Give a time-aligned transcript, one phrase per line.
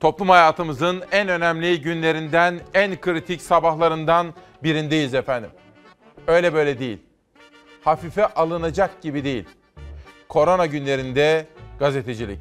[0.00, 5.50] Toplum hayatımızın en önemli günlerinden, en kritik sabahlarından birindeyiz efendim.
[6.26, 6.98] Öyle böyle değil.
[7.84, 9.44] Hafife alınacak gibi değil.
[10.28, 11.46] Korona günlerinde
[11.78, 12.38] gazetecilik.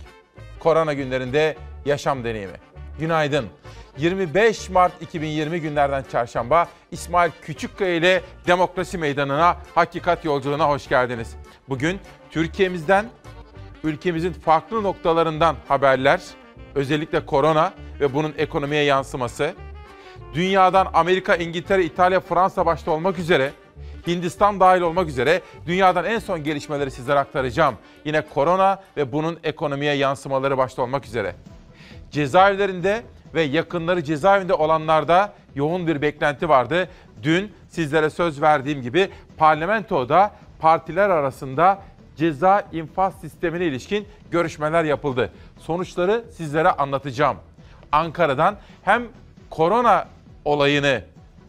[0.59, 2.57] Korona günlerinde yaşam deneyimi.
[2.99, 3.47] Günaydın.
[3.97, 11.35] 25 Mart 2020 günlerden çarşamba İsmail Küçükkaya ile Demokrasi Meydanı'na, Hakikat Yolculuğuna hoş geldiniz.
[11.69, 11.99] Bugün
[12.31, 13.05] Türkiye'mizden,
[13.83, 16.21] ülkemizin farklı noktalarından haberler,
[16.75, 19.53] özellikle korona ve bunun ekonomiye yansıması,
[20.33, 23.51] dünyadan Amerika, İngiltere, İtalya, Fransa başta olmak üzere
[24.07, 27.75] Hindistan dahil olmak üzere dünyadan en son gelişmeleri sizlere aktaracağım.
[28.05, 31.35] Yine korona ve bunun ekonomiye yansımaları başta olmak üzere.
[32.11, 36.87] Cezaevlerinde ve yakınları cezaevinde olanlarda yoğun bir beklenti vardı.
[37.23, 41.81] Dün sizlere söz verdiğim gibi parlamentoda partiler arasında
[42.19, 45.31] ceza infaz sistemine ilişkin görüşmeler yapıldı.
[45.59, 47.37] Sonuçları sizlere anlatacağım.
[47.91, 49.03] Ankara'dan hem
[49.49, 50.07] korona
[50.45, 51.01] olayını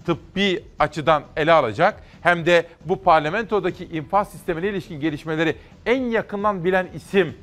[0.07, 6.89] tıbbi açıdan ele alacak hem de bu parlamentodaki infaz sistemine ilişkin gelişmeleri en yakından bilen
[6.95, 7.37] isim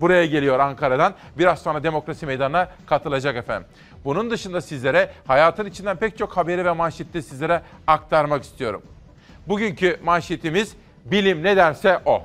[0.00, 1.14] buraya geliyor Ankara'dan.
[1.38, 3.68] Biraz sonra demokrasi meydanına katılacak efendim.
[4.04, 8.82] Bunun dışında sizlere hayatın içinden pek çok haberi ve manşeti sizlere aktarmak istiyorum.
[9.48, 10.76] Bugünkü manşetimiz
[11.10, 12.22] bilim ne derse o.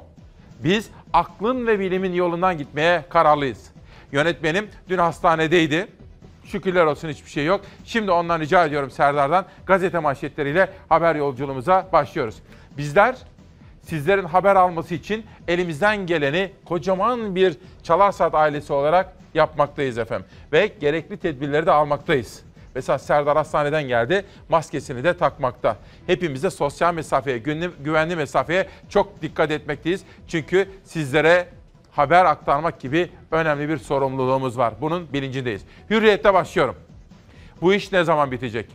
[0.64, 3.72] Biz aklın ve bilimin yolundan gitmeye kararlıyız.
[4.12, 5.88] Yönetmenim dün hastanedeydi.
[6.46, 7.62] Şükürler olsun hiçbir şey yok.
[7.86, 12.36] Şimdi ondan rica ediyorum Serdar'dan gazete manşetleriyle haber yolculuğumuza başlıyoruz.
[12.78, 13.16] Bizler
[13.82, 20.26] sizlerin haber alması için elimizden geleni kocaman bir Çalar Saat ailesi olarak yapmaktayız efendim.
[20.54, 22.44] Ve gerekli tedbirleri de almaktayız.
[22.76, 25.78] Mesela Serdar hastaneden geldi, maskesini de takmakta.
[26.08, 27.38] Hepimiz de sosyal mesafeye,
[27.84, 30.04] güvenli mesafeye çok dikkat etmekteyiz.
[30.28, 31.48] Çünkü sizlere
[31.92, 34.74] haber aktarmak gibi önemli bir sorumluluğumuz var.
[34.82, 35.62] Bunun bilincindeyiz.
[35.90, 36.76] Hürriyette başlıyorum.
[37.62, 38.70] Bu iş ne zaman bitecek?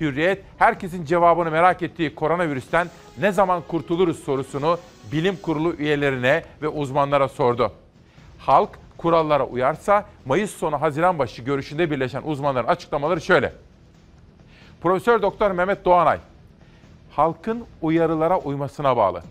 [0.00, 4.78] Hürriyet herkesin cevabını merak ettiği koronavirüsten ne zaman kurtuluruz sorusunu
[5.12, 7.72] bilim kurulu üyelerine ve uzmanlara sordu.
[8.38, 8.70] Halk
[9.04, 13.52] kurallara uyarsa Mayıs sonu Haziran başı görüşünde birleşen uzmanların açıklamaları şöyle.
[14.82, 16.18] Profesör Doktor Mehmet Doğanay,
[17.10, 19.22] halkın uyarılara uymasına bağlı.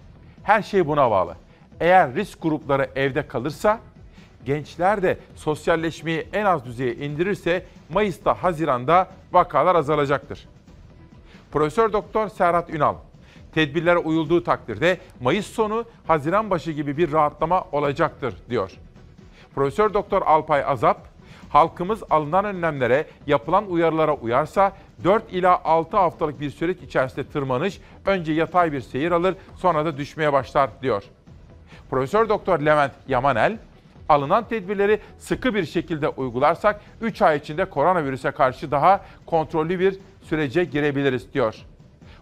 [0.44, 1.36] Her şey buna bağlı.
[1.80, 3.80] Eğer risk grupları evde kalırsa,
[4.46, 10.48] gençler de sosyalleşmeyi en az düzeye indirirse Mayıs'ta, Haziran'da vakalar azalacaktır.
[11.52, 12.96] Profesör Doktor Serhat Ünal,
[13.54, 18.72] tedbirlere uyulduğu takdirde Mayıs sonu, Haziran başı gibi bir rahatlama olacaktır diyor.
[19.56, 20.98] Profesör Doktor Alpay Azap,
[21.50, 24.72] halkımız alınan önlemlere, yapılan uyarılara uyarsa
[25.04, 29.98] 4 ila 6 haftalık bir süreç içerisinde tırmanış önce yatay bir seyir alır, sonra da
[29.98, 31.04] düşmeye başlar diyor.
[31.90, 33.58] Profesör Doktor Levent Yamanel,
[34.10, 40.64] alınan tedbirleri sıkı bir şekilde uygularsak 3 ay içinde koronavirüse karşı daha kontrollü bir sürece
[40.64, 41.56] girebiliriz diyor.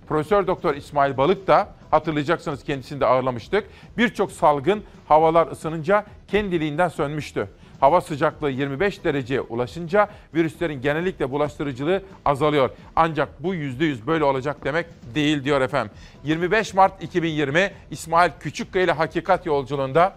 [0.08, 3.63] Profesör Doktor İsmail Balık da hatırlayacaksınız kendisini de ağırlamıştık.
[3.97, 7.47] Birçok salgın havalar ısınınca kendiliğinden sönmüştü.
[7.79, 12.69] Hava sıcaklığı 25 dereceye ulaşınca virüslerin genellikle bulaştırıcılığı azalıyor.
[12.96, 14.85] Ancak bu %100 böyle olacak demek
[15.16, 15.91] değil diyor efendim.
[16.24, 20.16] 25 Mart 2020 İsmail Küçükkaya ile Hakikat Yolculuğunda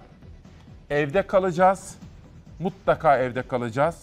[0.90, 1.98] evde kalacağız.
[2.58, 4.02] Mutlaka evde kalacağız.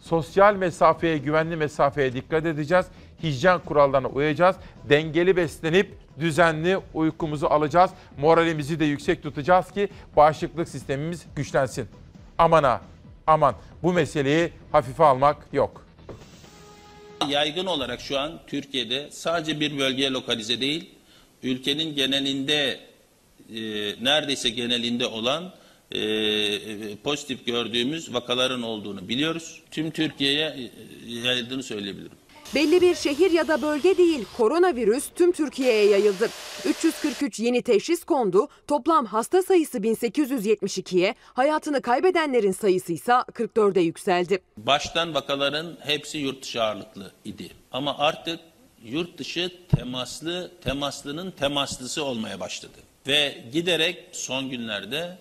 [0.00, 2.86] Sosyal mesafeye, güvenli mesafeye dikkat edeceğiz.
[3.22, 4.56] Hijyen kurallarına uyacağız.
[4.88, 7.90] Dengeli beslenip düzenli uykumuzu alacağız.
[8.18, 11.88] Moralimizi de yüksek tutacağız ki bağışıklık sistemimiz güçlensin.
[12.38, 12.80] Aman ha,
[13.26, 15.86] aman bu meseleyi hafife almak yok.
[17.28, 20.90] Yaygın olarak şu an Türkiye'de sadece bir bölgeye lokalize değil,
[21.42, 22.80] ülkenin genelinde
[23.54, 23.60] e,
[24.04, 25.52] neredeyse genelinde olan
[25.92, 26.00] e,
[26.96, 29.62] pozitif gördüğümüz vakaların olduğunu biliyoruz.
[29.70, 30.70] Tüm Türkiye'ye e,
[31.10, 32.18] yayıldığını söyleyebilirim.
[32.54, 36.28] Belli bir şehir ya da bölge değil, koronavirüs tüm Türkiye'ye yayıldı.
[36.64, 44.42] 343 yeni teşhis kondu, toplam hasta sayısı 1872'ye, hayatını kaybedenlerin sayısı ise 44'e yükseldi.
[44.56, 47.50] Baştan vakaların hepsi yurt dışı ağırlıklı idi.
[47.72, 48.40] Ama artık
[48.84, 52.78] yurt dışı temaslı, temaslının temaslısı olmaya başladı.
[53.06, 55.18] Ve giderek son günlerde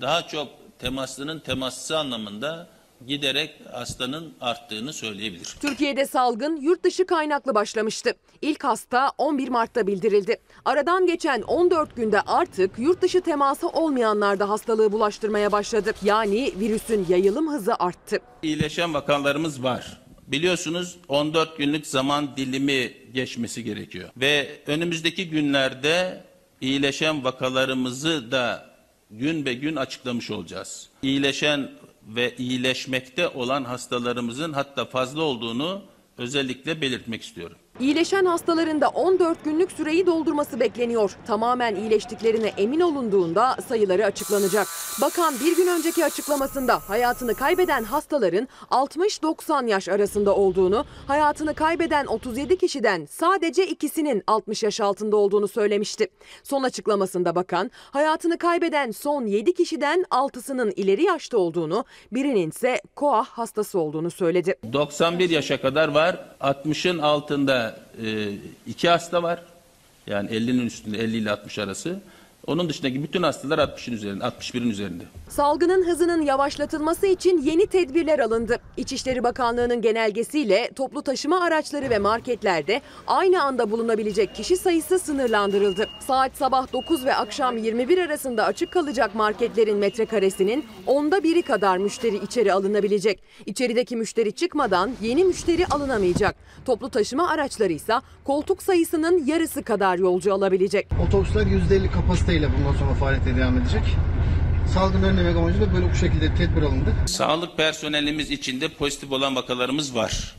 [0.00, 0.48] daha çok
[0.78, 2.68] temaslının temaslısı anlamında
[3.06, 5.56] giderek hastanın arttığını söyleyebilir.
[5.60, 8.12] Türkiye'de salgın yurt dışı kaynaklı başlamıştı.
[8.42, 10.36] İlk hasta 11 Mart'ta bildirildi.
[10.64, 15.92] Aradan geçen 14 günde artık yurt dışı teması olmayanlar da hastalığı bulaştırmaya başladı.
[16.04, 18.18] Yani virüsün yayılım hızı arttı.
[18.42, 20.00] İyileşen vakalarımız var.
[20.26, 24.10] Biliyorsunuz 14 günlük zaman dilimi geçmesi gerekiyor.
[24.16, 26.24] Ve önümüzdeki günlerde
[26.60, 28.70] iyileşen vakalarımızı da
[29.10, 30.88] gün be gün açıklamış olacağız.
[31.02, 31.70] İyileşen
[32.06, 35.82] ve iyileşmekte olan hastalarımızın hatta fazla olduğunu
[36.18, 37.56] özellikle belirtmek istiyorum.
[37.80, 41.16] İyileşen hastaların da 14 günlük süreyi doldurması bekleniyor.
[41.26, 44.66] Tamamen iyileştiklerine emin olunduğunda sayıları açıklanacak.
[45.00, 52.58] Bakan bir gün önceki açıklamasında hayatını kaybeden hastaların 60-90 yaş arasında olduğunu, hayatını kaybeden 37
[52.58, 56.08] kişiden sadece ikisinin 60 yaş altında olduğunu söylemişti.
[56.42, 63.26] Son açıklamasında bakan hayatını kaybeden son 7 kişiden 6'sının ileri yaşta olduğunu, birinin ise koah
[63.26, 64.54] hastası olduğunu söyledi.
[64.72, 66.18] 91 yaşa kadar var.
[66.40, 67.69] 60'ın altında
[68.04, 68.32] e,
[68.66, 69.42] iki hasta var.
[70.06, 72.00] Yani 50'nin üstünde 50 ile 60 arası.
[72.46, 75.04] Onun dışındaki bütün hastalar 60'ın üzerinde, 61'in üzerinde.
[75.30, 78.56] Salgının hızının yavaşlatılması için yeni tedbirler alındı.
[78.76, 85.88] İçişleri Bakanlığı'nın genelgesiyle toplu taşıma araçları ve marketlerde aynı anda bulunabilecek kişi sayısı sınırlandırıldı.
[86.00, 92.16] Saat sabah 9 ve akşam 21 arasında açık kalacak marketlerin metrekaresinin onda biri kadar müşteri
[92.16, 93.22] içeri alınabilecek.
[93.46, 96.36] İçerideki müşteri çıkmadan yeni müşteri alınamayacak.
[96.64, 97.94] Toplu taşıma araçları ise
[98.24, 100.88] koltuk sayısının yarısı kadar yolcu alabilecek.
[101.08, 103.82] Otobüsler %50 kapasiteyle bundan sonra faaliyete devam edecek.
[104.74, 106.94] Salgını önlemek amacıyla böyle bu şekilde tedbir alındı.
[107.06, 110.34] Sağlık personelimiz içinde pozitif olan vakalarımız var.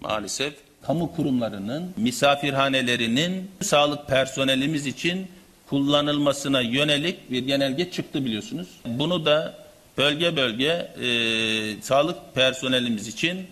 [0.00, 5.26] Maalesef kamu kurumlarının, misafirhanelerinin sağlık personelimiz için
[5.66, 8.68] kullanılmasına yönelik bir genelge çıktı biliyorsunuz.
[8.86, 9.54] Bunu da
[9.98, 13.46] bölge bölge e, sağlık personelimiz için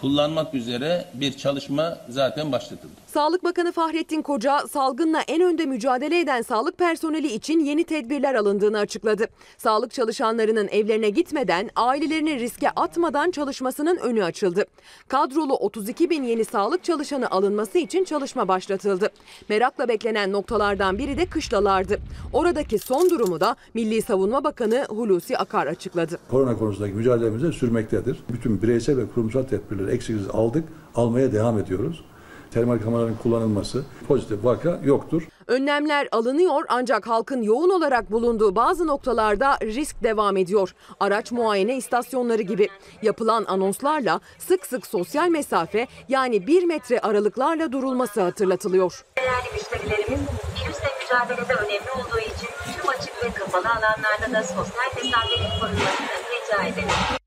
[0.00, 2.92] kullanmak üzere bir çalışma zaten başlatıldı.
[3.06, 8.78] Sağlık Bakanı Fahrettin Koca salgınla en önde mücadele eden sağlık personeli için yeni tedbirler alındığını
[8.78, 9.26] açıkladı.
[9.58, 14.64] Sağlık çalışanlarının evlerine gitmeden, ailelerini riske atmadan çalışmasının önü açıldı.
[15.08, 19.08] Kadrolu 32 bin yeni sağlık çalışanı alınması için çalışma başlatıldı.
[19.48, 21.98] Merakla beklenen noktalardan biri de kışlalardı.
[22.32, 26.18] Oradaki son durumu da Milli Savunma Bakanı Hulusi Akar açıkladı.
[26.30, 28.16] korona konusundaki mücadelemize sürmektedir.
[28.32, 32.04] Bütün bireysel ve kurumsal tedbirleri eksiksiz aldık, almaya devam ediyoruz.
[32.50, 35.22] Termal kameraların kullanılması, pozitif vaka yoktur.
[35.46, 40.74] Önlemler alınıyor ancak halkın yoğun olarak bulunduğu bazı noktalarda risk devam ediyor.
[41.00, 42.68] Araç muayene istasyonları gibi.
[43.02, 49.04] Yapılan anonslarla sık sık sosyal mesafe yani bir metre aralıklarla durulması hatırlatılıyor.
[49.16, 50.20] Değerli müşterilerimiz,
[50.64, 56.66] virüsle mücadelede önemli olduğu için tüm açık ve kapalı alanlarda da sosyal mesafenin korunmasını rica
[56.66, 57.18] ederiz.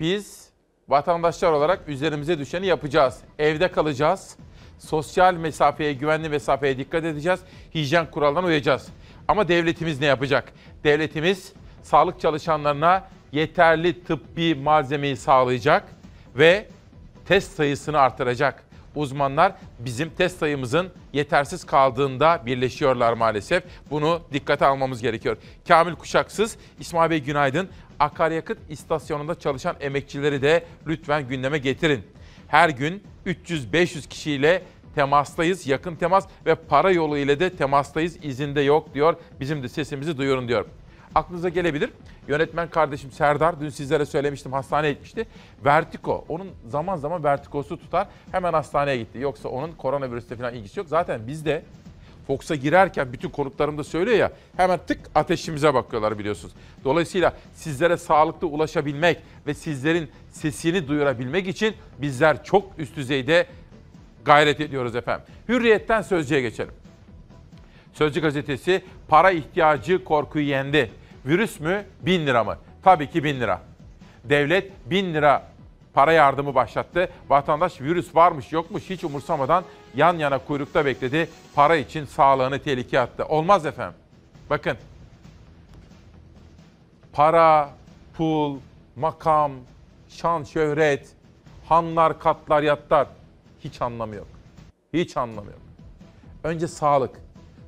[0.00, 0.39] Biz
[0.90, 3.18] vatandaşlar olarak üzerimize düşeni yapacağız.
[3.38, 4.36] Evde kalacağız.
[4.78, 7.40] Sosyal mesafeye, güvenli mesafeye dikkat edeceğiz.
[7.74, 8.88] Hijyen kurallarına uyacağız.
[9.28, 10.52] Ama devletimiz ne yapacak?
[10.84, 11.52] Devletimiz
[11.82, 15.84] sağlık çalışanlarına yeterli tıbbi malzemeyi sağlayacak
[16.36, 16.68] ve
[17.26, 18.64] test sayısını artıracak.
[18.94, 23.64] Uzmanlar bizim test sayımızın yetersiz kaldığında birleşiyorlar maalesef.
[23.90, 25.36] Bunu dikkate almamız gerekiyor.
[25.68, 27.68] Kamil Kuşaksız, İsmail Bey günaydın.
[28.00, 32.02] Akaryakıt istasyonunda çalışan emekçileri de lütfen gündeme getirin.
[32.48, 34.62] Her gün 300-500 kişiyle
[34.94, 39.16] temastayız, yakın temas ve para yolu ile de temastayız, izinde yok diyor.
[39.40, 40.64] Bizim de sesimizi duyurun diyor.
[41.14, 41.90] Aklınıza gelebilir.
[42.28, 45.26] Yönetmen kardeşim Serdar dün sizlere söylemiştim hastaneye gitmişti.
[45.64, 46.24] Vertigo.
[46.28, 48.08] Onun zaman zaman vertigosu tutar.
[48.32, 49.18] Hemen hastaneye gitti.
[49.18, 50.88] Yoksa onun koronavirüsle falan ilgisi yok.
[50.88, 51.62] Zaten bizde
[52.30, 56.54] Fox'a girerken bütün konuklarım da söylüyor ya hemen tık ateşimize bakıyorlar biliyorsunuz.
[56.84, 63.46] Dolayısıyla sizlere sağlıklı ulaşabilmek ve sizlerin sesini duyurabilmek için bizler çok üst düzeyde
[64.24, 65.26] gayret ediyoruz efendim.
[65.48, 66.72] Hürriyetten Sözcü'ye geçelim.
[67.92, 70.90] Sözcü gazetesi para ihtiyacı korkuyu yendi.
[71.26, 72.56] Virüs mü bin lira mı?
[72.82, 73.62] Tabii ki bin lira.
[74.24, 75.46] Devlet bin lira
[75.94, 77.08] para yardımı başlattı.
[77.28, 81.28] Vatandaş virüs varmış yokmuş hiç umursamadan yan yana kuyrukta bekledi.
[81.54, 83.24] Para için sağlığını tehlikeye attı.
[83.24, 83.98] Olmaz efendim.
[84.50, 84.76] Bakın.
[87.12, 87.70] Para,
[88.16, 88.58] pul,
[88.96, 89.52] makam,
[90.08, 91.08] şan, şöhret,
[91.68, 93.08] hanlar, katlar, yatlar
[93.64, 94.26] hiç anlamı yok.
[94.94, 95.60] Hiç anlamı yok.
[96.44, 97.20] Önce sağlık.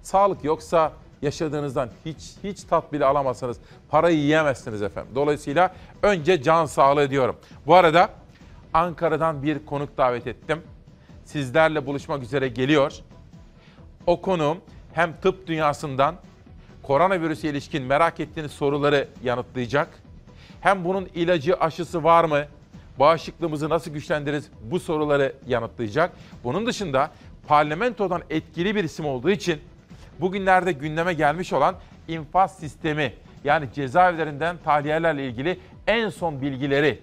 [0.02, 3.57] Sağlık yoksa yaşadığınızdan hiç hiç tat bile alamazsınız.
[3.88, 5.12] Parayı yiyemezsiniz efendim.
[5.14, 7.37] Dolayısıyla önce can sağlığı diyorum.
[7.67, 8.09] Bu arada
[8.75, 10.62] Ankara'dan bir konuk davet ettim.
[11.25, 12.93] Sizlerle buluşmak üzere geliyor.
[14.07, 14.57] O konu
[14.93, 16.14] hem tıp dünyasından
[16.83, 19.88] koronavirüse ilişkin merak ettiğiniz soruları yanıtlayacak.
[20.61, 22.45] Hem bunun ilacı, aşısı var mı?
[22.99, 24.49] Bağışıklığımızı nasıl güçlendiririz?
[24.62, 26.12] Bu soruları yanıtlayacak.
[26.45, 27.11] Bunun dışında
[27.49, 29.61] parlamentodan etkili bir isim olduğu için
[30.21, 31.75] bugünlerde gündeme gelmiş olan
[32.09, 33.12] infaz sistemi
[33.45, 37.00] yani cezaevlerinden tahliyelerle ilgili en son bilgileri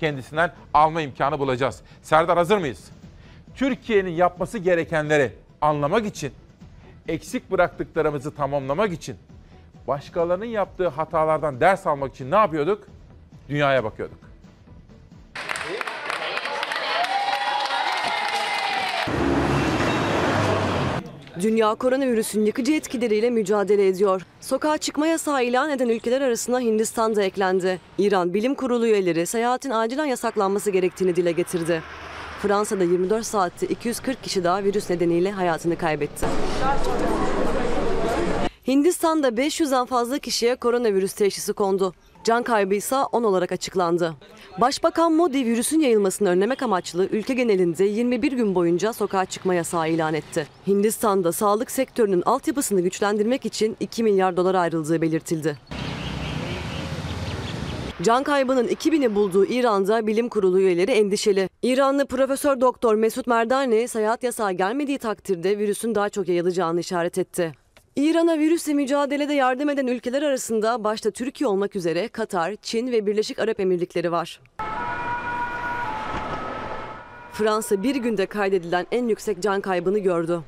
[0.00, 1.82] kendisinden alma imkanı bulacağız.
[2.02, 2.90] Serdar hazır mıyız?
[3.54, 6.32] Türkiye'nin yapması gerekenleri anlamak için,
[7.08, 9.16] eksik bıraktıklarımızı tamamlamak için
[9.88, 12.86] başkalarının yaptığı hatalardan ders almak için ne yapıyorduk?
[13.48, 14.29] Dünyaya bakıyorduk.
[21.38, 24.22] Dünya koronavirüsün yıkıcı etkileriyle mücadele ediyor.
[24.40, 27.80] Sokağa çıkma yasağı ilan eden ülkeler arasına Hindistan da eklendi.
[27.98, 31.82] İran Bilim Kurulu üyeleri seyahatin acilen yasaklanması gerektiğini dile getirdi.
[32.42, 36.26] Fransa'da 24 saatte 240 kişi daha virüs nedeniyle hayatını kaybetti.
[38.68, 41.94] Hindistan'da 500'den fazla kişiye koronavirüs teşhisi kondu.
[42.24, 44.14] Can kaybı ise 10 olarak açıklandı.
[44.60, 50.14] Başbakan Modi virüsün yayılmasını önlemek amaçlı ülke genelinde 21 gün boyunca sokağa çıkma yasağı ilan
[50.14, 50.46] etti.
[50.66, 55.58] Hindistan'da sağlık sektörünün altyapısını güçlendirmek için 2 milyar dolar ayrıldığı belirtildi.
[58.02, 61.48] Can kaybının 2000'i bulduğu İran'da bilim kurulu üyeleri endişeli.
[61.62, 67.59] İranlı Profesör Doktor Mesut Merdani seyahat yasağı gelmediği takdirde virüsün daha çok yayılacağını işaret etti.
[67.96, 73.38] İran'a virüsle mücadelede yardım eden ülkeler arasında başta Türkiye olmak üzere Katar, Çin ve Birleşik
[73.38, 74.40] Arap Emirlikleri var.
[77.32, 80.40] Fransa bir günde kaydedilen en yüksek can kaybını gördü.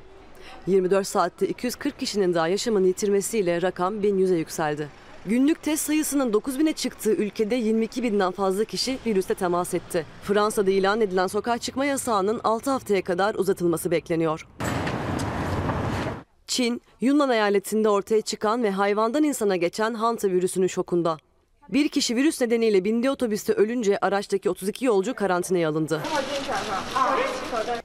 [0.67, 4.87] 24 saatte 240 kişinin daha yaşamını yitirmesiyle rakam 1100'e yükseldi.
[5.25, 10.05] Günlük test sayısının 9000'e çıktığı ülkede 22 binden fazla kişi virüste temas etti.
[10.23, 14.47] Fransa'da ilan edilen sokağa çıkma yasağının 6 haftaya kadar uzatılması bekleniyor.
[16.53, 21.17] Çin, Yunnan eyaletinde ortaya çıkan ve hayvandan insana geçen Hanta virüsünün şokunda.
[21.69, 26.01] Bir kişi virüs nedeniyle bindiği otobüste ölünce araçtaki 32 yolcu karantinaya alındı.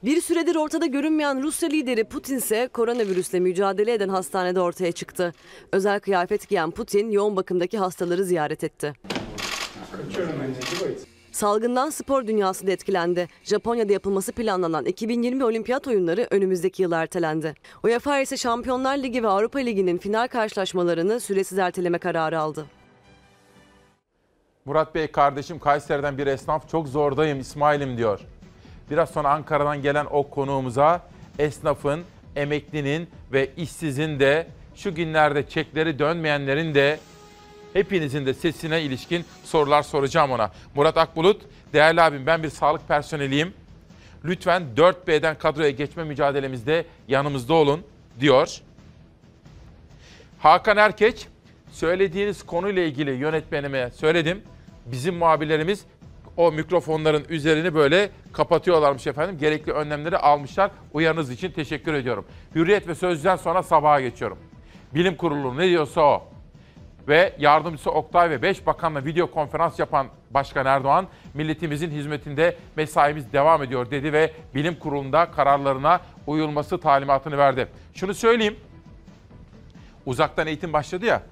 [0.03, 5.33] Bir süredir ortada görünmeyen Rusya lideri Putin ise koronavirüsle mücadele eden hastanede ortaya çıktı.
[5.71, 8.93] Özel kıyafet giyen Putin yoğun bakımdaki hastaları ziyaret etti.
[11.39, 13.27] Salgından spor dünyası da etkilendi.
[13.43, 17.53] Japonya'da yapılması planlanan 2020 Olimpiyat oyunları önümüzdeki yıl ertelendi.
[17.83, 22.65] UEFA ise Şampiyonlar Ligi ve Avrupa Ligi'nin final karşılaşmalarını süresiz erteleme kararı aldı.
[24.65, 28.19] Murat Bey kardeşim Kayseri'den bir esnaf çok zordayım İsmail'im diyor.
[28.91, 31.01] Biraz sonra Ankara'dan gelen o konuğumuza
[31.39, 32.01] esnafın,
[32.35, 36.99] emeklinin ve işsizin de şu günlerde çekleri dönmeyenlerin de
[37.73, 40.51] hepinizin de sesine ilişkin sorular soracağım ona.
[40.75, 41.41] Murat Akbulut,
[41.73, 43.53] değerli abim ben bir sağlık personeliyim.
[44.25, 47.81] Lütfen 4B'den kadroya geçme mücadelemizde yanımızda olun
[48.19, 48.61] diyor.
[50.39, 51.27] Hakan Erkeç,
[51.71, 54.41] söylediğiniz konuyla ilgili yönetmenime söyledim.
[54.85, 55.85] Bizim muhabirlerimiz
[56.37, 59.37] o mikrofonların üzerini böyle kapatıyorlarmış efendim.
[59.39, 60.71] Gerekli önlemleri almışlar.
[60.93, 62.25] Uyarınız için teşekkür ediyorum.
[62.55, 64.37] Hürriyet ve Sözcü'den sonra sabaha geçiyorum.
[64.95, 66.28] Bilim Kurulu ne diyorsa o.
[67.09, 73.63] Ve yardımcısı Oktay ve 5 bakanla video konferans yapan Başkan Erdoğan, milletimizin hizmetinde mesaimiz devam
[73.63, 77.67] ediyor dedi ve bilim kurulunda kararlarına uyulması talimatını verdi.
[77.93, 78.55] Şunu söyleyeyim,
[80.05, 81.23] uzaktan eğitim başladı ya.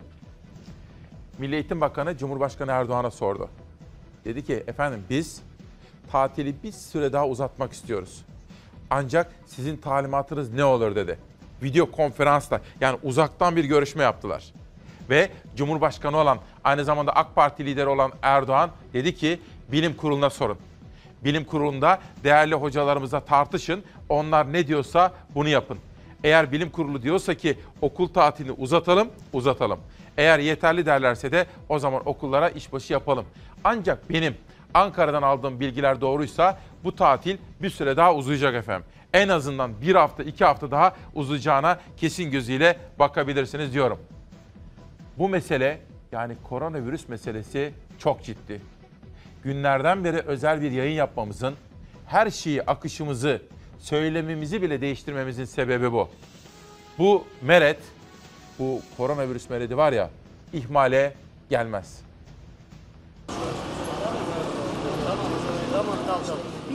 [1.38, 3.50] Milli Eğitim Bakanı Cumhurbaşkanı Erdoğan'a sordu.
[4.26, 5.42] Dedi ki efendim biz
[6.12, 8.26] tatili bir süre daha uzatmak istiyoruz.
[8.90, 11.20] Ancak sizin talimatınız ne olur dedi.
[11.64, 14.54] Video konferansla yani uzaktan bir görüşme yaptılar.
[15.10, 19.40] Ve Cumhurbaşkanı olan aynı zamanda AK Parti lideri olan Erdoğan dedi ki
[19.72, 20.58] bilim kuruluna sorun.
[21.24, 23.84] Bilim kurulunda değerli hocalarımıza tartışın.
[24.10, 25.78] Onlar ne diyorsa bunu yapın.
[26.24, 29.80] Eğer bilim kurulu diyorsa ki okul tatilini uzatalım, uzatalım.
[30.18, 33.26] Eğer yeterli derlerse de o zaman okullara işbaşı yapalım.
[33.64, 34.36] Ancak benim
[34.74, 38.88] Ankara'dan aldığım bilgiler doğruysa bu tatil bir süre daha uzayacak efendim.
[39.14, 44.00] En azından bir hafta, iki hafta daha uzayacağına kesin gözüyle bakabilirsiniz diyorum.
[45.18, 45.80] Bu mesele
[46.12, 48.62] yani koronavirüs meselesi çok ciddi.
[49.44, 51.56] Günlerden beri özel bir yayın yapmamızın
[52.06, 53.42] her şeyi, akışımızı,
[53.80, 56.10] söylemimizi bile değiştirmemizin sebebi bu.
[56.98, 57.80] Bu meret,
[58.60, 60.10] bu koronavirüs meredi var ya
[60.54, 61.14] ihmale
[61.50, 62.07] gelmez.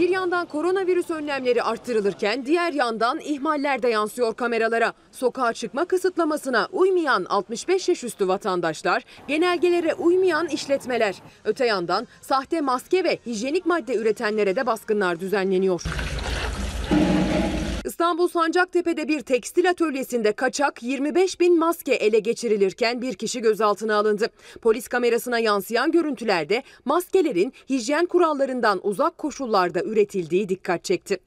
[0.02, 4.92] Bir yandan koronavirüs önlemleri arttırılırken diğer yandan ihmaller de yansıyor kameralara.
[5.12, 11.14] Sokağa çıkma kısıtlamasına uymayan 65 yaş üstü vatandaşlar, genelgelere uymayan işletmeler.
[11.44, 15.82] Öte yandan sahte maske ve hijyenik madde üretenlere de baskınlar düzenleniyor.
[17.84, 24.26] İstanbul Sancaktepe'de bir tekstil atölyesinde kaçak 25 bin maske ele geçirilirken bir kişi gözaltına alındı.
[24.62, 31.18] Polis kamerasına yansıyan görüntülerde maskelerin hijyen kurallarından uzak koşullarda üretildiği dikkat çekti.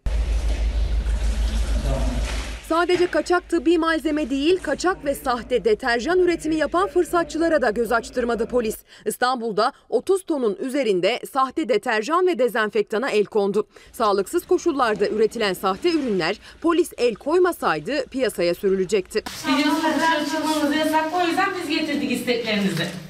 [2.69, 8.45] Sadece kaçak tıbbi malzeme değil, kaçak ve sahte deterjan üretimi yapan fırsatçılara da göz açtırmadı
[8.45, 8.75] polis.
[9.05, 13.67] İstanbul'da 30 tonun üzerinde sahte deterjan ve dezenfektana el kondu.
[13.91, 19.24] Sağlıksız koşullarda üretilen sahte ürünler polis el koymasaydı piyasaya sürülecekti.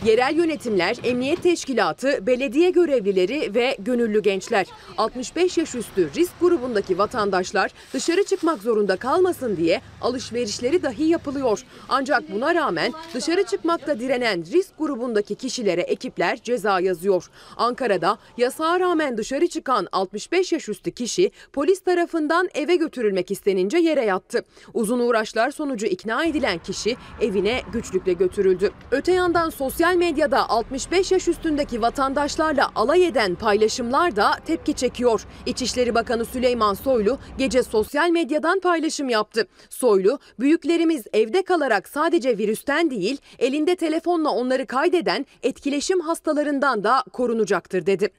[0.05, 4.65] Yerel yönetimler, emniyet teşkilatı, belediye görevlileri ve gönüllü gençler.
[4.97, 11.64] 65 yaş üstü risk grubundaki vatandaşlar dışarı çıkmak zorunda kalmasın diye alışverişleri dahi yapılıyor.
[11.90, 17.30] Ancak buna rağmen dışarı çıkmakta direnen risk grubundaki kişilere ekipler ceza yazıyor.
[17.58, 24.06] Ankara'da yasağa rağmen dışarı çıkan 65 yaş üstü kişi polis tarafından eve götürülmek istenince yere
[24.06, 24.46] yattı.
[24.74, 28.72] Uzun uğraşlar sonucu ikna edilen kişi evine güçlükle götürüldü.
[28.92, 35.25] Öte yandan sosyal medyada 65 yaş üstündeki vatandaşlarla alay eden paylaşımlar da tepki çekiyor.
[35.46, 39.35] İçişleri Bakanı Süleyman Soylu gece sosyal medyadan paylaşım yaptı.
[39.70, 47.86] Soylu, büyüklerimiz evde kalarak sadece virüsten değil, elinde telefonla onları kaydeden etkileşim hastalarından da korunacaktır
[47.86, 48.10] dedi.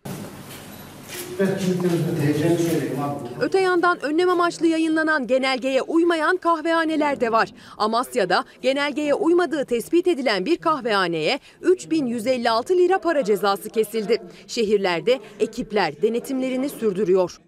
[3.40, 7.52] Öte yandan önlem amaçlı yayınlanan genelgeye uymayan kahvehaneler de var.
[7.78, 14.22] Amasya'da genelgeye uymadığı tespit edilen bir kahvehaneye 3156 lira para cezası kesildi.
[14.46, 17.38] Şehirlerde ekipler denetimlerini sürdürüyor.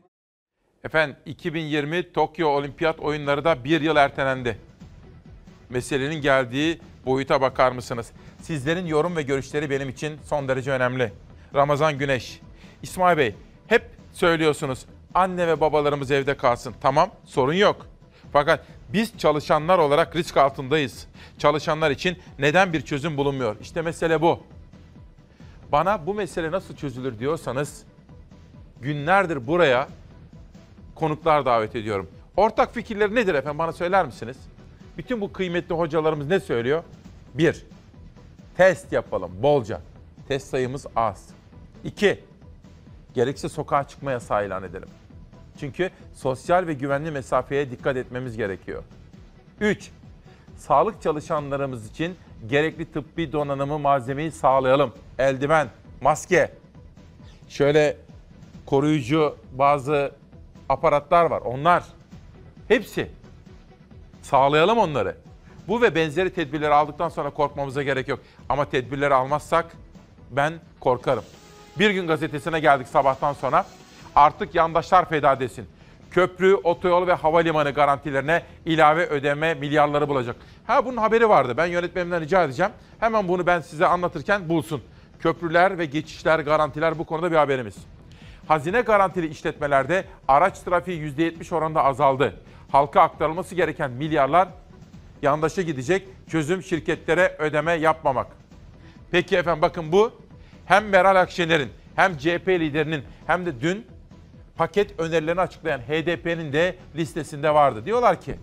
[0.84, 4.58] Efendim 2020 Tokyo Olimpiyat Oyunları da bir yıl ertelendi.
[5.70, 8.10] Meselenin geldiği boyuta bakar mısınız?
[8.42, 11.12] Sizlerin yorum ve görüşleri benim için son derece önemli.
[11.54, 12.40] Ramazan Güneş,
[12.82, 13.34] İsmail Bey
[13.66, 13.82] hep
[14.12, 16.74] söylüyorsunuz anne ve babalarımız evde kalsın.
[16.80, 17.86] Tamam sorun yok.
[18.32, 21.06] Fakat biz çalışanlar olarak risk altındayız.
[21.38, 23.56] Çalışanlar için neden bir çözüm bulunmuyor?
[23.60, 24.40] İşte mesele bu.
[25.72, 27.82] Bana bu mesele nasıl çözülür diyorsanız
[28.80, 29.88] günlerdir buraya
[30.98, 32.08] konuklar davet ediyorum.
[32.36, 34.36] Ortak fikirleri nedir efendim bana söyler misiniz?
[34.96, 36.82] Bütün bu kıymetli hocalarımız ne söylüyor?
[37.34, 37.66] Bir,
[38.56, 39.80] test yapalım bolca.
[40.28, 41.28] Test sayımız az.
[41.84, 42.20] İki,
[43.14, 44.88] gerekirse sokağa çıkma yasağı ilan edelim.
[45.60, 48.82] Çünkü sosyal ve güvenli mesafeye dikkat etmemiz gerekiyor.
[49.60, 49.90] Üç,
[50.56, 52.16] sağlık çalışanlarımız için
[52.48, 54.92] gerekli tıbbi donanımı, malzemeyi sağlayalım.
[55.18, 55.68] Eldiven,
[56.00, 56.52] maske,
[57.48, 57.96] şöyle
[58.66, 60.12] koruyucu bazı
[60.68, 61.40] aparatlar var.
[61.40, 61.84] Onlar
[62.68, 63.10] hepsi
[64.22, 65.16] sağlayalım onları.
[65.68, 68.20] Bu ve benzeri tedbirleri aldıktan sonra korkmamıza gerek yok.
[68.48, 69.66] Ama tedbirleri almazsak
[70.30, 71.24] ben korkarım.
[71.78, 73.66] Bir gün gazetesine geldik sabahtan sonra.
[74.14, 75.66] Artık yandaşlar feda desin.
[76.10, 80.36] Köprü, otoyol ve havalimanı garantilerine ilave ödeme milyarları bulacak.
[80.66, 81.54] Ha bunun haberi vardı.
[81.56, 82.72] Ben yönetmenimden rica edeceğim.
[83.00, 84.82] Hemen bunu ben size anlatırken bulsun.
[85.20, 87.76] Köprüler ve geçişler, garantiler bu konuda bir haberimiz.
[88.48, 92.34] Hazine garantili işletmelerde araç trafiği %70 oranında azaldı.
[92.72, 94.48] Halka aktarılması gereken milyarlar
[95.22, 96.08] yandaşa gidecek.
[96.28, 98.26] Çözüm şirketlere ödeme yapmamak.
[99.10, 100.12] Peki efendim bakın bu
[100.66, 103.86] hem Meral Akşener'in hem CHP liderinin hem de dün
[104.56, 107.84] paket önerilerini açıklayan HDP'nin de listesinde vardı.
[107.84, 108.34] Diyorlar ki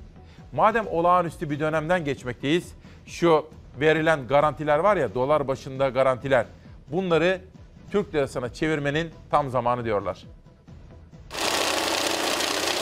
[0.54, 3.46] madem olağanüstü bir dönemden geçmekteyiz şu
[3.80, 6.46] verilen garantiler var ya dolar başında garantiler
[6.88, 7.42] bunları
[7.92, 10.24] Türk lirasına çevirmenin tam zamanı diyorlar.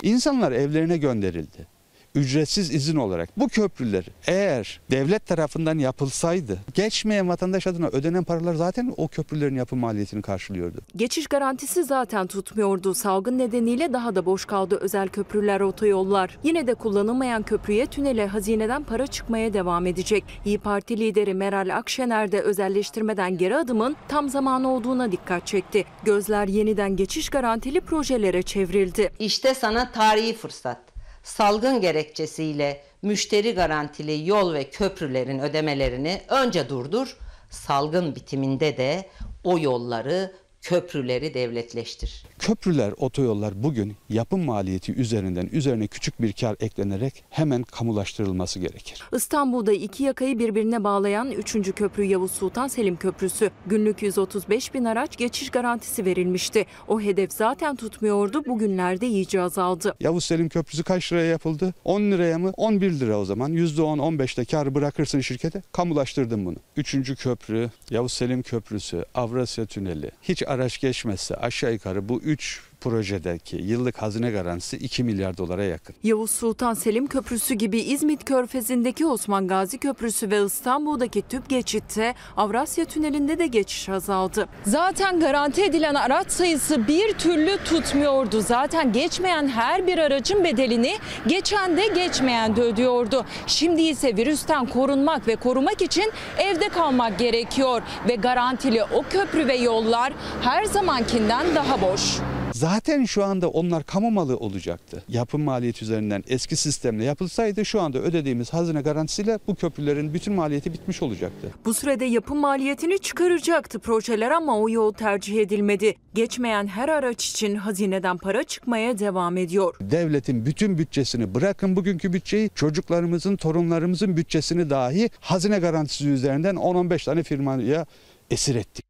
[0.03, 1.72] İnsanlar evlerine gönderildi.
[2.15, 8.93] Ücretsiz izin olarak bu köprüler eğer devlet tarafından yapılsaydı geçmeyen vatandaş adına ödenen paralar zaten
[8.97, 10.77] o köprülerin yapım maliyetini karşılıyordu.
[10.95, 12.93] Geçiş garantisi zaten tutmuyordu.
[12.93, 16.37] Salgın nedeniyle daha da boş kaldı özel köprüler, otoyollar.
[16.43, 20.23] Yine de kullanılmayan köprüye, tünele hazineden para çıkmaya devam edecek.
[20.45, 25.85] İyi Parti lideri Meral Akşener de özelleştirmeden geri adımın tam zamanı olduğuna dikkat çekti.
[26.03, 29.11] Gözler yeniden geçiş garantili projelere çevrildi.
[29.19, 30.92] İşte sana tarihi fırsat.
[31.23, 37.17] Salgın gerekçesiyle müşteri garantili yol ve köprülerin ödemelerini önce durdur,
[37.49, 39.09] salgın bitiminde de
[39.43, 42.25] o yolları, köprüleri devletleştir.
[42.43, 49.03] Köprüler, otoyollar bugün yapım maliyeti üzerinden üzerine küçük bir kar eklenerek hemen kamulaştırılması gerekir.
[49.13, 51.75] İstanbul'da iki yakayı birbirine bağlayan 3.
[51.75, 53.51] köprü Yavuz Sultan Selim Köprüsü.
[53.65, 56.65] Günlük 135 bin araç geçiş garantisi verilmişti.
[56.87, 58.45] O hedef zaten tutmuyordu.
[58.45, 59.95] Bugünlerde iyice azaldı.
[59.99, 61.73] Yavuz Selim Köprüsü kaç liraya yapıldı?
[61.83, 62.53] 10 liraya mı?
[62.57, 63.53] 11 lira o zaman.
[63.53, 65.61] %10-15'te kar bırakırsın şirkete.
[65.71, 66.57] Kamulaştırdım bunu.
[66.77, 67.15] 3.
[67.15, 70.11] köprü, Yavuz Selim Köprüsü, Avrasya Tüneli.
[70.21, 75.63] Hiç araç geçmezse aşağı yukarı bu 3 3 projedeki yıllık hazine garantisi 2 milyar dolara
[75.63, 75.95] yakın.
[76.03, 82.85] Yavuz Sultan Selim Köprüsü gibi İzmit Körfezi'ndeki Osman Gazi Köprüsü ve İstanbul'daki tüp geçitte Avrasya
[82.85, 84.47] Tüneli'nde de geçiş azaldı.
[84.65, 88.41] Zaten garanti edilen araç sayısı bir türlü tutmuyordu.
[88.41, 90.93] Zaten geçmeyen her bir aracın bedelini
[91.27, 93.25] geçen de geçmeyen de ödüyordu.
[93.47, 99.55] Şimdi ise virüsten korunmak ve korumak için evde kalmak gerekiyor ve garantili o köprü ve
[99.55, 102.19] yollar her zamankinden daha boş.
[102.53, 105.03] Zaten şu anda onlar kamu malı olacaktı.
[105.07, 110.73] Yapım maliyeti üzerinden eski sistemle yapılsaydı şu anda ödediğimiz hazine garantisiyle bu köprülerin bütün maliyeti
[110.73, 111.51] bitmiş olacaktı.
[111.65, 115.95] Bu sürede yapım maliyetini çıkaracaktı projeler ama o yol tercih edilmedi.
[116.13, 119.75] Geçmeyen her araç için hazineden para çıkmaya devam ediyor.
[119.81, 127.23] Devletin bütün bütçesini bırakın bugünkü bütçeyi çocuklarımızın, torunlarımızın bütçesini dahi hazine garantisi üzerinden 10-15 tane
[127.23, 127.85] firmaya
[128.31, 128.85] esir ettik.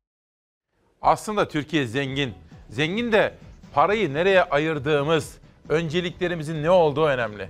[1.02, 2.34] Aslında Türkiye zengin.
[2.70, 3.34] Zengin de
[3.74, 5.38] parayı nereye ayırdığımız,
[5.70, 7.50] önceliklerimizin ne olduğu önemli.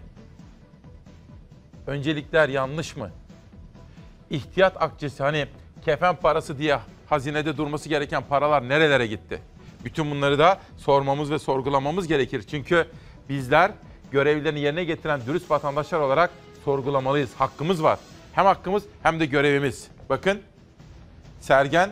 [1.88, 3.12] Öncelikler yanlış mı?
[4.30, 5.48] İhtiyat akçesi hani
[5.86, 9.42] kefen parası diye hazinede durması gereken paralar nerelere gitti?
[9.86, 12.44] Bütün bunları da sormamız ve sorgulamamız gerekir.
[12.50, 12.88] Çünkü
[13.30, 13.72] bizler
[14.12, 16.30] görevlerini yerine getiren dürüst vatandaşlar olarak
[16.66, 17.34] sorgulamalıyız.
[17.38, 18.00] Hakkımız var.
[18.34, 19.88] Hem hakkımız hem de görevimiz.
[20.10, 20.42] Bakın
[21.42, 21.90] Sergen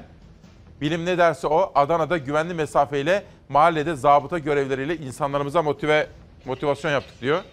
[0.81, 6.07] bilim ne derse o Adana'da güvenli mesafeyle mahallede zabıta görevleriyle insanlarımıza motive
[6.45, 7.43] motivasyon yaptık diyor.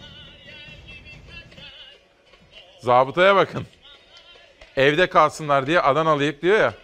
[2.80, 3.66] Zabıtaya bakın.
[4.76, 6.74] Evde kalsınlar diye Adanalıyık diyor ya.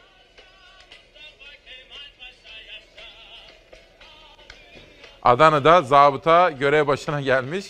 [5.22, 7.66] Adana'da zabıta görev başına gelmiş.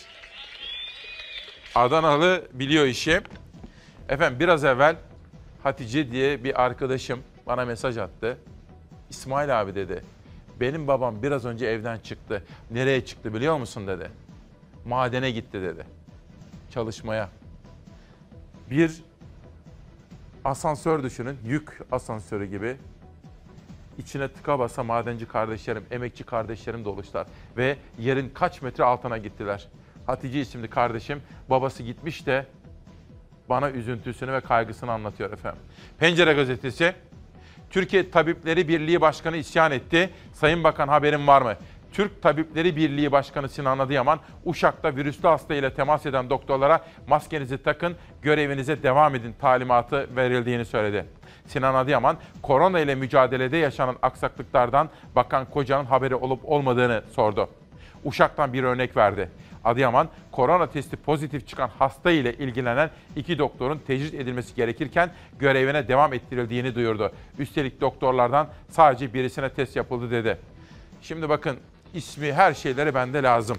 [1.75, 3.21] Adanalı biliyor işi.
[4.09, 4.97] Efendim biraz evvel
[5.63, 8.39] Hatice diye bir arkadaşım bana mesaj attı.
[9.15, 10.05] İsmail abi dedi.
[10.61, 12.43] Benim babam biraz önce evden çıktı.
[12.71, 14.11] Nereye çıktı biliyor musun dedi.
[14.87, 15.85] Madene gitti dedi.
[16.71, 17.29] Çalışmaya.
[18.71, 19.03] Bir
[20.45, 21.39] asansör düşünün.
[21.47, 22.77] Yük asansörü gibi.
[23.99, 27.27] İçine tıka basa madenci kardeşlerim, emekçi kardeşlerim doluşlar.
[27.57, 29.69] Ve yerin kaç metre altına gittiler.
[30.07, 32.47] Hatice isimli kardeşim babası gitmiş de
[33.49, 35.63] bana üzüntüsünü ve kaygısını anlatıyor efendim.
[35.99, 36.95] Pencere gazetesi
[37.75, 40.11] Türkiye Tabipleri Birliği Başkanı isyan etti.
[40.33, 41.55] Sayın Bakan haberin var mı?
[41.93, 47.97] Türk Tabipleri Birliği Başkanı Sinan Adıyaman, Uşak'ta virüslü hasta ile temas eden doktorlara maskenizi takın,
[48.23, 51.07] görevinize devam edin talimatı verildiğini söyledi.
[51.47, 57.49] Sinan Adıyaman, korona ile mücadelede yaşanan aksaklıklardan Bakan Koca'nın haberi olup olmadığını sordu.
[58.05, 59.31] Uşak'tan bir örnek verdi.
[59.65, 66.13] Adıyaman, korona testi pozitif çıkan hasta ile ilgilenen iki doktorun tecrit edilmesi gerekirken görevine devam
[66.13, 67.13] ettirildiğini duyurdu.
[67.39, 70.39] Üstelik doktorlardan sadece birisine test yapıldı dedi.
[71.03, 71.57] Şimdi bakın
[71.95, 73.57] ismi her şeyleri bende lazım.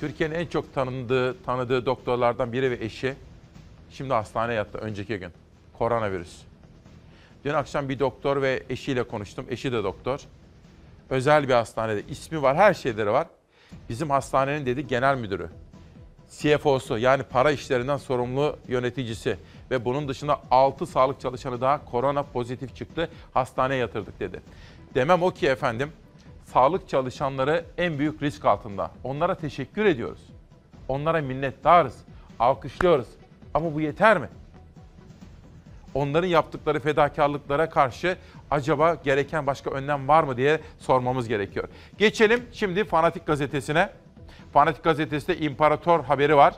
[0.00, 3.14] Türkiye'nin en çok tanındığı, tanıdığı doktorlardan biri ve eşi
[3.90, 5.30] şimdi hastaneye yattı önceki gün.
[5.78, 6.42] Koronavirüs.
[7.44, 9.46] Dün akşam bir doktor ve eşiyle konuştum.
[9.50, 10.20] Eşi de doktor.
[11.10, 13.26] Özel bir hastanede ismi var, her şeyleri var.
[13.88, 15.48] Bizim hastanenin dedi genel müdürü.
[16.38, 19.36] CFO'su yani para işlerinden sorumlu yöneticisi
[19.70, 23.08] ve bunun dışında 6 sağlık çalışanı daha korona pozitif çıktı.
[23.34, 24.40] Hastaneye yatırdık dedi.
[24.94, 25.92] Demem o ki efendim
[26.44, 28.90] sağlık çalışanları en büyük risk altında.
[29.04, 30.20] Onlara teşekkür ediyoruz.
[30.88, 31.96] Onlara minnettarız.
[32.38, 33.08] Alkışlıyoruz.
[33.54, 34.28] Ama bu yeter mi?
[35.94, 38.16] Onların yaptıkları fedakarlıklara karşı
[38.50, 41.68] acaba gereken başka önlem var mı diye sormamız gerekiyor.
[41.98, 43.90] Geçelim şimdi Fanatik Gazetesi'ne.
[44.52, 46.54] Fanatik Gazetesi'de İmparator haberi var.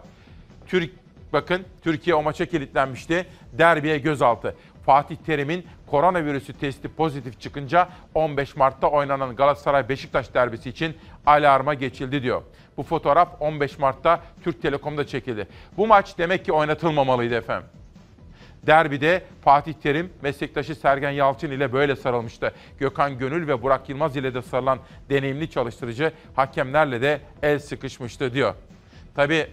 [0.66, 0.90] Türk
[1.33, 3.27] bakın Türkiye o maça kilitlenmişti.
[3.53, 4.55] Derbiye gözaltı.
[4.87, 12.23] Fatih Terim'in koronavirüsü testi pozitif çıkınca 15 Mart'ta oynanan Galatasaray Beşiktaş derbisi için alarma geçildi
[12.23, 12.42] diyor.
[12.77, 15.49] Bu fotoğraf 15 Mart'ta Türk Telekom'da çekildi.
[15.77, 17.68] Bu maç demek ki oynatılmamalıydı efendim.
[18.66, 22.53] Derbide Fatih Terim meslektaşı Sergen Yalçın ile böyle sarılmıştı.
[22.79, 24.79] Gökhan Gönül ve Burak Yılmaz ile de sarılan
[25.11, 28.55] deneyimli çalıştırıcı hakemlerle de el sıkışmıştı diyor.
[29.14, 29.46] Tabii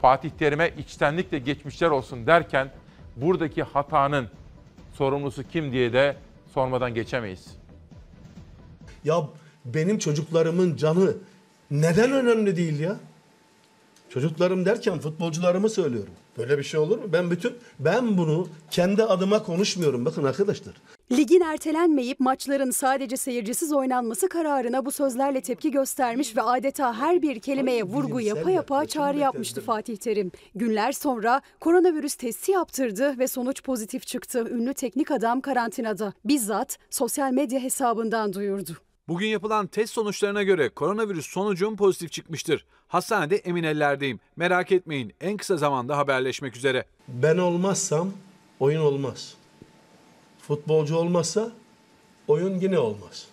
[0.00, 2.70] Fatih Terim'e içtenlikle geçmişler olsun derken
[3.16, 4.28] buradaki hatanın
[4.94, 6.16] sorumlusu kim diye de
[6.54, 7.56] sormadan geçemeyiz.
[9.04, 9.28] Ya
[9.64, 11.16] benim çocuklarımın canı
[11.70, 12.96] neden önemli değil ya?
[14.10, 16.12] Çocuklarım derken futbolcularımı söylüyorum.
[16.38, 17.04] Böyle bir şey olur mu?
[17.12, 20.04] Ben bütün ben bunu kendi adıma konuşmuyorum.
[20.04, 20.74] Bakın arkadaşlar.
[21.12, 27.40] Ligin ertelenmeyip maçların sadece seyircisiz oynanması kararına bu sözlerle tepki göstermiş ve adeta her bir
[27.40, 30.32] kelimeye vurgu yapa yapa çağrı yapmıştı Fatih Terim.
[30.54, 34.48] Günler sonra koronavirüs testi yaptırdı ve sonuç pozitif çıktı.
[34.50, 36.12] Ünlü teknik adam karantinada.
[36.24, 38.76] Bizzat sosyal medya hesabından duyurdu.
[39.12, 42.66] Bugün yapılan test sonuçlarına göre koronavirüs sonucum pozitif çıkmıştır.
[42.88, 44.20] Hastanede emin ellerdeyim.
[44.36, 46.84] Merak etmeyin en kısa zamanda haberleşmek üzere.
[47.08, 48.12] Ben olmazsam
[48.60, 49.34] oyun olmaz.
[50.48, 51.52] Futbolcu olmazsa
[52.28, 53.26] oyun yine olmaz.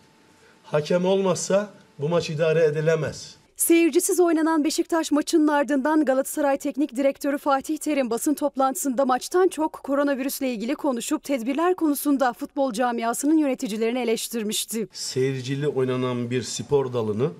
[0.63, 3.35] Hakem olmazsa bu maç idare edilemez.
[3.59, 10.53] Seyircisiz oynanan Beşiktaş maçının ardından Galatasaray Teknik Direktörü Fatih Terim basın toplantısında maçtan çok koronavirüsle
[10.53, 14.87] ilgili konuşup tedbirler konusunda futbol camiasının yöneticilerini eleştirmişti.
[14.93, 17.31] Seyircili oynanan bir spor dalını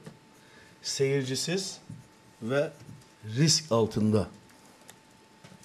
[0.82, 1.78] seyircisiz
[2.42, 2.72] ve
[3.38, 4.28] risk altında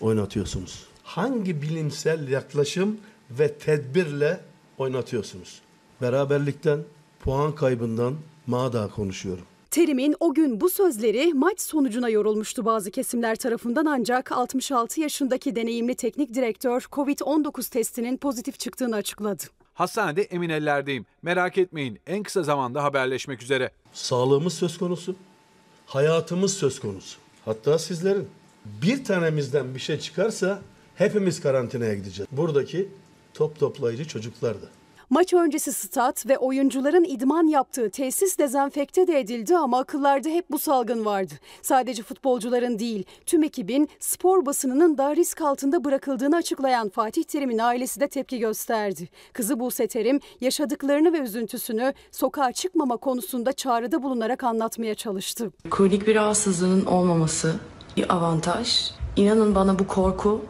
[0.01, 0.87] oynatıyorsunuz.
[1.03, 4.41] Hangi bilimsel yaklaşım ve tedbirle
[4.79, 5.61] oynatıyorsunuz?
[6.03, 6.81] Beraberlikten,
[7.21, 9.45] puan kaybından mağda konuşuyorum.
[9.75, 15.95] Terim'in o gün bu sözleri maç sonucuna yorulmuştu bazı kesimler tarafından ancak 66 yaşındaki deneyimli
[15.95, 19.43] teknik direktör Covid-19 testinin pozitif çıktığını açıkladı.
[19.75, 21.07] Hastanede emin ellerdeyim.
[21.23, 23.71] Merak etmeyin en kısa zamanda haberleşmek üzere.
[23.93, 25.17] Sağlığımız söz konusu,
[25.87, 27.19] hayatımız söz konusu.
[27.45, 28.29] Hatta sizlerin.
[28.83, 30.63] Bir tanemizden bir şey çıkarsa
[30.95, 32.29] hepimiz karantinaya gideceğiz.
[32.33, 32.89] Buradaki
[33.35, 34.67] top toplayıcı çocuklar da.
[35.11, 40.59] Maç öncesi stat ve oyuncuların idman yaptığı tesis dezenfekte de edildi ama akıllarda hep bu
[40.59, 41.35] salgın vardı.
[41.63, 48.01] Sadece futbolcuların değil, tüm ekibin spor basınının da risk altında bırakıldığını açıklayan Fatih Terim'in ailesi
[48.01, 49.09] de tepki gösterdi.
[49.33, 55.51] Kızı Buse Terim yaşadıklarını ve üzüntüsünü sokağa çıkmama konusunda çağrıda bulunarak anlatmaya çalıştı.
[55.71, 57.55] Kronik bir rahatsızlığının olmaması
[57.97, 58.91] bir avantaj.
[59.17, 60.45] İnanın bana bu korku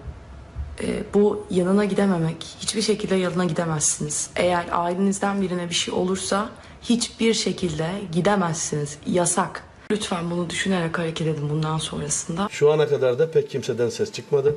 [0.82, 2.56] e, bu yanına gidememek.
[2.60, 4.30] Hiçbir şekilde yanına gidemezsiniz.
[4.36, 6.50] Eğer ailenizden birine bir şey olursa
[6.82, 8.98] hiçbir şekilde gidemezsiniz.
[9.06, 9.64] Yasak.
[9.90, 12.48] Lütfen bunu düşünerek hareket edin bundan sonrasında.
[12.50, 14.56] Şu ana kadar da pek kimseden ses çıkmadı.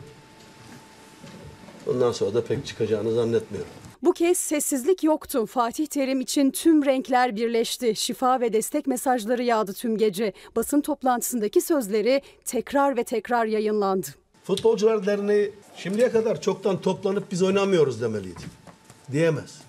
[1.85, 3.71] Bundan sonra da pek çıkacağını zannetmiyorum.
[4.03, 5.45] Bu kez sessizlik yoktu.
[5.45, 7.95] Fatih Terim için tüm renkler birleşti.
[7.95, 10.33] Şifa ve destek mesajları yağdı tüm gece.
[10.55, 14.07] Basın toplantısındaki sözleri tekrar ve tekrar yayınlandı.
[14.47, 18.41] Futbolcular Derneği şimdiye kadar çoktan toplanıp biz oynamıyoruz demeliydi.
[19.11, 19.61] Diyemez.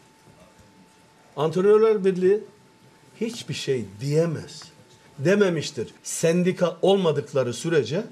[1.37, 2.41] Antrenörler Birliği
[3.21, 4.63] hiçbir şey diyemez.
[5.19, 5.89] Dememiştir.
[6.03, 8.05] Sendika olmadıkları sürece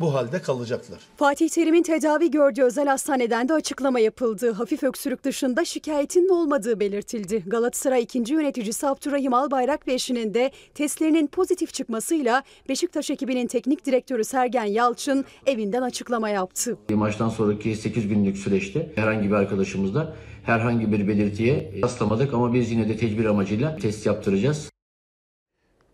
[0.00, 0.98] bu halde kalacaklar.
[1.16, 4.52] Fatih Terim'in tedavi gördüğü özel hastaneden de açıklama yapıldı.
[4.52, 7.44] Hafif öksürük dışında şikayetinin olmadığı belirtildi.
[7.46, 14.24] Galatasaray ikinci yöneticisi Abdurrahim Albayrak ve eşinin de testlerinin pozitif çıkmasıyla Beşiktaş ekibinin teknik direktörü
[14.24, 16.78] Sergen Yalçın evinden açıklama yaptı.
[16.90, 22.88] Maçtan sonraki 8 günlük süreçte herhangi bir arkadaşımızda herhangi bir belirtiye rastlamadık ama biz yine
[22.88, 24.70] de tedbir amacıyla test yaptıracağız.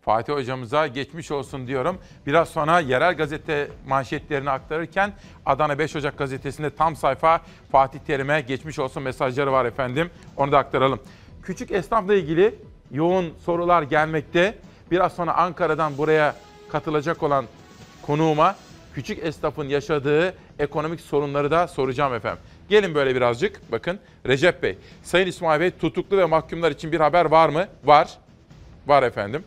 [0.07, 1.97] Fatih hocamıza geçmiş olsun diyorum.
[2.25, 5.13] Biraz sonra yerel gazete manşetlerini aktarırken
[5.45, 7.41] Adana 5 Ocak gazetesinde tam sayfa
[7.71, 10.09] Fatih Terim'e geçmiş olsun mesajları var efendim.
[10.37, 10.99] Onu da aktaralım.
[11.43, 12.55] Küçük esnafla ilgili
[12.91, 14.57] yoğun sorular gelmekte.
[14.91, 16.35] Biraz sonra Ankara'dan buraya
[16.71, 17.45] katılacak olan
[18.01, 18.55] konuğuma
[18.93, 22.39] küçük esnafın yaşadığı ekonomik sorunları da soracağım efendim.
[22.69, 23.71] Gelin böyle birazcık.
[23.71, 27.67] Bakın Recep Bey, Sayın İsmail Bey tutuklu ve mahkumlar için bir haber var mı?
[27.83, 28.17] Var.
[28.87, 29.43] Var efendim.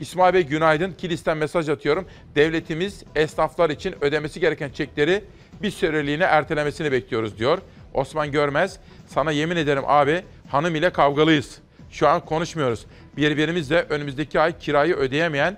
[0.00, 0.92] İsmail Bey günaydın.
[0.92, 2.06] Kilis'ten mesaj atıyorum.
[2.34, 5.24] Devletimiz esnaflar için ödemesi gereken çekleri
[5.62, 7.58] bir süreliğine ertelemesini bekliyoruz diyor.
[7.94, 11.58] Osman Görmez, sana yemin ederim abi hanım ile kavgalıyız.
[11.90, 12.86] Şu an konuşmuyoruz.
[13.16, 15.56] Birbirimizle önümüzdeki ay kirayı ödeyemeyen,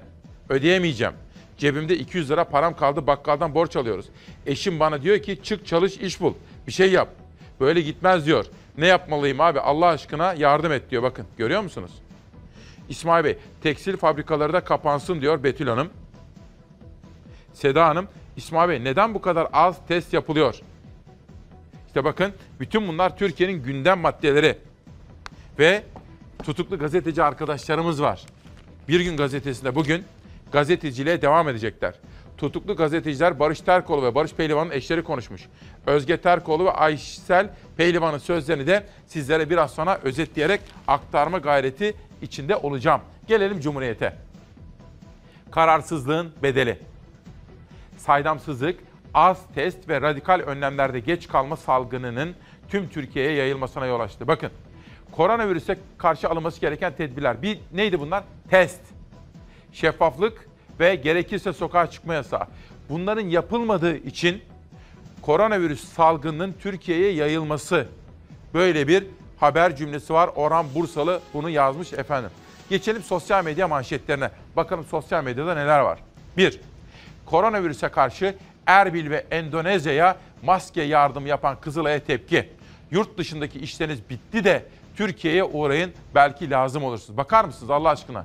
[0.49, 1.15] ödeyemeyeceğim.
[1.59, 4.07] Cebimde 200 lira param kaldı bakkaldan borç alıyoruz.
[4.47, 6.35] Eşim bana diyor ki çık çalış iş bul.
[6.67, 7.09] Bir şey yap.
[7.61, 8.47] Böyle gitmez diyor.
[8.79, 11.91] Ne yapmalıyım abi Allah aşkına yardım et diyor bakın görüyor musunuz?
[12.89, 15.91] İsmail Bey, tekstil fabrikaları da kapansın diyor Betül Hanım.
[17.53, 20.61] Seda Hanım, İsmail Bey neden bu kadar az test yapılıyor?
[21.87, 24.59] İşte bakın bütün bunlar Türkiye'nin gündem maddeleri.
[25.59, 25.83] Ve
[26.43, 28.27] tutuklu gazeteci arkadaşlarımız var.
[28.89, 30.05] Bir gün gazetesinde bugün
[30.53, 31.95] gazeteciliğe devam edecekler.
[32.39, 35.49] Tutuklu gazeteciler Barış Terkoğlu ve Barış Pehlivan'ın eşleri konuşmuş.
[35.87, 43.01] Özge Terkoğlu ve Aysel Pehlivan'ın sözlerini de sizlere biraz sonra özetleyerek aktarma gayreti içinde olacağım.
[43.27, 44.17] Gelelim Cumhuriyet'e.
[45.51, 46.79] Kararsızlığın bedeli.
[47.97, 48.81] Saydamsızlık,
[49.15, 52.35] az test ve radikal önlemlerde geç kalma salgınının
[52.69, 54.29] tüm Türkiye'ye yayılmasına yol açtı.
[54.29, 54.51] Bakın,
[55.13, 57.43] koronavirüse karşı alınması gereken tedbirler.
[57.43, 58.25] Bir neydi bunlar?
[58.51, 58.81] Test,
[59.73, 60.48] şeffaflık
[60.81, 62.47] ve gerekirse sokağa çıkma yasağı.
[62.89, 64.43] Bunların yapılmadığı için
[65.23, 67.87] koronavirüs salgınının Türkiye'ye yayılması
[68.55, 69.07] böyle bir
[69.41, 70.31] haber cümlesi var.
[70.37, 72.31] Orhan Bursalı bunu yazmış efendim.
[72.71, 74.31] Geçelim sosyal medya manşetlerine.
[74.57, 75.99] Bakalım sosyal medyada neler var.
[76.37, 76.61] 1.
[77.27, 78.35] Koronavirüse karşı
[78.67, 82.49] Erbil ve Endonezya'ya maske yardım yapan Kızılay'a tepki.
[82.91, 87.17] Yurt dışındaki işleriniz bitti de Türkiye'ye uğrayın belki lazım olursunuz.
[87.17, 88.25] Bakar mısınız Allah aşkına?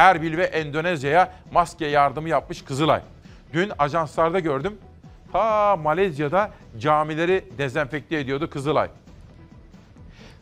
[0.00, 3.00] Erbil ve Endonezya'ya maske yardımı yapmış Kızılay.
[3.52, 4.78] Dün ajanslarda gördüm.
[5.32, 8.88] Ta Malezya'da camileri dezenfekte ediyordu Kızılay.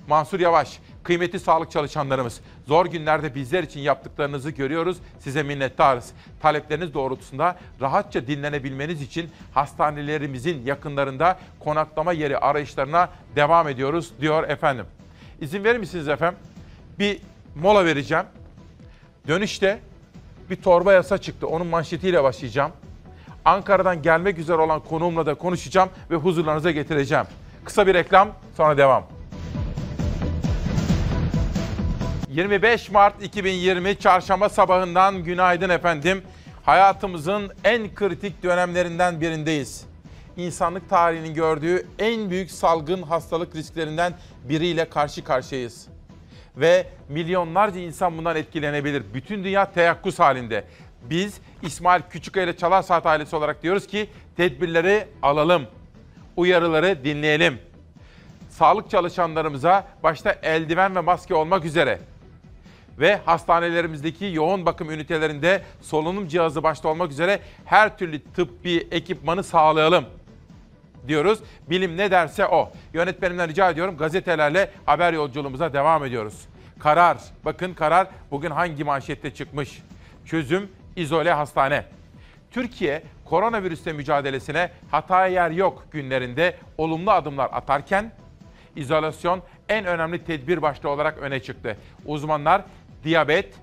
[0.09, 6.13] Mansur Yavaş, kıymetli sağlık çalışanlarımız, zor günlerde bizler için yaptıklarınızı görüyoruz, size minnettarız.
[6.43, 14.87] Talepleriniz doğrultusunda rahatça dinlenebilmeniz için hastanelerimizin yakınlarında konaklama yeri arayışlarına devam ediyoruz diyor efendim.
[15.41, 16.39] İzin verir misiniz efendim?
[16.99, 17.21] Bir
[17.55, 18.25] mola vereceğim.
[19.29, 19.79] Dönüşte
[20.51, 21.47] bir torba yasa çıktı.
[21.47, 22.73] Onun manşetiyle başlayacağım.
[23.45, 27.25] Ankara'dan gelmek üzere olan konuğumla da konuşacağım ve huzurlarınıza getireceğim.
[27.65, 29.05] Kısa bir reklam sonra devam.
[32.29, 36.23] 25 Mart 2020 Çarşamba sabahından günaydın efendim.
[36.65, 39.85] Hayatımızın en kritik dönemlerinden birindeyiz.
[40.37, 44.15] İnsanlık tarihinin gördüğü en büyük salgın hastalık risklerinden
[44.49, 45.98] biriyle karşı karşıyayız.
[46.61, 49.03] Ve milyonlarca insan bundan etkilenebilir.
[49.15, 50.65] Bütün dünya teyakkuz halinde.
[51.03, 55.67] Biz İsmail Küçüköy ile Çalar Saat ailesi olarak diyoruz ki tedbirleri alalım.
[56.37, 57.59] Uyarıları dinleyelim.
[58.51, 61.99] Sağlık çalışanlarımıza başta eldiven ve maske olmak üzere
[62.99, 70.05] ve hastanelerimizdeki yoğun bakım ünitelerinde solunum cihazı başta olmak üzere her türlü tıbbi ekipmanı sağlayalım
[71.09, 71.39] diyoruz.
[71.71, 72.73] Bilim ne derse o.
[72.95, 76.49] Yönetmenimden rica ediyorum gazetelerle haber yolculuğumuza devam ediyoruz.
[76.79, 79.83] Karar, bakın karar bugün hangi manşette çıkmış?
[80.25, 81.85] Çözüm izole hastane.
[82.51, 88.13] Türkiye koronavirüsle mücadelesine hataya yer yok günlerinde olumlu adımlar atarken
[88.77, 91.77] izolasyon en önemli tedbir başlığı olarak öne çıktı.
[92.07, 92.63] Uzmanlar
[93.05, 93.55] diyabet,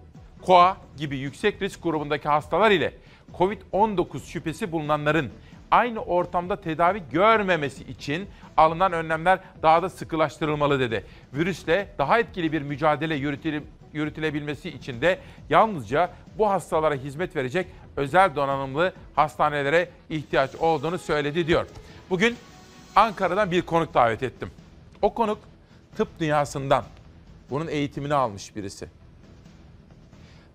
[0.41, 2.93] koa gibi yüksek risk grubundaki hastalar ile
[3.33, 5.31] COVID-19 şüphesi bulunanların
[5.75, 11.05] aynı ortamda tedavi görmemesi için alınan önlemler daha da sıkılaştırılmalı dedi.
[11.33, 18.35] Virüsle daha etkili bir mücadele yürütüle, yürütülebilmesi için de yalnızca bu hastalara hizmet verecek özel
[18.35, 21.65] donanımlı hastanelere ihtiyaç olduğunu söyledi diyor.
[22.09, 22.35] Bugün
[22.95, 24.51] Ankara'dan bir konuk davet ettim.
[25.01, 25.39] O konuk
[25.97, 26.83] tıp dünyasından
[27.49, 28.87] bunun eğitimini almış birisi.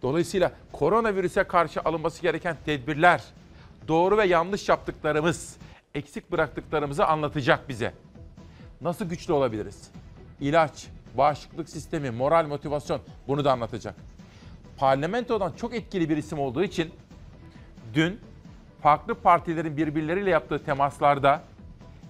[0.02, 3.22] Dolayısıyla koronavirüse karşı alınması gereken tedbirler,
[3.90, 5.56] doğru ve yanlış yaptıklarımız,
[5.94, 7.92] eksik bıraktıklarımızı anlatacak bize.
[8.80, 9.90] Nasıl güçlü olabiliriz?
[10.40, 13.94] İlaç, bağışıklık sistemi, moral motivasyon bunu da anlatacak.
[14.76, 16.90] Parlamentodan çok etkili bir isim olduğu için
[17.94, 18.20] dün
[18.82, 21.42] farklı partilerin birbirleriyle yaptığı temaslarda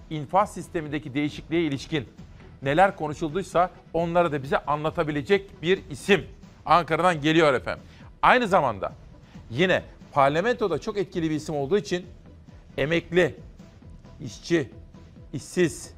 [0.09, 2.07] infaz sistemindeki değişikliğe ilişkin
[2.61, 6.25] neler konuşulduysa onları da bize anlatabilecek bir isim.
[6.65, 7.83] Ankara'dan geliyor efendim.
[8.21, 8.93] Aynı zamanda
[9.49, 12.05] yine parlamentoda çok etkili bir isim olduğu için
[12.77, 13.35] emekli,
[14.25, 14.69] işçi,
[15.33, 15.93] işsiz,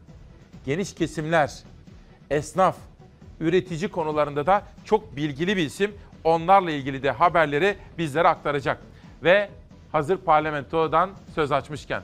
[0.65, 1.53] geniş kesimler,
[2.29, 2.77] esnaf,
[3.39, 5.95] üretici konularında da çok bilgili bir isim.
[6.23, 8.81] Onlarla ilgili de haberleri bizlere aktaracak.
[9.23, 9.49] Ve
[9.91, 12.03] hazır parlamentodan söz açmışken,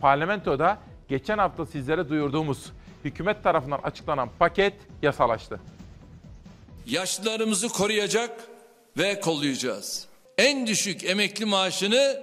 [0.00, 2.72] parlamentoda geçen hafta sizlere duyurduğumuz
[3.04, 5.60] hükümet tarafından açıklanan paket yasalaştı.
[6.86, 8.30] Yaşlılarımızı koruyacak
[8.98, 10.07] ve kollayacağız.
[10.38, 12.22] En düşük emekli maaşını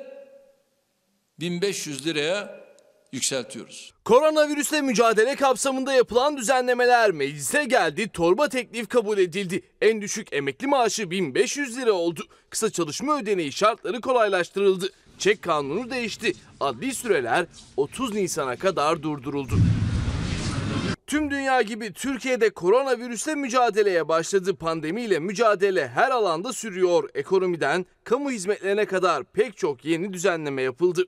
[1.39, 2.59] 1500 liraya
[3.11, 3.93] yükseltiyoruz.
[4.05, 9.61] Koronavirüsle mücadele kapsamında yapılan düzenlemeler meclise geldi, torba teklif kabul edildi.
[9.81, 12.23] En düşük emekli maaşı 1500 lira oldu.
[12.49, 14.89] Kısa çalışma ödeneği şartları kolaylaştırıldı.
[15.19, 16.33] Çek kanunu değişti.
[16.59, 17.45] Adli süreler
[17.77, 19.55] 30 Nisan'a kadar durduruldu.
[21.07, 24.55] Tüm dünya gibi Türkiye'de koronavirüsle mücadeleye başladı.
[24.55, 27.09] Pandemiyle mücadele her alanda sürüyor.
[27.13, 31.03] Ekonomiden kamu hizmetlerine kadar pek çok yeni düzenleme yapıldı.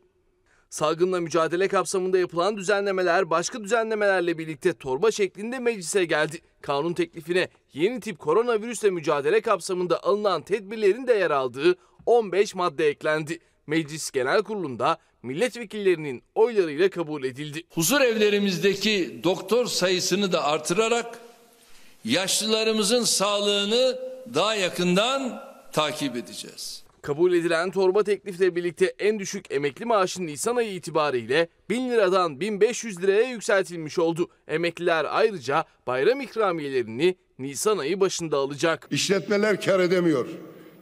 [0.69, 6.41] Salgınla mücadele kapsamında yapılan düzenlemeler başka düzenlemelerle birlikte torba şeklinde meclise geldi.
[6.61, 13.39] Kanun teklifine yeni tip koronavirüsle mücadele kapsamında alınan tedbirlerin de yer aldığı 15 madde eklendi.
[13.67, 17.63] Meclis Genel Kurulu'nda milletvekillerinin oylarıyla kabul edildi.
[17.69, 21.19] Huzur evlerimizdeki doktor sayısını da artırarak
[22.05, 23.99] yaşlılarımızın sağlığını
[24.33, 26.83] daha yakından takip edeceğiz.
[27.01, 33.01] Kabul edilen torba teklifle birlikte en düşük emekli maaşı Nisan ayı itibariyle 1000 liradan 1500
[33.01, 34.29] liraya yükseltilmiş oldu.
[34.47, 38.87] Emekliler ayrıca bayram ikramiyelerini Nisan ayı başında alacak.
[38.91, 40.27] İşletmeler kar edemiyor.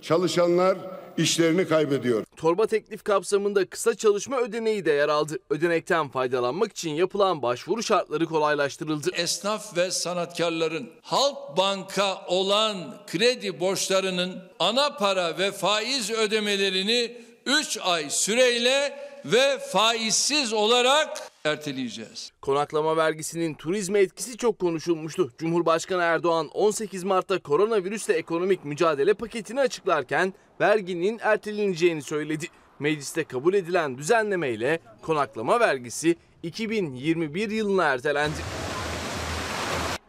[0.01, 0.77] Çalışanlar
[1.17, 2.23] işlerini kaybediyor.
[2.35, 5.39] Torba teklif kapsamında kısa çalışma ödeneği de yer aldı.
[5.49, 9.09] Ödenekten faydalanmak için yapılan başvuru şartları kolaylaştırıldı.
[9.13, 18.09] Esnaf ve sanatkarların Halk Bank'a olan kredi borçlarının ana para ve faiz ödemelerini 3 ay
[18.09, 18.93] süreyle
[19.25, 22.31] ve faizsiz olarak erteleyeceğiz.
[22.41, 25.31] Konaklama vergisinin turizme etkisi çok konuşulmuştu.
[25.37, 32.47] Cumhurbaşkanı Erdoğan 18 Mart'ta koronavirüsle ekonomik mücadele paketini açıklarken verginin erteleneceğini söyledi.
[32.79, 38.35] Mecliste kabul edilen düzenlemeyle konaklama vergisi 2021 yılına ertelendi.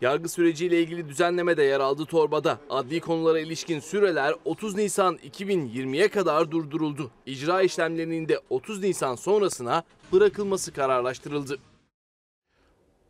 [0.01, 2.59] Yargı süreciyle ilgili düzenleme de yer aldı torbada.
[2.71, 7.11] Adli konulara ilişkin süreler 30 Nisan 2020'ye kadar durduruldu.
[7.27, 9.83] İcra işlemlerinin de 30 Nisan sonrasına
[10.13, 11.59] bırakılması kararlaştırıldı.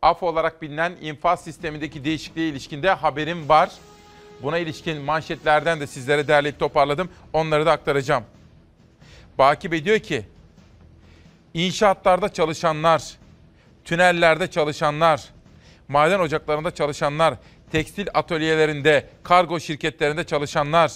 [0.01, 3.71] af olarak bilinen infaz sistemindeki değişikliğe ilişkinde haberim var.
[4.43, 7.09] Buna ilişkin manşetlerden de sizlere derleyip toparladım.
[7.33, 8.23] Onları da aktaracağım.
[9.37, 10.25] Baki Bey diyor ki,
[11.53, 13.03] inşaatlarda çalışanlar,
[13.85, 15.29] tünellerde çalışanlar,
[15.87, 17.33] maden ocaklarında çalışanlar,
[17.71, 20.91] tekstil atölyelerinde, kargo şirketlerinde çalışanlar,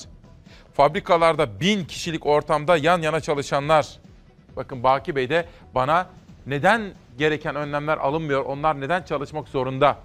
[0.74, 3.88] fabrikalarda bin kişilik ortamda yan yana çalışanlar.
[4.56, 6.10] Bakın Baki Bey de bana
[6.48, 9.98] neden gereken önlemler alınmıyor, onlar neden çalışmak zorunda?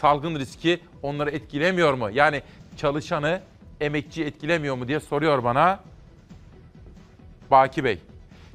[0.00, 2.10] Salgın riski onları etkilemiyor mu?
[2.10, 2.42] Yani
[2.76, 3.40] çalışanı,
[3.80, 5.80] emekçi etkilemiyor mu diye soruyor bana
[7.50, 7.98] Baki Bey.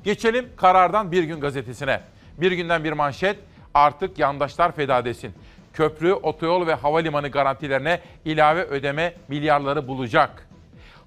[0.03, 2.01] Geçelim karardan bir gün gazetesine.
[2.37, 3.37] Bir günden bir manşet
[3.73, 5.33] artık yandaşlar feda desin.
[5.73, 10.47] Köprü, otoyol ve havalimanı garantilerine ilave ödeme milyarları bulacak.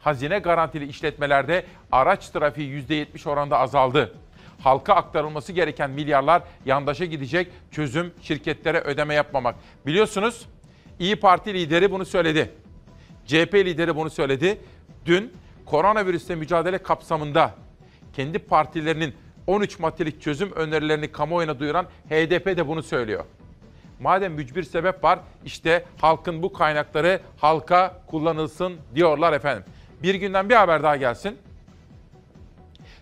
[0.00, 4.14] Hazine garantili işletmelerde araç trafiği %70 oranda azaldı.
[4.66, 9.54] Halka aktarılması gereken milyarlar yandaşa gidecek çözüm şirketlere ödeme yapmamak.
[9.86, 10.46] Biliyorsunuz
[10.98, 12.50] İyi Parti lideri bunu söyledi.
[13.26, 14.58] CHP lideri bunu söyledi.
[15.04, 15.32] Dün
[15.66, 17.54] koronavirüsle mücadele kapsamında
[18.12, 19.14] kendi partilerinin
[19.46, 23.24] 13 maddelik çözüm önerilerini kamuoyuna duyuran HDP de bunu söylüyor.
[24.00, 29.64] Madem mücbir sebep var işte halkın bu kaynakları halka kullanılsın diyorlar efendim.
[30.02, 31.38] Bir günden bir haber daha gelsin.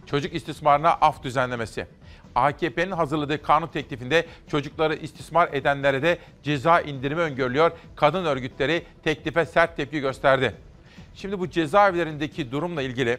[0.07, 1.87] Çocuk istismarına af düzenlemesi.
[2.35, 7.71] AKP'nin hazırladığı kanun teklifinde çocukları istismar edenlere de ceza indirimi öngörülüyor.
[7.97, 10.55] Kadın örgütleri teklife sert tepki gösterdi.
[11.15, 13.19] Şimdi bu cezaevlerindeki durumla ilgili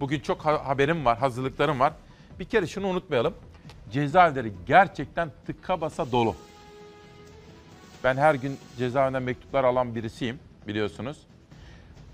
[0.00, 1.92] bugün çok ha- haberim var, hazırlıklarım var.
[2.38, 3.34] Bir kere şunu unutmayalım.
[3.92, 6.36] Cezaevleri gerçekten tıka basa dolu.
[8.04, 11.18] Ben her gün cezaevinden mektuplar alan birisiyim biliyorsunuz.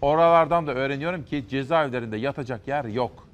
[0.02, 3.25] Oralardan da öğreniyorum ki cezaevlerinde yatacak yer yok.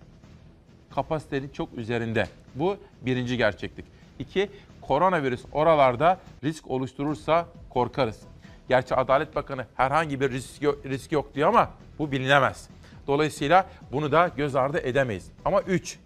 [0.94, 2.28] Kapasitenin çok üzerinde.
[2.54, 3.84] Bu birinci gerçeklik.
[4.18, 8.20] İki, koronavirüs oralarda risk oluşturursa korkarız.
[8.68, 12.68] Gerçi Adalet Bakanı herhangi bir risk yok, risk yok diyor ama bu bilinemez.
[13.06, 15.30] Dolayısıyla bunu da göz ardı edemeyiz.
[15.44, 15.98] Ama üç,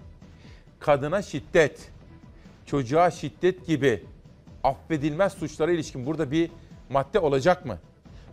[0.81, 1.91] kadına şiddet,
[2.67, 4.05] çocuğa şiddet gibi
[4.65, 6.51] affedilmez suçlara ilişkin burada bir
[6.91, 7.79] madde olacak mı?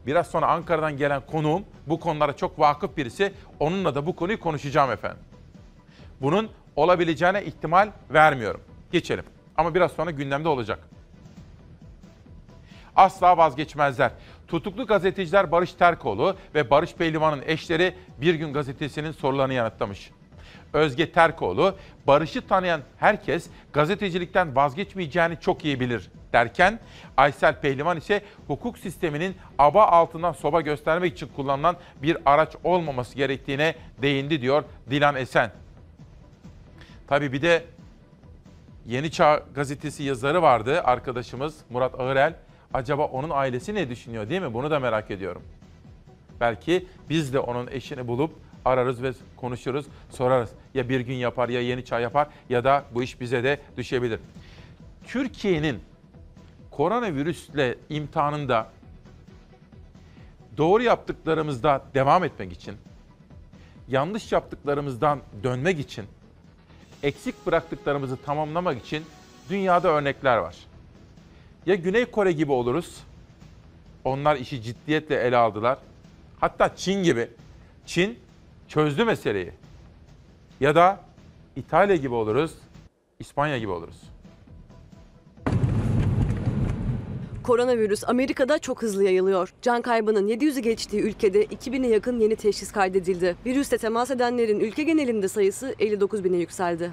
[0.05, 3.33] Biraz sonra Ankara'dan gelen konuğum bu konulara çok vakıf birisi.
[3.59, 5.19] Onunla da bu konuyu konuşacağım efendim.
[6.23, 8.61] Bunun olabileceğine ihtimal vermiyorum.
[8.91, 9.25] Geçelim.
[9.57, 10.79] Ama biraz sonra gündemde olacak.
[12.95, 14.11] Asla vazgeçmezler.
[14.47, 20.11] Tutuklu gazeteciler Barış Terkoğlu ve Barış Pehlivan'ın eşleri Bir Gün Gazetesi'nin sorularını yanıtlamış.
[20.73, 21.75] Özge Terkoğlu,
[22.07, 26.79] Barış'ı tanıyan herkes gazetecilikten vazgeçmeyeceğini çok iyi bilir derken
[27.17, 33.75] Aysel Pehlivan ise hukuk sisteminin aba altından soba göstermek için kullanılan bir araç olmaması gerektiğine
[34.01, 35.51] değindi diyor Dilan Esen.
[37.07, 37.65] Tabii bir de
[38.85, 42.35] Yeni Çağ gazetesi yazarı vardı arkadaşımız Murat Ağırel.
[42.73, 44.53] Acaba onun ailesi ne düşünüyor değil mi?
[44.53, 45.41] Bunu da merak ediyorum.
[46.39, 48.31] Belki biz de onun eşini bulup
[48.65, 50.49] ararız ve konuşuruz, sorarız.
[50.73, 54.19] Ya bir gün yapar ya Yeni Çağ yapar ya da bu iş bize de düşebilir.
[55.07, 55.79] Türkiye'nin
[56.71, 58.67] koronavirüsle imtihanında
[60.57, 62.75] doğru yaptıklarımızda devam etmek için,
[63.87, 66.05] yanlış yaptıklarımızdan dönmek için,
[67.03, 69.05] eksik bıraktıklarımızı tamamlamak için
[69.49, 70.55] dünyada örnekler var.
[71.65, 73.03] Ya Güney Kore gibi oluruz.
[74.03, 75.77] Onlar işi ciddiyetle ele aldılar.
[76.39, 77.29] Hatta Çin gibi.
[77.85, 78.19] Çin
[78.67, 79.51] çözdü meseleyi.
[80.59, 80.99] Ya da
[81.55, 82.53] İtalya gibi oluruz.
[83.19, 84.12] İspanya gibi oluruz.
[87.43, 89.53] Koronavirüs Amerika'da çok hızlı yayılıyor.
[89.61, 93.35] Can kaybının 700'ü geçtiği ülkede 2000'e yakın yeni teşhis kaydedildi.
[93.45, 96.91] Virüsle temas edenlerin ülke genelinde sayısı 59 bine yükseldi.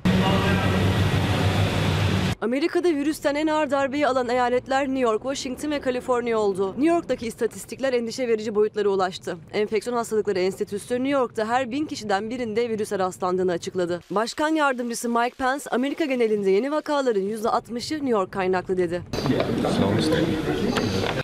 [2.40, 6.68] Amerika'da virüsten en ağır darbeyi alan eyaletler New York, Washington ve Kaliforniya oldu.
[6.68, 9.36] New York'taki istatistikler endişe verici boyutlara ulaştı.
[9.52, 14.00] Enfeksiyon Hastalıkları Enstitüsü New York'ta her bin kişiden birinde virüse rastlandığını açıkladı.
[14.10, 19.02] Başkan yardımcısı Mike Pence, Amerika genelinde yeni vakaların %60'ı New York kaynaklı dedi.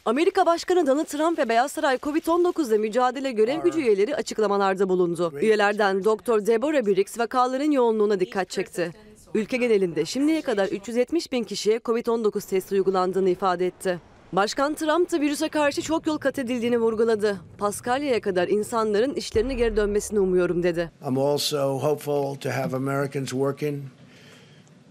[0.04, 5.32] Amerika Başkanı Donald Trump ve Beyaz Saray Covid-19 ile mücadele görev gücü üyeleri açıklamalarda bulundu.
[5.40, 6.46] Üyelerden Dr.
[6.46, 8.92] Deborah Birx vakaların yoğunluğuna dikkat çekti.
[9.34, 14.00] Ülke genelinde şimdiye kadar 370 bin kişiye Covid-19 testi uygulandığını ifade etti.
[14.32, 17.40] Başkan Trump da virüse karşı çok yol kat edildiğini vurguladı.
[17.58, 20.90] Paskalya'ya kadar insanların işlerine geri dönmesini umuyorum dedi.
[21.08, 23.82] I'm also hopeful to have Americans working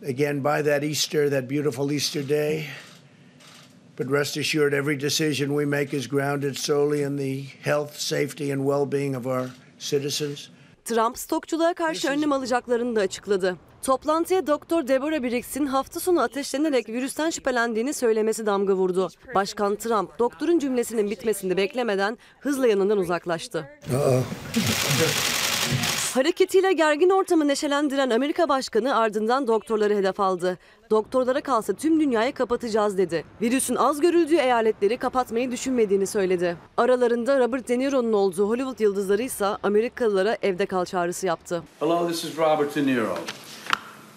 [0.10, 2.66] again by that Easter, that beautiful Easter day.
[4.00, 8.66] But rest assured, every decision we make is grounded solely in the health, safety, and
[8.66, 10.50] well being of our citizens.
[10.86, 13.56] Trump stokçuluğa karşı önlem alacaklarını da açıkladı.
[13.82, 19.10] Toplantıya Doktor Deborah Birx'in hafta sonu ateşlenerek virüsten şüphelendiğini söylemesi damga vurdu.
[19.36, 23.70] Başkan Trump doktorun cümlesinin bitmesini beklemeden hızla yanından uzaklaştı.
[26.16, 30.58] Hareketiyle gergin ortamı neşelendiren Amerika Başkanı ardından doktorları hedef aldı.
[30.90, 33.26] Doktorlara kalsa tüm dünyayı kapatacağız dedi.
[33.42, 36.58] Virüsün az görüldüğü eyaletleri kapatmayı düşünmediğini söyledi.
[36.78, 41.64] Aralarında Robert De Niro'nun olduğu Hollywood yıldızları ise Amerikalılara evde kal çağrısı yaptı.
[41.80, 43.18] Hello, this is Robert De Niro.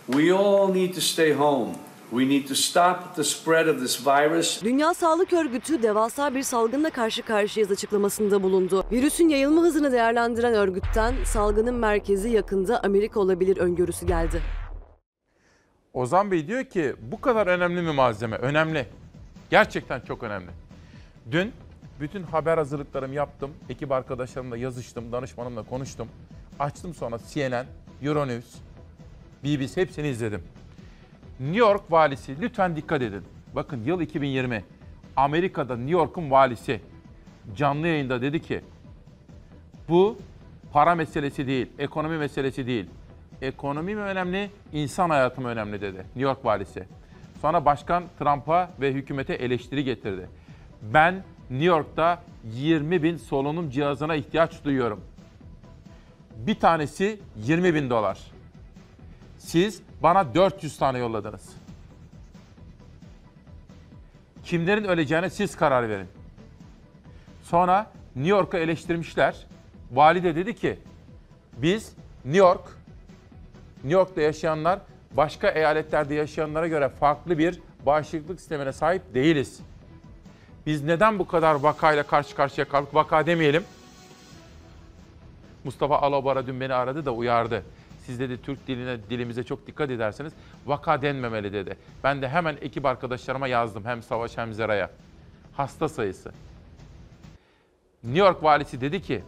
[0.07, 1.88] We all need to stay home.
[2.11, 4.63] We need to stop the spread of this virus.
[4.63, 8.85] Dünya Sağlık Örgütü devasa bir salgınla karşı karşıyayız açıklamasında bulundu.
[8.93, 14.43] Virüsün yayılma hızını değerlendiren örgütten salgının merkezi yakında Amerika olabilir öngörüsü geldi.
[15.95, 18.37] Ozan Bey diyor ki bu kadar önemli mi malzeme?
[18.37, 18.87] Önemli.
[19.51, 20.51] Gerçekten çok önemli.
[21.31, 21.53] Dün
[22.01, 23.51] bütün haber hazırlıklarımı yaptım.
[23.69, 26.09] Ekip arkadaşlarımla yazıştım, danışmanımla konuştum.
[26.59, 27.67] Açtım sonra CNN,
[28.03, 28.55] Euronews,
[29.45, 30.43] BBC hepsini izledim.
[31.41, 33.23] New York valisi lütfen dikkat edin.
[33.55, 34.65] Bakın yıl 2020.
[35.17, 36.81] Amerika'da New York'un valisi
[37.57, 38.61] canlı yayında dedi ki
[39.89, 40.17] bu
[40.73, 42.87] para meselesi değil, ekonomi meselesi değil.
[43.43, 46.85] Ekonomi mi önemli, insan hayatı mı önemli dedi New York valisi.
[47.41, 50.29] Sonra başkan Trump'a ve hükümete eleştiri getirdi.
[50.83, 55.01] Ben New York'ta 20 bin solunum cihazına ihtiyaç duyuyorum.
[56.37, 58.19] Bir tanesi 20 bin dolar.
[59.39, 61.49] Siz bana 400 tane yolladınız.
[64.45, 66.09] Kimlerin öleceğine siz karar verin.
[67.43, 69.47] Sonra New York'u eleştirmişler.
[69.91, 70.79] Vali de dedi ki
[71.57, 71.93] biz
[72.25, 72.63] New York,
[73.77, 74.79] New York'ta yaşayanlar
[75.13, 79.61] başka eyaletlerde yaşayanlara göre farklı bir bağışıklık sistemine sahip değiliz.
[80.67, 82.95] Biz neden bu kadar vakayla karşı karşıya kaldık?
[82.95, 83.65] Vaka demeyelim.
[85.65, 87.65] Mustafa Alobara dün beni aradı da uyardı.
[88.09, 90.33] Siz dedi Türk diline, dilimize çok dikkat ederseniz
[90.67, 91.77] vaka denmemeli dedi.
[92.05, 94.91] Ben de hemen ekip arkadaşlarıma yazdım hem Savaş hem Zera'ya.
[95.57, 96.33] Hasta sayısı.
[98.05, 99.23] New York valisi dedi ki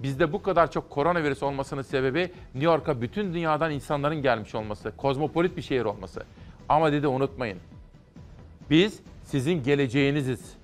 [0.00, 2.20] bizde bu kadar çok koronavirüs olmasının sebebi
[2.54, 6.22] New York'a bütün dünyadan insanların gelmiş olması, kozmopolit bir şehir olması.
[6.68, 7.58] Ama dedi unutmayın.
[8.70, 10.54] Biz sizin geleceğiniziz.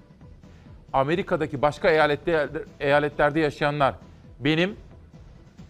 [0.93, 2.49] Amerika'daki başka eyalette,
[2.81, 3.95] eyaletlerde yaşayanlar
[4.41, 4.77] benim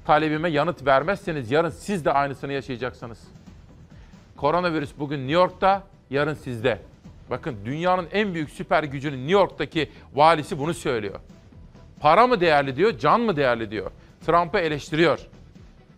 [0.08, 3.18] talebime yanıt vermezseniz yarın siz de aynısını yaşayacaksınız.
[4.36, 6.78] Koronavirüs bugün New York'ta, yarın sizde.
[7.30, 11.20] Bakın dünyanın en büyük süper gücünün New York'taki valisi bunu söylüyor.
[12.00, 13.90] Para mı değerli diyor, can mı değerli diyor.
[14.26, 15.20] Trump'ı eleştiriyor.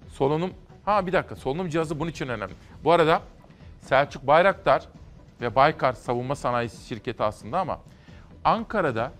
[0.09, 0.51] Solunum,
[0.85, 2.55] ha bir dakika solunum cihazı bunun için önemli.
[2.85, 3.23] Bu arada
[3.81, 4.83] Selçuk Bayraktar
[5.41, 7.81] ve Baykar Savunma Sanayisi Şirketi aslında ama
[8.45, 9.13] Ankara'da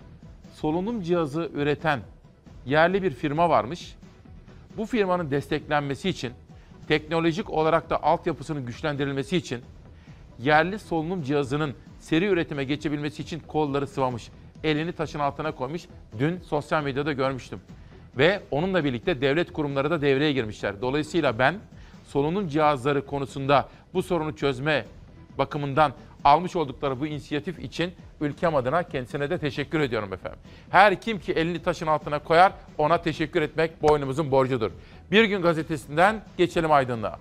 [0.55, 2.01] solunum cihazı üreten
[2.67, 4.00] yerli bir firma varmış.
[4.77, 6.33] Bu firmanın desteklenmesi için,
[6.89, 9.61] teknolojik olarak da altyapısının güçlendirilmesi için,
[10.39, 14.31] yerli solunum cihazının seri üretime geçebilmesi için kolları sıvamış,
[14.65, 15.83] elini taşın altına koymuş.
[16.19, 17.61] Dün sosyal medyada görmüştüm.
[18.19, 20.83] Ve onunla birlikte devlet kurumları da devreye girmişler.
[20.83, 21.55] Dolayısıyla ben
[22.07, 24.85] solunum cihazları konusunda bu sorunu çözme
[25.39, 25.93] bakımından
[26.25, 30.39] almış oldukları bu inisiyatif için ülkem adına kendisine de teşekkür ediyorum efendim.
[30.71, 34.71] Her kim ki elini taşın altına koyar ona teşekkür etmek boynumuzun borcudur.
[35.11, 37.19] Bir gün gazetesinden geçelim aydınlığa.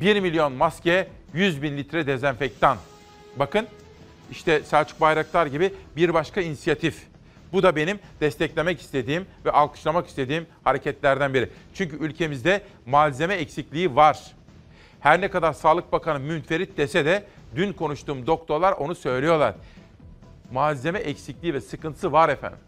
[0.00, 2.78] 1 milyon maske, 100 bin litre dezenfektan.
[3.36, 3.66] Bakın
[4.30, 7.06] işte Selçuk Bayraktar gibi bir başka inisiyatif.
[7.52, 11.50] Bu da benim desteklemek istediğim ve alkışlamak istediğim hareketlerden biri.
[11.74, 14.34] Çünkü ülkemizde malzeme eksikliği var.
[15.00, 17.24] Her ne kadar Sağlık Bakanı münferit dese de
[17.56, 19.54] dün konuştuğum doktorlar onu söylüyorlar.
[20.52, 22.58] Malzeme eksikliği ve sıkıntısı var efendim.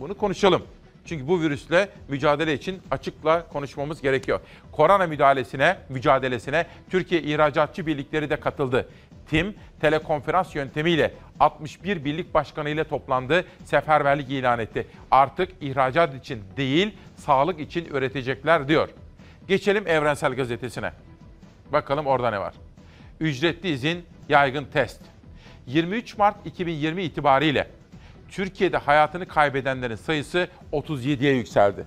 [0.00, 0.62] Bunu konuşalım.
[1.04, 4.40] Çünkü bu virüsle mücadele için açıkla konuşmamız gerekiyor.
[4.72, 8.88] Korona müdahalesine, mücadelesine Türkiye İhracatçı Birlikleri de katıldı.
[9.30, 14.86] TİM telekonferans yöntemiyle 61 birlik başkanı ile toplandı, seferberlik ilan etti.
[15.10, 18.88] Artık ihracat için değil, sağlık için üretecekler diyor.
[19.48, 20.92] Geçelim Evrensel Gazetesi'ne.
[21.72, 22.54] Bakalım orada ne var.
[23.22, 25.00] Ücretli izin, yaygın test.
[25.66, 27.68] 23 Mart 2020 itibariyle
[28.30, 31.84] Türkiye'de hayatını kaybedenlerin sayısı 37'ye yükseldi.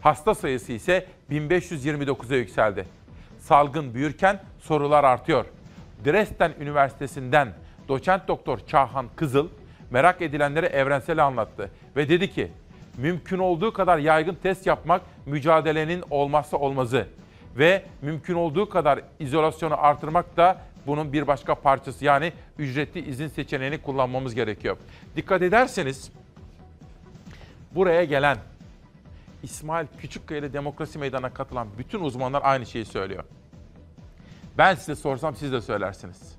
[0.00, 2.86] Hasta sayısı ise 1529'a yükseldi.
[3.40, 5.44] Salgın büyürken sorular artıyor.
[6.04, 7.48] Dresden Üniversitesi'nden
[7.88, 9.48] doçent doktor Çağhan Kızıl
[9.90, 12.50] merak edilenleri evrensel anlattı ve dedi ki
[12.96, 17.06] mümkün olduğu kadar yaygın test yapmak mücadelenin olmazsa olmazı
[17.56, 23.78] ve mümkün olduğu kadar izolasyonu artırmak da bunun bir başka parçası yani ücretli izin seçeneğini
[23.78, 24.76] kullanmamız gerekiyor.
[25.16, 26.12] Dikkat ederseniz
[27.74, 28.38] buraya gelen
[29.42, 33.24] İsmail Küçükkaya ile Demokrasi Meydanı'na katılan bütün uzmanlar aynı şeyi söylüyor.
[34.58, 36.36] Ben size sorsam siz de söylersiniz.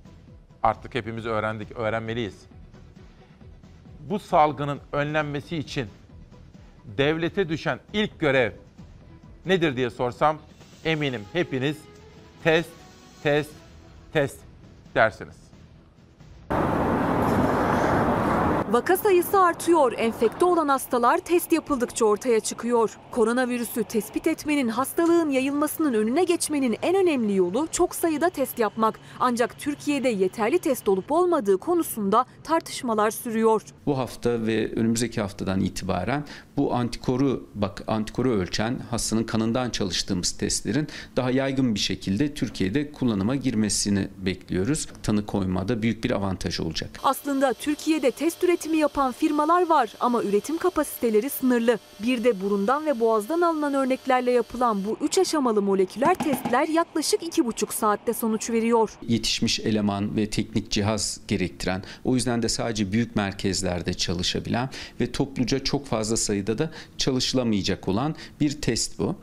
[0.63, 2.45] Artık hepimiz öğrendik, öğrenmeliyiz.
[3.99, 5.87] Bu salgının önlenmesi için
[6.97, 8.51] devlete düşen ilk görev
[9.45, 10.37] nedir diye sorsam
[10.85, 11.77] eminim hepiniz
[12.43, 12.69] test,
[13.23, 13.51] test,
[14.13, 14.37] test
[14.95, 15.42] dersiniz.
[18.73, 19.93] Vaka sayısı artıyor.
[19.97, 22.97] Enfekte olan hastalar test yapıldıkça ortaya çıkıyor.
[23.11, 28.99] Koronavirüsü tespit etmenin, hastalığın yayılmasının önüne geçmenin en önemli yolu çok sayıda test yapmak.
[29.19, 33.61] Ancak Türkiye'de yeterli test olup olmadığı konusunda tartışmalar sürüyor.
[33.85, 36.25] Bu hafta ve önümüzdeki haftadan itibaren
[36.57, 43.35] bu antikoru bak antikoru ölçen hastanın kanından çalıştığımız testlerin daha yaygın bir şekilde Türkiye'de kullanıma
[43.35, 44.87] girmesini bekliyoruz.
[45.03, 46.89] Tanı koymada büyük bir avantaj olacak.
[47.03, 51.79] Aslında Türkiye'de test üretimi yapan firmalar var ama üretim kapasiteleri sınırlı.
[51.99, 57.73] Bir de burundan ve boğazdan alınan örneklerle yapılan bu 3 aşamalı moleküler testler yaklaşık 2,5
[57.73, 58.97] saatte sonuç veriyor.
[59.07, 65.63] Yetişmiş eleman ve teknik cihaz gerektiren, o yüzden de sadece büyük merkezlerde çalışabilen ve topluca
[65.63, 69.15] çok fazla sayıda da çalışılamayacak olan bir test bu.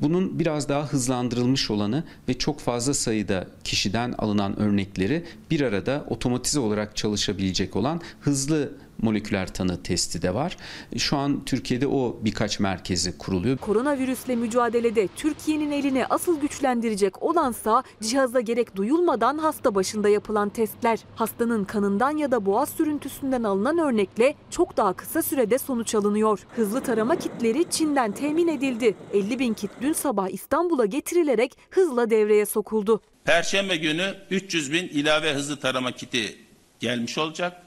[0.00, 6.60] Bunun biraz daha hızlandırılmış olanı ve çok fazla sayıda kişiden alınan örnekleri bir arada otomatize
[6.60, 8.72] olarak çalışabilecek olan hızlı
[9.02, 10.56] moleküler tanı testi de var.
[10.96, 13.58] Şu an Türkiye'de o birkaç merkezi kuruluyor.
[13.58, 20.98] Koronavirüsle mücadelede Türkiye'nin elini asıl güçlendirecek olansa cihaza gerek duyulmadan hasta başında yapılan testler.
[21.14, 26.46] Hastanın kanından ya da boğaz sürüntüsünden alınan örnekle çok daha kısa sürede sonuç alınıyor.
[26.56, 28.94] Hızlı tarama kitleri Çin'den temin edildi.
[29.12, 33.00] 50 bin kit dün sabah İstanbul'a getirilerek hızla devreye sokuldu.
[33.24, 36.38] Perşembe günü 300 bin ilave hızlı tarama kiti
[36.80, 37.62] gelmiş olacak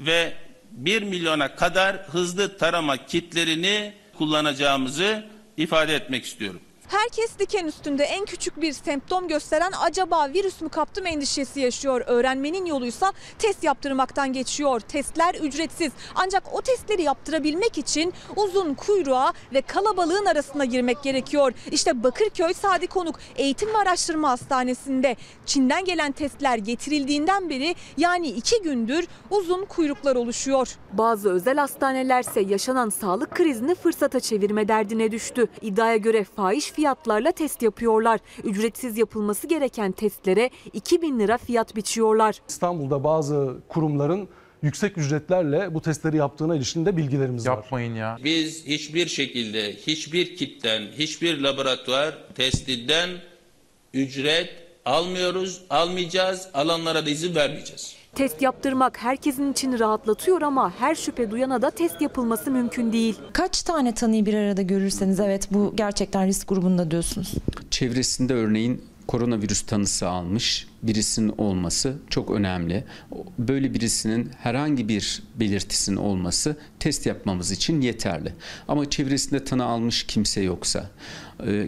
[0.00, 0.32] ve
[0.70, 6.60] 1 milyona kadar hızlı tarama kitlerini kullanacağımızı ifade etmek istiyorum.
[6.88, 12.02] Herkes diken üstünde en küçük bir semptom gösteren acaba virüs mü kaptım endişesi yaşıyor.
[12.06, 14.80] Öğrenmenin yoluysa test yaptırmaktan geçiyor.
[14.80, 15.92] Testler ücretsiz.
[16.14, 21.52] Ancak o testleri yaptırabilmek için uzun kuyruğa ve kalabalığın arasına girmek gerekiyor.
[21.70, 25.16] İşte Bakırköy Sadi Konuk Eğitim ve Araştırma Hastanesi'nde
[25.46, 30.68] Çin'den gelen testler getirildiğinden beri yani iki gündür uzun kuyruklar oluşuyor.
[30.92, 35.46] Bazı özel hastanelerse yaşanan sağlık krizini fırsata çevirme derdine düştü.
[35.62, 38.20] İddiaya göre fahiş fiyatlarla test yapıyorlar.
[38.44, 42.40] Ücretsiz yapılması gereken testlere 2000 lira fiyat biçiyorlar.
[42.48, 44.28] İstanbul'da bazı kurumların
[44.62, 47.56] yüksek ücretlerle bu testleri yaptığına ilişkin de bilgilerimiz var.
[47.56, 48.18] Yapmayın ya.
[48.24, 53.10] Biz hiçbir şekilde hiçbir kitten, hiçbir laboratuvar testinden
[53.94, 54.50] ücret
[54.84, 57.96] almıyoruz, almayacağız, alanlara da izin vermeyeceğiz.
[58.16, 63.18] Test yaptırmak herkesin için rahatlatıyor ama her şüphe duyana da test yapılması mümkün değil.
[63.32, 67.34] Kaç tane tanıyı bir arada görürseniz evet bu gerçekten risk grubunda diyorsunuz.
[67.70, 72.84] Çevresinde örneğin koronavirüs tanısı almış birisinin olması çok önemli.
[73.38, 78.32] Böyle birisinin herhangi bir belirtisinin olması test yapmamız için yeterli.
[78.68, 80.90] Ama çevresinde tanı almış kimse yoksa,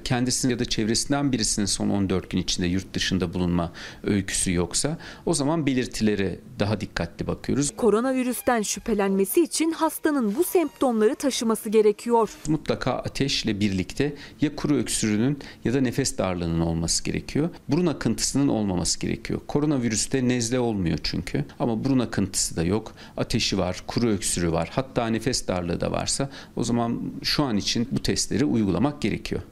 [0.04, 3.72] kendisinin ya da çevresinden birisinin son 14 gün içinde yurt dışında bulunma
[4.04, 7.70] öyküsü yoksa o zaman belirtilere daha dikkatli bakıyoruz.
[7.76, 12.30] Koronavirüsten şüphelenmesi için hastanın bu semptomları taşıması gerekiyor.
[12.48, 17.48] Mutlaka ateşle birlikte ya kuru öksürüğünün ya da nefes darlığının olması gerekiyor.
[17.68, 19.40] Burun akıntısının olmaması gerekiyor.
[19.46, 22.92] Koronavirüste nezle olmuyor çünkü ama burun akıntısı da yok.
[23.16, 24.68] Ateşi var, kuru öksürüğü var.
[24.72, 29.42] Hatta nefes darlığı da varsa o zaman şu an için bu testleri uygulamak gerekiyor.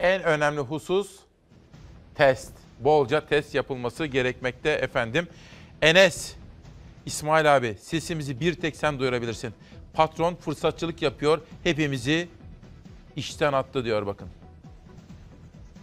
[0.00, 1.16] En önemli husus
[2.14, 2.52] test.
[2.80, 5.28] Bolca test yapılması gerekmekte efendim.
[5.82, 6.34] Enes,
[7.06, 9.54] İsmail abi sesimizi bir tek sen duyurabilirsin.
[9.92, 11.40] Patron fırsatçılık yapıyor.
[11.62, 12.28] Hepimizi
[13.16, 14.28] işten attı diyor bakın.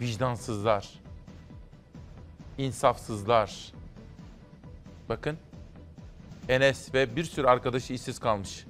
[0.01, 0.89] Vicdansızlar.
[2.57, 3.73] insafsızlar.
[5.09, 5.37] Bakın.
[6.49, 8.65] Enes ve bir sürü arkadaşı işsiz kalmış.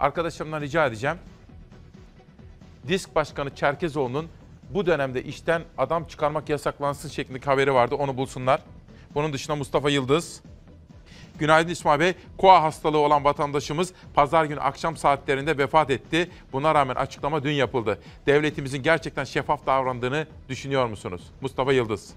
[0.00, 1.18] Arkadaşlarımdan rica edeceğim.
[2.88, 4.28] Disk Başkanı Çerkezoğlu'nun
[4.70, 7.94] bu dönemde işten adam çıkarmak yasaklansın şeklindeki haberi vardı.
[7.94, 8.60] Onu bulsunlar.
[9.14, 10.42] Bunun dışında Mustafa Yıldız,
[11.38, 12.14] Günaydın İsmail Bey.
[12.38, 16.30] Koa hastalığı olan vatandaşımız pazar günü akşam saatlerinde vefat etti.
[16.52, 17.98] Buna rağmen açıklama dün yapıldı.
[18.26, 21.22] Devletimizin gerçekten şeffaf davrandığını düşünüyor musunuz?
[21.40, 22.14] Mustafa Yıldız.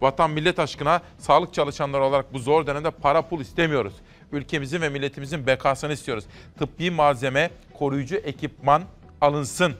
[0.00, 3.94] Vatan millet aşkına sağlık çalışanları olarak bu zor dönemde para pul istemiyoruz.
[4.32, 6.24] Ülkemizin ve milletimizin bekasını istiyoruz.
[6.58, 8.82] Tıbbi malzeme, koruyucu ekipman
[9.24, 9.74] alınsın.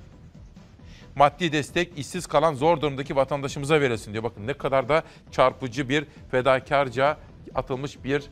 [1.17, 4.25] Maddi destek işsiz kalan zor durumdaki vatandaşımıza verilsin diyor.
[4.25, 7.17] Bakın ne kadar da çarpıcı bir fedakarca
[7.55, 8.25] atılmış bir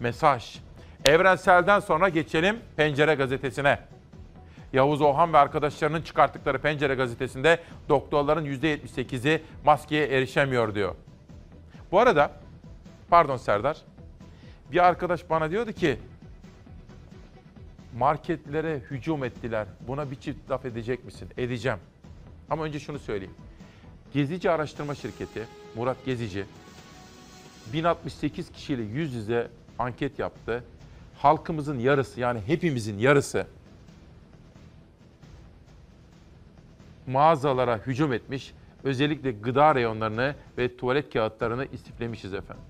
[0.00, 0.58] mesaj.
[1.04, 3.78] Evrensel'den sonra geçelim Pencere gazetesine.
[4.72, 10.94] Yavuz Ohan ve arkadaşlarının çıkarttıkları Pencere gazetesinde doktorların %78'i maskeye erişemiyor diyor.
[11.92, 12.32] Bu arada,
[13.10, 13.76] pardon Serdar,
[14.72, 15.98] bir arkadaş bana diyordu ki
[17.98, 19.66] marketlere hücum ettiler.
[19.88, 21.28] Buna bir çift laf edecek misin?
[21.36, 21.78] Edeceğim.
[22.50, 23.34] Ama önce şunu söyleyeyim.
[24.12, 26.44] Gezici Araştırma Şirketi, Murat Gezici,
[27.72, 30.64] 1068 kişiyle yüz yüze anket yaptı.
[31.18, 33.46] Halkımızın yarısı yani hepimizin yarısı
[37.06, 38.52] mağazalara hücum etmiş.
[38.84, 42.64] Özellikle gıda reyonlarını ve tuvalet kağıtlarını istiflemişiz efendim.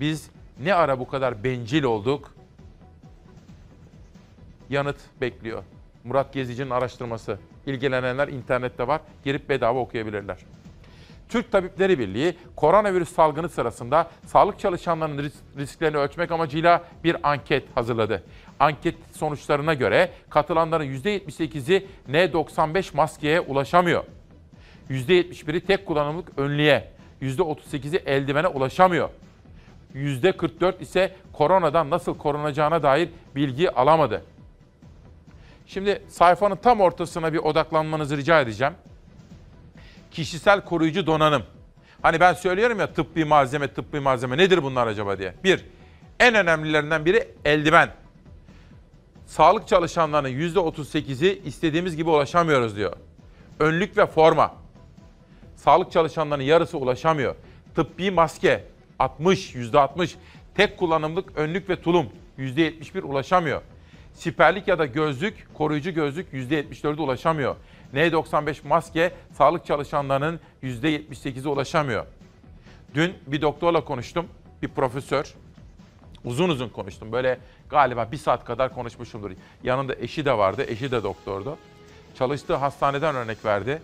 [0.00, 0.30] Biz
[0.62, 2.33] ne ara bu kadar bencil olduk?
[4.70, 5.62] Yanıt bekliyor.
[6.04, 7.38] Murat Gezici'nin araştırması.
[7.66, 9.00] İlgilenenler internette var.
[9.24, 10.38] Girip bedava okuyabilirler.
[11.28, 18.22] Türk Tabipleri Birliği koronavirüs salgını sırasında sağlık çalışanlarının ris- risklerini ölçmek amacıyla bir anket hazırladı.
[18.60, 24.04] Anket sonuçlarına göre katılanların %78'i N95 maskeye ulaşamıyor.
[24.90, 26.88] %71'i tek kullanımlık önlüğe,
[27.22, 29.08] %38'i eldivene ulaşamıyor.
[29.94, 34.24] %44 ise koronadan nasıl korunacağına dair bilgi alamadı.
[35.66, 38.74] Şimdi sayfanın tam ortasına bir odaklanmanızı rica edeceğim.
[40.10, 41.42] Kişisel koruyucu donanım.
[42.02, 45.34] Hani ben söylüyorum ya tıbbi malzeme, tıbbi malzeme nedir bunlar acaba diye.
[45.44, 45.64] Bir,
[46.20, 47.90] en önemlilerinden biri eldiven.
[49.26, 52.96] Sağlık çalışanlarının %38'i istediğimiz gibi ulaşamıyoruz diyor.
[53.60, 54.54] Önlük ve forma.
[55.56, 57.34] Sağlık çalışanlarının yarısı ulaşamıyor.
[57.74, 58.64] Tıbbi maske
[58.98, 60.14] 60, %60.
[60.54, 62.06] Tek kullanımlık önlük ve tulum
[62.38, 63.62] %71 ulaşamıyor.
[64.14, 67.56] Siperlik ya da gözlük, koruyucu gözlük %74'e ulaşamıyor.
[67.94, 72.06] N95 maske sağlık çalışanlarının %78'e ulaşamıyor.
[72.94, 74.26] Dün bir doktorla konuştum,
[74.62, 75.34] bir profesör.
[76.24, 77.12] Uzun uzun konuştum.
[77.12, 77.38] Böyle
[77.68, 79.30] galiba bir saat kadar konuşmuşumdur.
[79.62, 81.58] Yanında eşi de vardı, eşi de doktordu.
[82.18, 83.82] Çalıştığı hastaneden örnek verdi.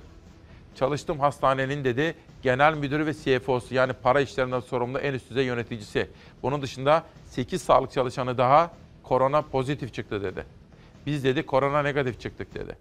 [0.74, 6.11] Çalıştığım hastanenin dedi genel müdürü ve CFO'su yani para işlerinden sorumlu en üst düzey yöneticisi.
[6.43, 8.70] Bunun dışında 8 sağlık çalışanı daha
[9.11, 10.44] korona pozitif çıktı dedi.
[11.06, 12.76] Biz dedi korona negatif çıktık dedi.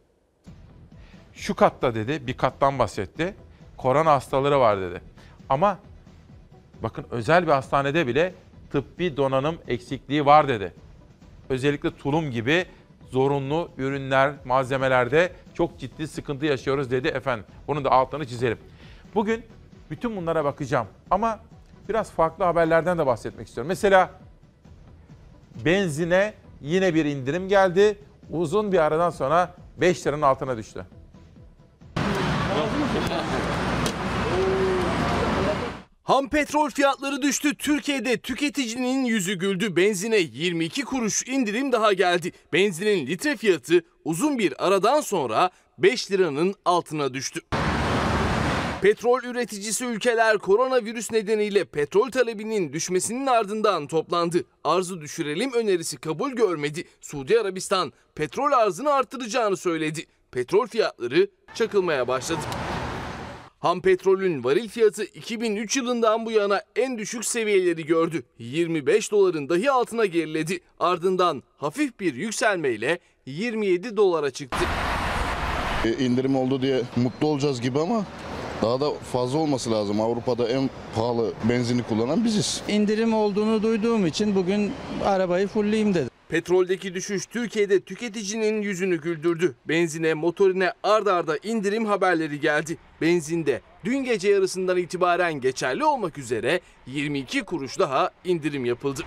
[1.33, 3.35] Şu katta dedi bir kattan bahsetti.
[3.77, 5.01] Korona hastaları var dedi.
[5.49, 5.79] Ama
[6.83, 8.33] bakın özel bir hastanede bile
[8.71, 10.73] tıbbi donanım eksikliği var dedi.
[11.49, 12.65] Özellikle tulum gibi
[13.11, 17.45] zorunlu ürünler, malzemelerde çok ciddi sıkıntı yaşıyoruz dedi efendim.
[17.67, 18.57] Bunun da altını çizelim.
[19.15, 19.43] Bugün
[19.89, 21.39] bütün bunlara bakacağım ama
[21.89, 23.67] biraz farklı haberlerden de bahsetmek istiyorum.
[23.67, 24.09] Mesela
[25.65, 27.97] benzine yine bir indirim geldi.
[28.29, 30.85] Uzun bir aradan sonra 5 liranın altına düştü.
[36.03, 37.55] Ham petrol fiyatları düştü.
[37.55, 39.75] Türkiye'de tüketicinin yüzü güldü.
[39.75, 42.31] Benzine 22 kuruş indirim daha geldi.
[42.53, 47.39] Benzinin litre fiyatı uzun bir aradan sonra 5 liranın altına düştü.
[48.81, 54.43] Petrol üreticisi ülkeler koronavirüs nedeniyle petrol talebinin düşmesinin ardından toplandı.
[54.63, 56.83] Arzı düşürelim önerisi kabul görmedi.
[57.01, 60.05] Suudi Arabistan petrol arzını arttıracağını söyledi.
[60.31, 62.39] Petrol fiyatları çakılmaya başladı.
[63.59, 68.23] Ham petrolün varil fiyatı 2003 yılından bu yana en düşük seviyeleri gördü.
[68.37, 70.59] 25 doların dahi altına geriledi.
[70.79, 74.65] Ardından hafif bir yükselmeyle 27 dolara çıktı.
[75.85, 78.05] E, indirim oldu diye mutlu olacağız gibi ama
[78.61, 80.01] daha da fazla olması lazım.
[80.01, 82.61] Avrupa'da en pahalı benzini kullanan biziz.
[82.67, 84.71] İndirim olduğunu duyduğum için bugün
[85.05, 86.09] arabayı fullleyeyim dedim.
[86.29, 89.55] Petroldeki düşüş Türkiye'de tüketicinin yüzünü güldürdü.
[89.67, 92.77] Benzine, motorine ard arda indirim haberleri geldi.
[93.01, 99.01] Benzinde dün gece yarısından itibaren geçerli olmak üzere 22 kuruş daha indirim yapıldı.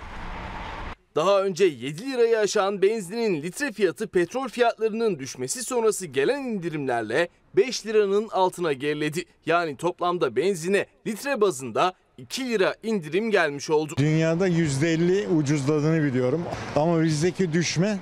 [1.14, 7.86] Daha önce 7 lirayı aşan benzinin litre fiyatı petrol fiyatlarının düşmesi sonrası gelen indirimlerle 5
[7.86, 9.24] liranın altına geriledi.
[9.46, 13.94] Yani toplamda benzine litre bazında 2 lira indirim gelmiş oldu.
[13.96, 16.42] Dünyada %50 ucuzladığını biliyorum
[16.76, 17.98] ama bizdeki düşme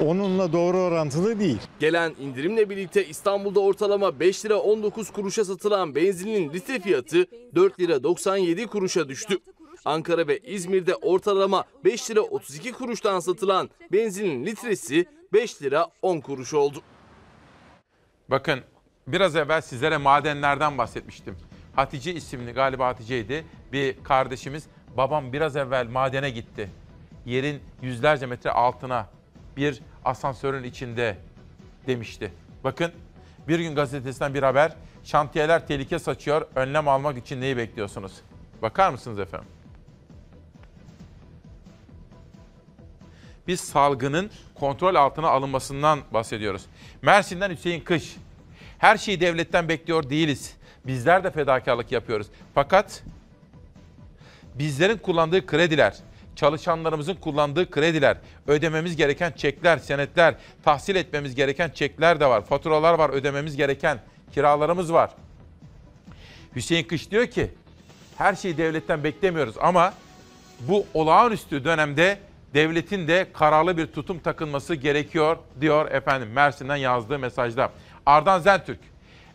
[0.00, 1.58] onunla doğru orantılı değil.
[1.80, 8.02] Gelen indirimle birlikte İstanbul'da ortalama 5 lira 19 kuruşa satılan benzinin litre fiyatı 4 lira
[8.02, 9.38] 97 kuruşa düştü.
[9.84, 16.54] Ankara ve İzmir'de ortalama 5 lira 32 kuruştan satılan benzinin litresi 5 lira 10 kuruş
[16.54, 16.82] oldu.
[18.28, 18.60] Bakın
[19.12, 21.36] biraz evvel sizlere madenlerden bahsetmiştim.
[21.76, 23.44] Hatice isimli galiba Hatice'ydi.
[23.72, 26.70] Bir kardeşimiz babam biraz evvel madene gitti.
[27.26, 29.06] Yerin yüzlerce metre altına
[29.56, 31.16] bir asansörün içinde
[31.86, 32.32] demişti.
[32.64, 32.92] Bakın
[33.48, 34.76] bir gün gazetesinden bir haber.
[35.04, 36.46] Şantiyeler tehlike saçıyor.
[36.54, 38.12] Önlem almak için neyi bekliyorsunuz?
[38.62, 39.48] Bakar mısınız efendim?
[43.46, 46.66] Biz salgının kontrol altına alınmasından bahsediyoruz.
[47.02, 48.16] Mersin'den Hüseyin Kış.
[48.80, 50.54] Her şeyi devletten bekliyor değiliz.
[50.86, 52.26] Bizler de fedakarlık yapıyoruz.
[52.54, 53.02] Fakat
[54.54, 55.96] bizlerin kullandığı krediler,
[56.36, 58.16] çalışanlarımızın kullandığı krediler,
[58.46, 62.44] ödememiz gereken çekler, senetler, tahsil etmemiz gereken çekler de var.
[62.44, 63.98] Faturalar var, ödememiz gereken
[64.32, 65.10] kiralarımız var.
[66.56, 67.50] Hüseyin Kış diyor ki,
[68.18, 69.94] her şeyi devletten beklemiyoruz ama
[70.60, 72.18] bu olağanüstü dönemde
[72.54, 77.72] devletin de kararlı bir tutum takınması gerekiyor diyor efendim Mersin'den yazdığı mesajda.
[78.10, 78.78] Ardan Zentürk,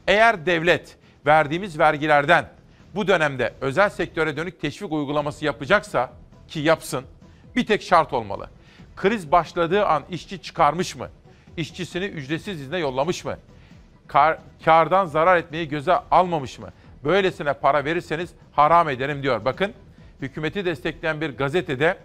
[0.07, 2.49] eğer devlet verdiğimiz vergilerden
[2.95, 6.11] bu dönemde özel sektöre dönük teşvik uygulaması yapacaksa
[6.47, 7.05] ki yapsın
[7.55, 8.49] bir tek şart olmalı.
[8.95, 11.09] Kriz başladığı an işçi çıkarmış mı?
[11.57, 13.37] İşçisini ücretsiz izne yollamış mı?
[14.07, 16.69] Kar, kardan zarar etmeyi göze almamış mı?
[17.03, 19.45] Böylesine para verirseniz haram ederim diyor.
[19.45, 19.73] Bakın
[20.21, 21.97] hükümeti destekleyen bir gazetede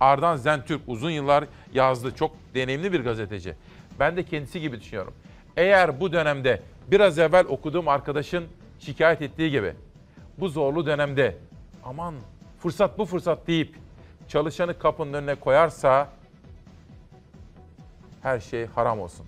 [0.00, 2.14] Ardan Zentürk uzun yıllar yazdı.
[2.16, 3.54] Çok deneyimli bir gazeteci.
[4.00, 5.14] Ben de kendisi gibi düşünüyorum.
[5.56, 8.44] Eğer bu dönemde biraz evvel okuduğum arkadaşın
[8.78, 9.74] şikayet ettiği gibi
[10.38, 11.36] bu zorlu dönemde
[11.84, 12.14] aman
[12.58, 13.76] fırsat bu fırsat deyip
[14.28, 16.08] çalışanı kapının önüne koyarsa
[18.22, 19.26] her şey haram olsun.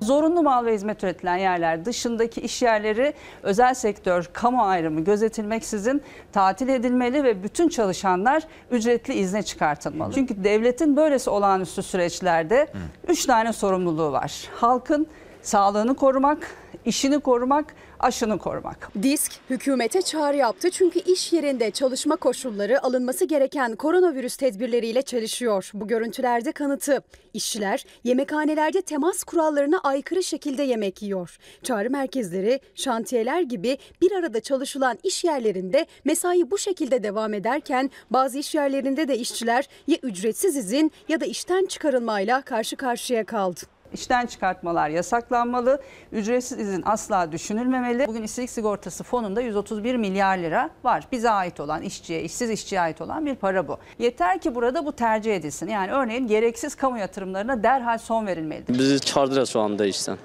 [0.00, 6.68] Zorunlu mal ve hizmet üretilen yerler dışındaki iş yerleri özel sektör, kamu ayrımı gözetilmeksizin tatil
[6.68, 10.12] edilmeli ve bütün çalışanlar ücretli izne çıkartılmalı.
[10.12, 12.68] Çünkü devletin böylesi olağanüstü süreçlerde
[13.08, 14.48] üç tane sorumluluğu var.
[14.54, 15.06] Halkın
[15.42, 16.50] sağlığını korumak,
[16.84, 17.74] işini korumak,
[18.06, 18.90] aşını korumak.
[19.02, 25.70] Disk hükümete çağrı yaptı çünkü iş yerinde çalışma koşulları alınması gereken koronavirüs tedbirleriyle çelişiyor.
[25.74, 27.02] Bu görüntülerde kanıtı.
[27.34, 31.38] İşçiler yemekhanelerde temas kurallarına aykırı şekilde yemek yiyor.
[31.62, 38.38] Çağrı merkezleri, şantiyeler gibi bir arada çalışılan iş yerlerinde mesai bu şekilde devam ederken bazı
[38.38, 43.75] iş yerlerinde de işçiler ya ücretsiz izin ya da işten çıkarılmayla karşı karşıya kaldı.
[43.94, 45.82] İşten çıkartmalar yasaklanmalı,
[46.12, 48.06] ücretsiz izin asla düşünülmemeli.
[48.06, 51.04] Bugün işsizlik sigortası fonunda 131 milyar lira var.
[51.12, 53.78] Bize ait olan, işçiye, işsiz işçiye ait olan bir para bu.
[53.98, 55.68] Yeter ki burada bu tercih edilsin.
[55.68, 58.64] Yani örneğin gereksiz kamu yatırımlarına derhal son verilmeli.
[58.68, 60.18] Bizi çağırdılar şu anda işten.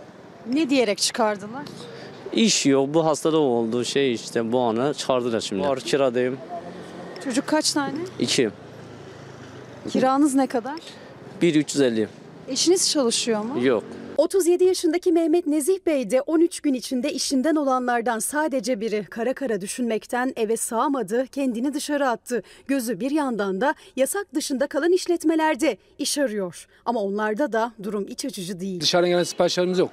[0.53, 1.63] Ne diyerek çıkardılar?
[2.33, 2.93] İş yok.
[2.93, 5.67] Bu hastada olduğu şey işte bu ana çağırdılar şimdi.
[5.67, 6.37] Var kiradayım.
[7.23, 7.93] Çocuk kaç tane?
[8.19, 8.49] İki.
[9.89, 10.79] Kiranız ne kadar?
[11.41, 12.07] Bir 350.
[12.51, 13.65] Eşiniz çalışıyor mu?
[13.65, 13.83] Yok.
[14.17, 19.61] 37 yaşındaki Mehmet Nezih Bey de 13 gün içinde işinden olanlardan sadece biri kara kara
[19.61, 22.43] düşünmekten eve sığamadı, kendini dışarı attı.
[22.67, 26.67] Gözü bir yandan da yasak dışında kalan işletmelerde iş arıyor.
[26.85, 28.81] Ama onlarda da durum iç açıcı değil.
[28.81, 29.89] Dışarıdan gelen siparişlerimiz yok.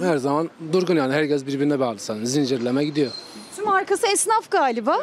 [0.00, 2.26] Her zaman durgun yani herkes birbirine bağlı sanırım.
[2.26, 3.10] Zincirleme gidiyor.
[3.56, 4.98] Tüm arkası esnaf galiba.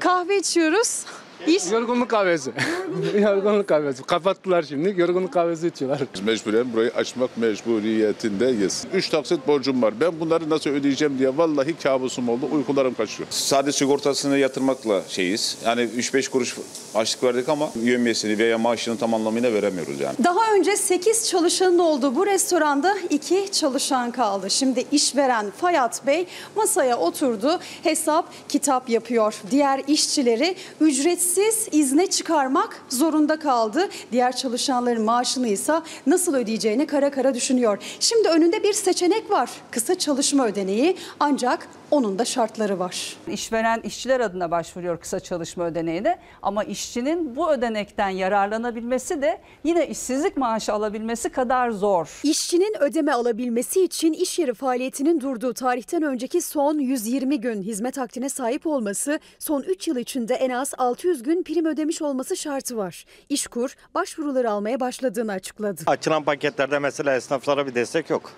[0.00, 1.04] Kahve içiyoruz.
[1.46, 1.70] İş.
[1.72, 2.50] Yorgunluk kahvesi.
[3.20, 4.02] Yorgunluk kahvesi.
[4.02, 4.94] Kapattılar şimdi.
[5.00, 6.00] Yorgunluk kahvesi içiyorlar.
[6.24, 8.84] Mecburen burayı açmak mecburiyetindeyiz.
[8.94, 9.94] Üç taksit borcum var.
[10.00, 12.48] Ben bunları nasıl ödeyeceğim diye vallahi kabusum oldu.
[12.52, 13.26] Uykularım kaçıyor.
[13.30, 15.58] Sade sigortasını yatırmakla şeyiz.
[15.64, 16.56] Yani 3-5 kuruş
[16.94, 20.16] açlık verdik ama yömyesini veya maaşını tam anlamıyla veremiyoruz yani.
[20.24, 24.50] Daha önce 8 çalışanın olduğu bu restoranda 2 çalışan kaldı.
[24.50, 26.26] Şimdi işveren Fayat Bey
[26.56, 27.60] masaya oturdu.
[27.82, 29.34] Hesap kitap yapıyor.
[29.50, 31.33] Diğer işçileri ücretsiz
[31.72, 33.88] izne çıkarmak zorunda kaldı.
[34.12, 37.78] Diğer çalışanların maaşını ise nasıl ödeyeceğini kara kara düşünüyor.
[38.00, 39.50] Şimdi önünde bir seçenek var.
[39.70, 43.16] Kısa çalışma ödeneği ancak onun da şartları var.
[43.28, 50.36] İşveren işçiler adına başvuruyor kısa çalışma ödeneğine ama işçinin bu ödenekten yararlanabilmesi de yine işsizlik
[50.36, 52.20] maaşı alabilmesi kadar zor.
[52.22, 58.28] İşçinin ödeme alabilmesi için iş yeri faaliyetinin durduğu tarihten önceki son 120 gün hizmet akdine
[58.28, 63.04] sahip olması, son 3 yıl içinde en az 600 gün prim ödemiş olması şartı var.
[63.28, 65.82] İşkur başvuruları almaya başladığını açıkladı.
[65.86, 68.32] Açılan paketlerde mesela esnaflara bir destek yok.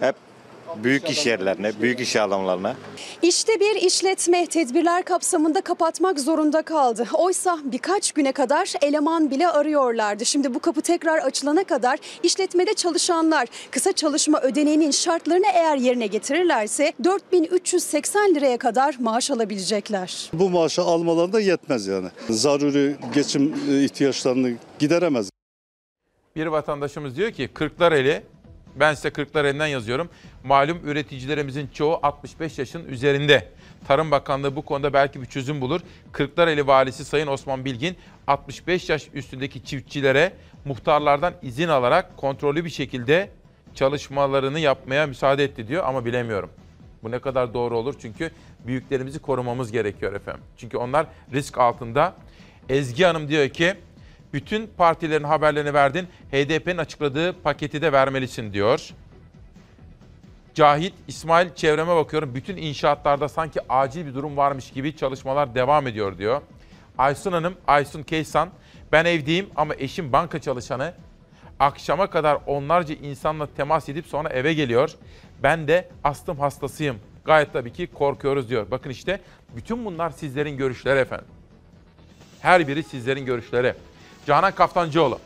[0.00, 0.16] Hep
[0.84, 2.76] büyük iş yerlerine, büyük iş adamlarına.
[3.22, 7.08] İşte bir işletme tedbirler kapsamında kapatmak zorunda kaldı.
[7.14, 10.24] Oysa birkaç güne kadar eleman bile arıyorlardı.
[10.24, 16.92] Şimdi bu kapı tekrar açılana kadar işletmede çalışanlar kısa çalışma ödeneğinin şartlarını eğer yerine getirirlerse
[17.04, 20.30] 4380 liraya kadar maaş alabilecekler.
[20.32, 22.08] Bu maaşı almalarına yetmez yani.
[22.30, 25.30] Zaruri geçim e, ihtiyaçlarını gideremez.
[26.36, 28.22] Bir vatandaşımız diyor ki Kırklareli,
[28.76, 30.08] ben size Kırklareli'nden yazıyorum.
[30.44, 33.48] Malum üreticilerimizin çoğu 65 yaşın üzerinde.
[33.88, 35.80] Tarım Bakanlığı bu konuda belki bir çözüm bulur.
[36.12, 37.96] Kırklareli Valisi Sayın Osman Bilgin
[38.26, 40.32] 65 yaş üstündeki çiftçilere
[40.64, 43.30] muhtarlardan izin alarak kontrollü bir şekilde
[43.74, 46.50] çalışmalarını yapmaya müsaade etti diyor ama bilemiyorum.
[47.02, 48.30] Bu ne kadar doğru olur çünkü
[48.66, 50.42] büyüklerimizi korumamız gerekiyor efendim.
[50.56, 52.14] Çünkü onlar risk altında.
[52.68, 53.74] Ezgi Hanım diyor ki
[54.34, 56.08] bütün partilerin haberlerini verdin.
[56.32, 58.90] HDP'nin açıkladığı paketi de vermelisin diyor.
[60.54, 62.34] Cahit İsmail çevreme bakıyorum.
[62.34, 66.42] Bütün inşaatlarda sanki acil bir durum varmış gibi çalışmalar devam ediyor diyor.
[66.98, 68.48] Aysun Hanım, Aysun Keysan.
[68.92, 70.94] Ben evdeyim ama eşim banka çalışanı.
[71.60, 74.90] Akşama kadar onlarca insanla temas edip sonra eve geliyor.
[75.42, 76.96] Ben de astım hastasıyım.
[77.24, 78.66] Gayet tabii ki korkuyoruz diyor.
[78.70, 79.20] Bakın işte
[79.56, 81.26] bütün bunlar sizlerin görüşleri efendim.
[82.40, 83.74] Her biri sizlerin görüşleri.
[84.26, 85.18] Canan Kaftancıoğlu.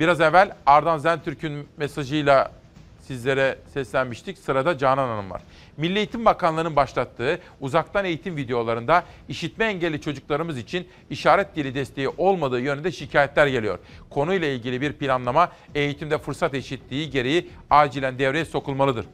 [0.00, 2.52] Biraz evvel Ardan Zentürk'ün mesajıyla
[3.00, 4.38] sizlere seslenmiştik.
[4.38, 5.42] Sırada Canan Hanım var.
[5.76, 12.60] Milli Eğitim Bakanlığı'nın başlattığı uzaktan eğitim videolarında işitme engelli çocuklarımız için işaret dili desteği olmadığı
[12.60, 13.78] yönünde şikayetler geliyor.
[14.10, 19.06] Konuyla ilgili bir planlama eğitimde fırsat eşitliği gereği acilen devreye sokulmalıdır.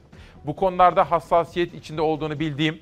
[0.47, 2.81] Bu konularda hassasiyet içinde olduğunu bildiğim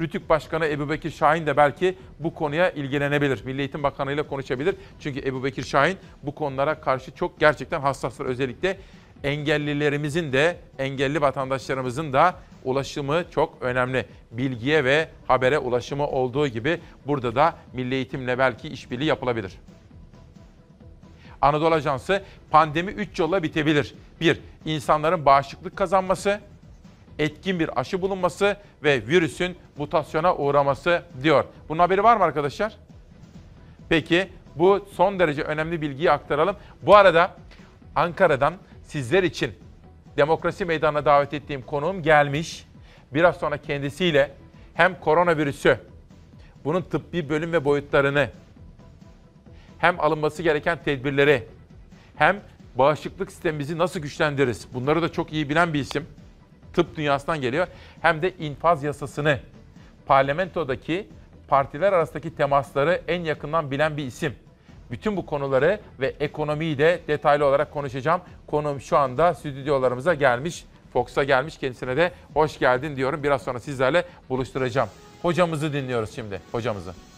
[0.00, 3.44] Rütük Başkanı Ebu Bekir Şahin de belki bu konuya ilgilenebilir.
[3.44, 4.74] Milli Eğitim Bakanı ile konuşabilir.
[5.00, 8.24] Çünkü Ebu Bekir Şahin bu konulara karşı çok gerçekten hassastır.
[8.24, 8.78] Özellikle
[9.24, 12.34] engellilerimizin de, engelli vatandaşlarımızın da
[12.64, 14.06] ulaşımı çok önemli.
[14.30, 19.58] Bilgiye ve habere ulaşımı olduğu gibi burada da Milli Eğitimle belki işbirliği yapılabilir.
[21.42, 23.94] Anadolu Ajansı pandemi 3 yolla bitebilir.
[24.20, 24.40] 1.
[24.64, 26.40] İnsanların bağışıklık kazanması,
[27.18, 31.44] etkin bir aşı bulunması ve virüsün mutasyona uğraması diyor.
[31.68, 32.76] Bunun haberi var mı arkadaşlar?
[33.88, 36.56] Peki bu son derece önemli bilgiyi aktaralım.
[36.82, 37.30] Bu arada
[37.94, 39.52] Ankara'dan sizler için
[40.16, 42.66] demokrasi meydanına davet ettiğim konuğum gelmiş.
[43.14, 44.30] Biraz sonra kendisiyle
[44.74, 45.78] hem koronavirüsü,
[46.64, 48.30] bunun tıbbi bölüm ve boyutlarını,
[49.78, 51.48] hem alınması gereken tedbirleri,
[52.16, 52.40] hem
[52.74, 54.68] bağışıklık sistemimizi nasıl güçlendiririz?
[54.74, 56.06] Bunları da çok iyi bilen bir isim
[56.76, 57.66] tıp dünyasından geliyor.
[58.02, 59.38] Hem de infaz yasasını
[60.06, 61.08] parlamentodaki
[61.48, 64.34] partiler arasındaki temasları en yakından bilen bir isim.
[64.90, 68.20] Bütün bu konuları ve ekonomiyi de detaylı olarak konuşacağım.
[68.46, 70.64] Konuğum şu anda stüdyolarımıza gelmiş.
[70.92, 71.58] Fox'a gelmiş.
[71.58, 73.22] Kendisine de hoş geldin diyorum.
[73.22, 74.88] Biraz sonra sizlerle buluşturacağım.
[75.22, 76.40] Hocamızı dinliyoruz şimdi.
[76.52, 77.15] Hocamızı.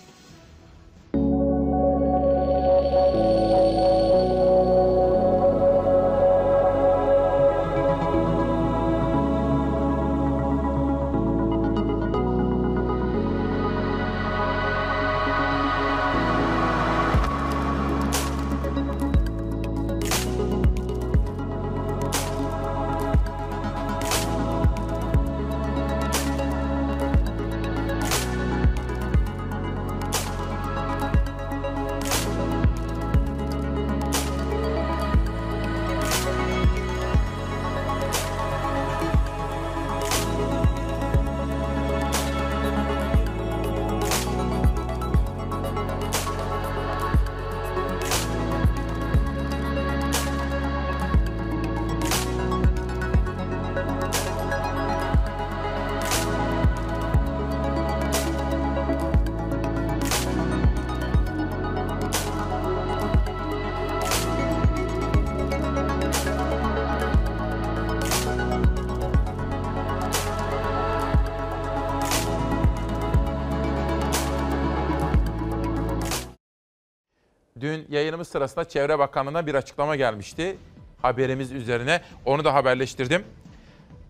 [77.88, 80.56] Yayınımız sırasında Çevre Bakanlığı'na bir açıklama gelmişti.
[81.02, 82.00] Haberimiz üzerine.
[82.24, 83.24] Onu da haberleştirdim.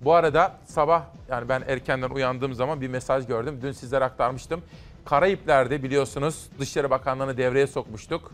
[0.01, 3.59] Bu arada sabah yani ben erkenden uyandığım zaman bir mesaj gördüm.
[3.62, 4.62] Dün sizlere aktarmıştım.
[5.05, 8.33] Karayipler'de biliyorsunuz Dışişleri Bakanlığı'nı devreye sokmuştuk.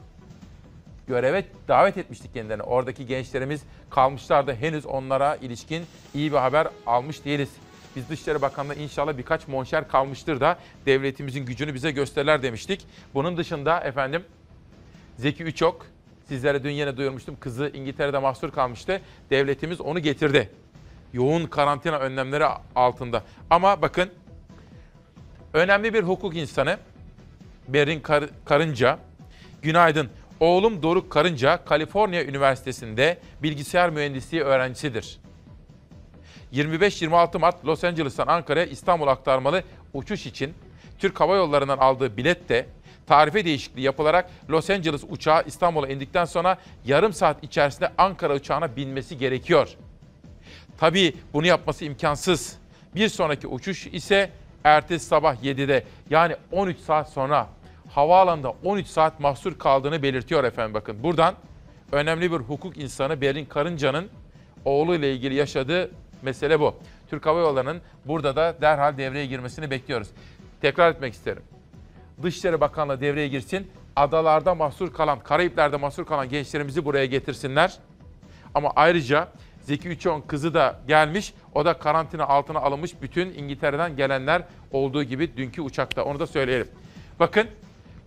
[1.08, 2.62] Göreve davet etmiştik kendilerini.
[2.62, 4.54] Oradaki gençlerimiz kalmışlardı.
[4.54, 5.84] Henüz onlara ilişkin
[6.14, 7.48] iyi bir haber almış değiliz.
[7.96, 12.86] Biz Dışişleri Bakanlığı inşallah birkaç monşer kalmıştır da devletimizin gücünü bize gösterirler demiştik.
[13.14, 14.24] Bunun dışında efendim
[15.18, 15.86] Zeki Üçok,
[16.28, 17.36] sizlere dün yine duyurmuştum.
[17.40, 19.00] Kızı İngiltere'de mahsur kalmıştı.
[19.30, 20.50] Devletimiz onu getirdi.
[21.12, 22.44] yoğun karantina önlemleri
[22.76, 23.24] altında.
[23.50, 24.10] Ama bakın
[25.52, 26.78] önemli bir hukuk insanı
[27.68, 28.98] Berin Kar- Karınca.
[29.62, 30.08] Günaydın.
[30.40, 35.20] Oğlum Doruk Karınca Kaliforniya Üniversitesi'nde bilgisayar mühendisliği öğrencisidir.
[36.52, 39.62] 25-26 Mart Los Angeles'tan Ankara'ya İstanbul aktarmalı
[39.92, 40.54] uçuş için
[40.98, 42.66] Türk Hava Yolları'ndan aldığı bilet de
[43.06, 49.18] tarife değişikliği yapılarak Los Angeles uçağı İstanbul'a indikten sonra yarım saat içerisinde Ankara uçağına binmesi
[49.18, 49.68] gerekiyor.
[50.78, 52.58] Tabii bunu yapması imkansız.
[52.94, 54.30] Bir sonraki uçuş ise
[54.64, 57.48] ertesi sabah 7'de yani 13 saat sonra
[57.90, 61.02] havaalanında 13 saat mahsur kaldığını belirtiyor efendim bakın.
[61.02, 61.34] Buradan
[61.92, 64.08] önemli bir hukuk insanı Berin Karınca'nın
[64.64, 65.90] oğluyla ilgili yaşadığı
[66.22, 66.74] mesele bu.
[67.10, 70.08] Türk Hava Yolları'nın burada da derhal devreye girmesini bekliyoruz.
[70.60, 71.42] Tekrar etmek isterim.
[72.22, 73.70] Dışişleri Bakanlığı devreye girsin.
[73.96, 77.78] Adalarda mahsur kalan, Karayipler'de mahsur kalan gençlerimizi buraya getirsinler.
[78.54, 79.28] Ama ayrıca
[79.62, 81.34] Zeki Üçon kızı da gelmiş.
[81.54, 86.04] O da karantina altına alınmış bütün İngiltere'den gelenler olduğu gibi dünkü uçakta.
[86.04, 86.68] Onu da söyleyelim.
[87.20, 87.46] Bakın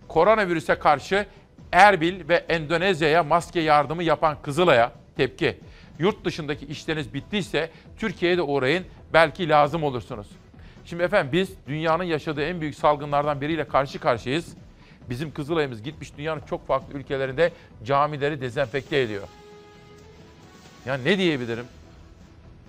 [0.08, 1.26] koronavirüse karşı
[1.72, 5.58] Erbil ve Endonezya'ya maske yardımı yapan Kızılay'a tepki.
[5.98, 8.84] Yurt dışındaki işleriniz bittiyse Türkiye'ye de uğrayın.
[9.12, 10.26] Belki lazım olursunuz.
[10.88, 14.54] Şimdi efendim biz dünyanın yaşadığı en büyük salgınlardan biriyle karşı karşıyayız.
[15.10, 17.52] Bizim Kızılay'ımız gitmiş dünyanın çok farklı ülkelerinde
[17.84, 19.28] camileri dezenfekte ediyor.
[20.86, 21.64] Ya ne diyebilirim?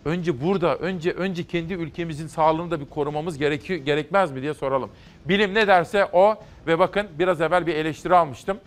[0.06, 4.90] Önce burada, önce önce kendi ülkemizin sağlığını da bir korumamız gerekiyor, gerekmez mi diye soralım.
[5.26, 6.36] Bilim ne derse o
[6.68, 8.58] ve bakın biraz evvel bir eleştiri almıştım.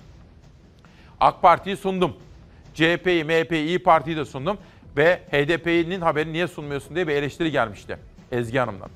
[1.21, 2.17] AK Parti'yi sundum.
[2.75, 4.59] CHP'yi, MHP'yi, İyi Parti'yi de sundum.
[4.97, 7.99] Ve HDP'nin haberini niye sunmuyorsun diye bir eleştiri gelmişti
[8.33, 8.91] Ezgi Hanım'dan.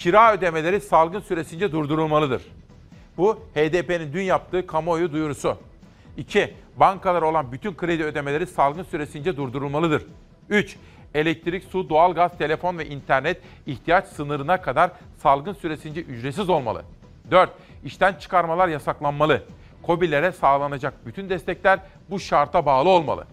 [0.00, 2.42] Kira ödemeleri salgın süresince durdurulmalıdır.
[3.16, 5.56] Bu HDP'nin dün yaptığı kamuoyu duyurusu.
[6.16, 6.54] 2.
[6.76, 10.06] Bankalara olan bütün kredi ödemeleri salgın süresince durdurulmalıdır.
[10.48, 10.76] 3.
[11.14, 16.82] Elektrik, su, doğalgaz, telefon ve internet ihtiyaç sınırına kadar salgın süresince ücretsiz olmalı.
[17.30, 17.50] 4.
[17.84, 19.42] İşten çıkarmalar yasaklanmalı.
[19.86, 21.80] COBİ'lere sağlanacak bütün destekler
[22.10, 23.24] bu şarta bağlı olmalı.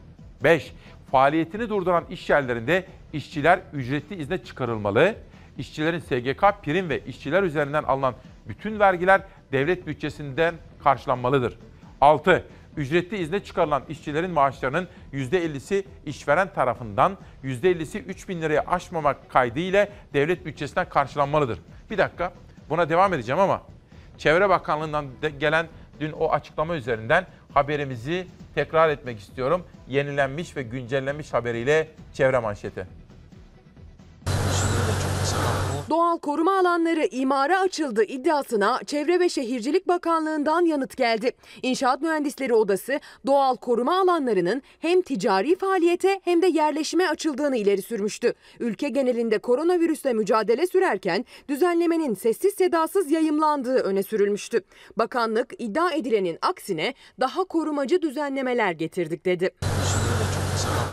[0.44, 0.74] 5.
[1.12, 5.16] Faaliyetini durduran iş yerlerinde işçiler ücretli izne çıkarılmalı.
[5.58, 8.16] İşçilerin SGK prim ve işçiler üzerinden alınan
[8.48, 11.60] bütün vergiler devlet bütçesinden karşılanmalıdır.
[12.02, 12.44] 6.
[12.78, 20.46] Ücretli izne çıkarılan işçilerin maaşlarının %50'si işveren tarafından, %50'si 3 bin liraya aşmamak kaydıyla devlet
[20.46, 21.60] bütçesinden karşılanmalıdır.
[21.90, 22.34] Bir dakika
[22.70, 23.62] buna devam edeceğim ama
[24.18, 25.06] Çevre Bakanlığı'ndan
[25.40, 25.68] gelen
[26.00, 29.64] dün o açıklama üzerinden haberimizi tekrar etmek istiyorum.
[29.88, 32.88] Yenilenmiş ve güncellenmiş haberiyle çevre manşeti.
[35.90, 41.32] Doğal koruma alanları imara açıldı iddiasına Çevre ve Şehircilik Bakanlığı'ndan yanıt geldi.
[41.64, 48.34] İnşaat Mühendisleri Odası doğal koruma alanlarının hem ticari faaliyete hem de yerleşime açıldığını ileri sürmüştü.
[48.60, 54.62] Ülke genelinde koronavirüsle mücadele sürerken düzenlemenin sessiz sedasız yayımlandığı öne sürülmüştü.
[54.98, 59.52] Bakanlık iddia edilenin aksine daha korumacı düzenlemeler getirdik dedi.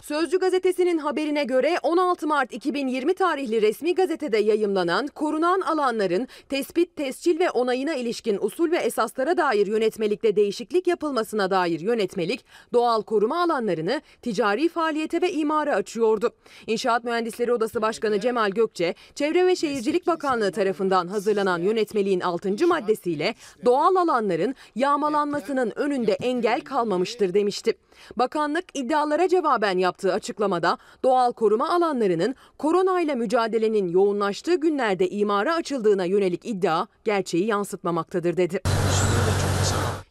[0.05, 7.39] Sözcü gazetesinin haberine göre 16 Mart 2020 tarihli resmi gazetede yayımlanan korunan alanların tespit, tescil
[7.39, 14.01] ve onayına ilişkin usul ve esaslara dair yönetmelikte değişiklik yapılmasına dair yönetmelik doğal koruma alanlarını
[14.23, 16.31] ticari faaliyete ve imara açıyordu.
[16.67, 22.67] İnşaat Mühendisleri Odası Başkanı Cemal Gökçe, Çevre ve Şehircilik Bakanlığı tarafından hazırlanan yönetmeliğin 6.
[22.67, 23.35] maddesiyle
[23.65, 27.75] doğal alanların yağmalanmasının önünde engel kalmamıştır demişti.
[28.17, 36.47] Bakanlık iddialara cevaben yaptığı açıklamada doğal koruma alanlarının koronayla mücadelenin yoğunlaştığı günlerde imara açıldığına yönelik
[36.47, 38.61] iddia gerçeği yansıtmamaktadır dedi.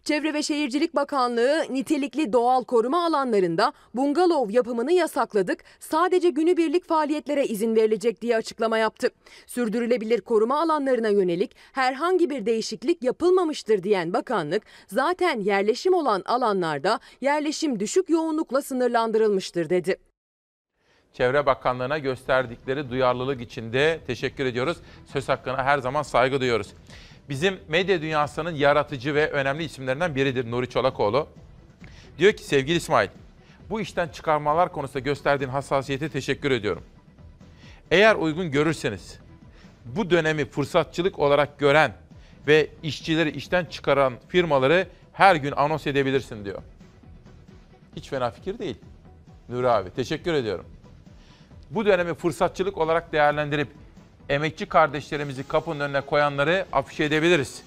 [0.03, 5.63] Çevre ve Şehircilik Bakanlığı nitelikli doğal koruma alanlarında bungalov yapımını yasakladık.
[5.79, 9.09] Sadece günübirlik faaliyetlere izin verilecek diye açıklama yaptı.
[9.45, 17.79] Sürdürülebilir koruma alanlarına yönelik herhangi bir değişiklik yapılmamıştır diyen bakanlık zaten yerleşim olan alanlarda yerleşim
[17.79, 19.97] düşük yoğunlukla sınırlandırılmıştır dedi.
[21.13, 24.77] Çevre Bakanlığı'na gösterdikleri duyarlılık için de teşekkür ediyoruz.
[25.13, 26.73] Söz hakkına her zaman saygı duyuyoruz.
[27.30, 31.28] Bizim medya dünyasının yaratıcı ve önemli isimlerinden biridir Nuri Çolakoğlu.
[32.17, 33.09] Diyor ki sevgili İsmail,
[33.69, 36.84] bu işten çıkarmalar konusunda gösterdiğin hassasiyete teşekkür ediyorum.
[37.91, 39.19] Eğer uygun görürseniz
[39.85, 41.93] bu dönemi fırsatçılık olarak gören
[42.47, 46.61] ve işçileri işten çıkaran firmaları her gün anons edebilirsin diyor.
[47.95, 48.77] Hiç fena fikir değil.
[49.49, 50.65] Nuri abi teşekkür ediyorum.
[51.69, 53.68] Bu dönemi fırsatçılık olarak değerlendirip
[54.29, 57.63] emekçi kardeşlerimizi kapının önüne koyanları afişe edebiliriz.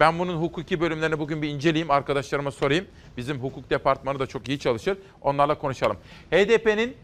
[0.00, 2.86] Ben bunun hukuki bölümlerini bugün bir inceleyeyim, arkadaşlarıma sorayım.
[3.16, 4.98] Bizim hukuk departmanı da çok iyi çalışır.
[5.22, 5.96] Onlarla konuşalım.
[6.30, 6.96] HDP'nin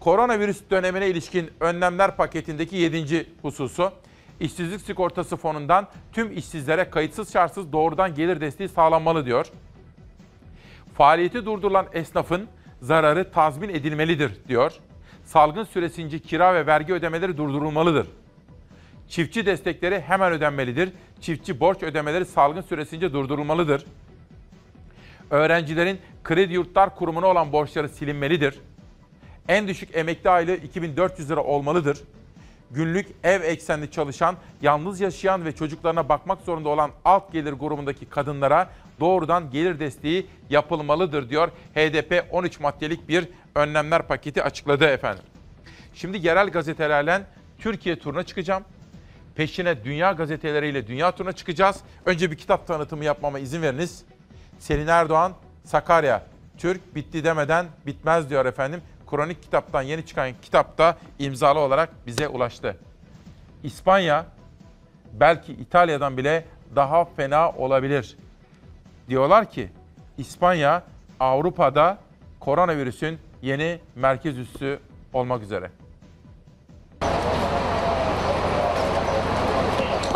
[0.00, 3.26] Koronavirüs dönemine ilişkin önlemler paketindeki 7.
[3.42, 3.92] hususu
[4.40, 9.46] işsizlik sigortası fonundan tüm işsizlere kayıtsız şartsız doğrudan gelir desteği sağlanmalı diyor.
[10.94, 12.48] Faaliyeti durdurulan esnafın
[12.82, 14.72] zararı tazmin edilmelidir diyor.
[15.24, 18.06] Salgın süresince kira ve vergi ödemeleri durdurulmalıdır.
[19.08, 20.92] Çiftçi destekleri hemen ödenmelidir.
[21.20, 23.86] Çiftçi borç ödemeleri salgın süresince durdurulmalıdır.
[25.30, 28.60] Öğrencilerin kredi yurtlar kurumuna olan borçları silinmelidir.
[29.48, 31.98] En düşük emekli aylığı 2400 lira olmalıdır.
[32.70, 38.70] Günlük ev eksenli çalışan, yalnız yaşayan ve çocuklarına bakmak zorunda olan alt gelir grubundaki kadınlara
[39.00, 41.48] doğrudan gelir desteği yapılmalıdır diyor.
[41.74, 45.24] HDP 13 maddelik bir önlemler paketi açıkladı efendim.
[45.94, 47.22] Şimdi yerel gazetelerle
[47.58, 48.64] Türkiye turuna çıkacağım.
[49.36, 51.80] Peşine dünya gazeteleriyle dünya turuna çıkacağız.
[52.06, 54.04] Önce bir kitap tanıtımı yapmama izin veriniz.
[54.58, 55.32] Selin Erdoğan,
[55.64, 56.22] Sakarya.
[56.58, 58.82] Türk bitti demeden bitmez diyor efendim.
[59.10, 62.76] Kronik kitaptan yeni çıkan kitapta imzalı olarak bize ulaştı.
[63.62, 64.26] İspanya
[65.12, 66.44] belki İtalya'dan bile
[66.76, 68.16] daha fena olabilir.
[69.08, 69.70] Diyorlar ki
[70.18, 70.82] İspanya
[71.20, 71.98] Avrupa'da
[72.40, 74.78] koronavirüsün yeni merkez üssü
[75.12, 75.70] olmak üzere.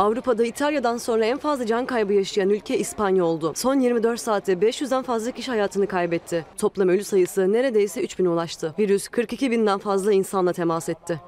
[0.01, 3.53] Avrupa'da İtalya'dan sonra en fazla can kaybı yaşayan ülke İspanya oldu.
[3.57, 6.47] Son 24 saatte 500'den fazla kişi hayatını kaybetti.
[6.59, 8.75] Toplam ölü sayısı neredeyse 3000'e ulaştı.
[8.79, 11.21] Virüs 42 binden fazla insanla temas etti.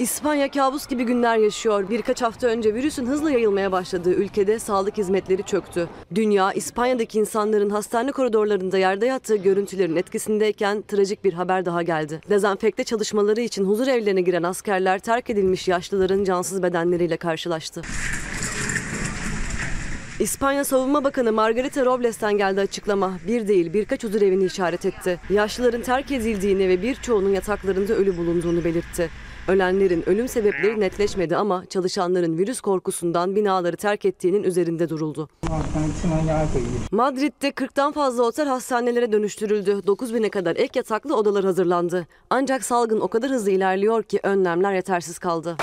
[0.00, 1.90] İspanya kabus gibi günler yaşıyor.
[1.90, 5.88] Birkaç hafta önce virüsün hızla yayılmaya başladığı ülkede sağlık hizmetleri çöktü.
[6.14, 12.20] Dünya, İspanya'daki insanların hastane koridorlarında yerde yattığı görüntülerin etkisindeyken trajik bir haber daha geldi.
[12.30, 17.82] Dezenfekte çalışmaları için huzur evlerine giren askerler terk edilmiş yaşlıların cansız bedenleriyle karşılaştı.
[20.20, 23.12] İspanya Savunma Bakanı Margarita Robles'ten geldi açıklama.
[23.26, 25.20] Bir değil birkaç huzur evini işaret etti.
[25.30, 29.10] Yaşlıların terk edildiğini ve birçoğunun yataklarında ölü bulunduğunu belirtti.
[29.48, 35.28] Ölenlerin ölüm sebepleri netleşmedi ama çalışanların virüs korkusundan binaları terk ettiğinin üzerinde duruldu.
[36.90, 39.70] Madrid'de 40'tan fazla otel hastanelere dönüştürüldü.
[39.70, 42.06] 9000'e kadar ek yataklı odalar hazırlandı.
[42.30, 45.56] Ancak salgın o kadar hızlı ilerliyor ki önlemler yetersiz kaldı.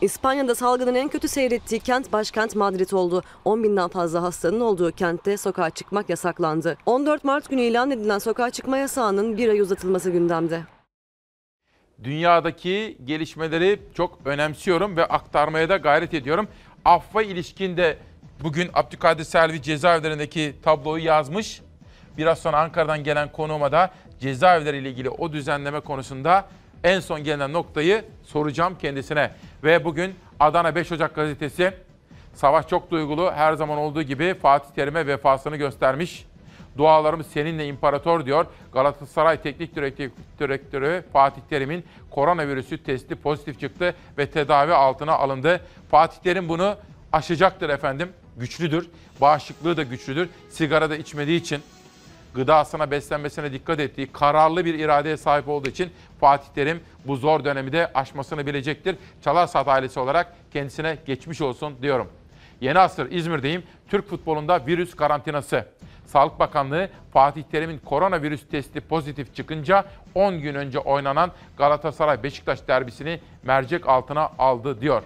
[0.00, 3.22] İspanya'da salgının en kötü seyrettiği kent başkent Madrid oldu.
[3.44, 6.76] 10 binden fazla hastanın olduğu kentte sokağa çıkmak yasaklandı.
[6.86, 10.75] 14 Mart günü ilan edilen sokağa çıkma yasağının bir ay uzatılması gündemde.
[12.04, 16.48] Dünyadaki gelişmeleri çok önemsiyorum ve aktarmaya da gayret ediyorum.
[16.84, 17.96] Affa ilişkinde
[18.42, 21.60] bugün Abdülkadir Selvi cezaevlerindeki tabloyu yazmış.
[22.18, 23.90] Biraz sonra Ankara'dan gelen konuğuma da
[24.20, 26.44] cezaevleri ile ilgili o düzenleme konusunda
[26.84, 29.30] en son gelinen noktayı soracağım kendisine.
[29.64, 31.72] Ve bugün Adana 5 Ocak gazetesi
[32.34, 36.26] Savaş çok duygulu her zaman olduğu gibi Fatih Terim'e vefasını göstermiş.
[36.78, 38.46] Dualarımız seninle imparator diyor.
[38.72, 39.76] Galatasaray Teknik
[40.40, 45.60] Direktörü Fatih Terim'in koronavirüsü testi pozitif çıktı ve tedavi altına alındı.
[45.90, 46.76] Fatih Terim bunu
[47.12, 48.12] aşacaktır efendim.
[48.36, 48.90] Güçlüdür.
[49.20, 50.28] Bağışıklığı da güçlüdür.
[50.50, 51.62] Sigara da içmediği için
[52.34, 55.90] gıdasına, beslenmesine dikkat ettiği, kararlı bir iradeye sahip olduğu için
[56.20, 58.96] Fatih Terim bu zor dönemi de aşmasını bilecektir.
[59.24, 62.08] Çalarsat ailesi olarak kendisine geçmiş olsun diyorum.
[62.60, 63.62] Yeni asır İzmir'deyim.
[63.88, 65.66] Türk futbolunda virüs karantinası.
[66.06, 69.84] Sağlık Bakanlığı Fatih Terim'in koronavirüs testi pozitif çıkınca
[70.14, 75.02] 10 gün önce oynanan Galatasaray Beşiktaş derbisini mercek altına aldı diyor.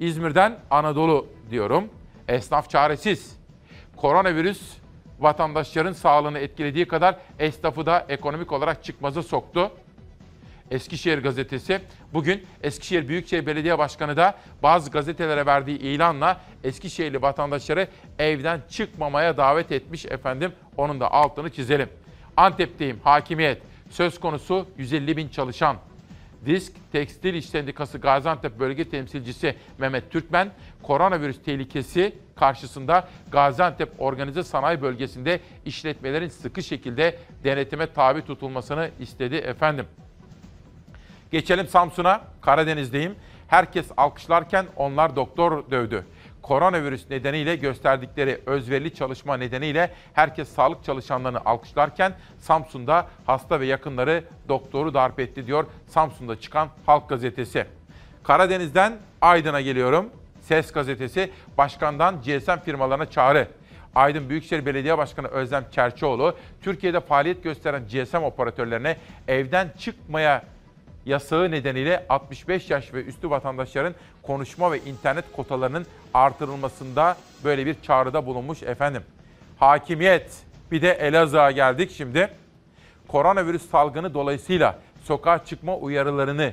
[0.00, 1.88] İzmir'den Anadolu diyorum.
[2.28, 3.36] Esnaf çaresiz.
[3.96, 4.76] Koronavirüs
[5.20, 9.70] vatandaşların sağlığını etkilediği kadar esnafı da ekonomik olarak çıkmaza soktu.
[10.70, 11.80] Eskişehir gazetesi
[12.14, 19.72] bugün Eskişehir Büyükşehir Belediye Başkanı da bazı gazetelere verdiği ilanla Eskişehirli vatandaşları evden çıkmamaya davet
[19.72, 20.52] etmiş efendim.
[20.76, 21.88] Onun da altını çizelim.
[22.36, 23.62] Antep'teyim hakimiyet.
[23.90, 25.76] Söz konusu 150 bin çalışan.
[26.46, 30.50] Disk Tekstil İş Sendikası Gaziantep Bölge Temsilcisi Mehmet Türkmen,
[30.82, 39.86] koronavirüs tehlikesi karşısında Gaziantep Organize Sanayi Bölgesi'nde işletmelerin sıkı şekilde denetime tabi tutulmasını istedi efendim.
[41.32, 42.20] Geçelim Samsun'a.
[42.40, 43.14] Karadeniz'deyim.
[43.48, 46.06] Herkes alkışlarken onlar doktor dövdü.
[46.42, 54.94] Koronavirüs nedeniyle gösterdikleri özverili çalışma nedeniyle herkes sağlık çalışanlarını alkışlarken Samsun'da hasta ve yakınları doktoru
[54.94, 57.66] darp etti diyor Samsun'da çıkan Halk Gazetesi.
[58.24, 60.10] Karadeniz'den Aydın'a geliyorum.
[60.40, 63.48] Ses Gazetesi başkandan GSM firmalarına çağrı.
[63.94, 68.96] Aydın Büyükşehir Belediye Başkanı Özlem Çerçioğlu, Türkiye'de faaliyet gösteren GSM operatörlerine
[69.28, 70.42] evden çıkmaya
[71.06, 78.26] yasağı nedeniyle 65 yaş ve üstü vatandaşların konuşma ve internet kotalarının artırılmasında böyle bir çağrıda
[78.26, 79.02] bulunmuş efendim.
[79.58, 80.36] Hakimiyet.
[80.70, 82.30] Bir de Elazığ'a geldik şimdi.
[83.08, 86.52] koronavirüs salgını dolayısıyla sokağa çıkma uyarılarını,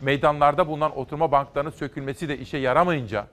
[0.00, 3.26] meydanlarda bulunan oturma banklarının sökülmesi de işe yaramayınca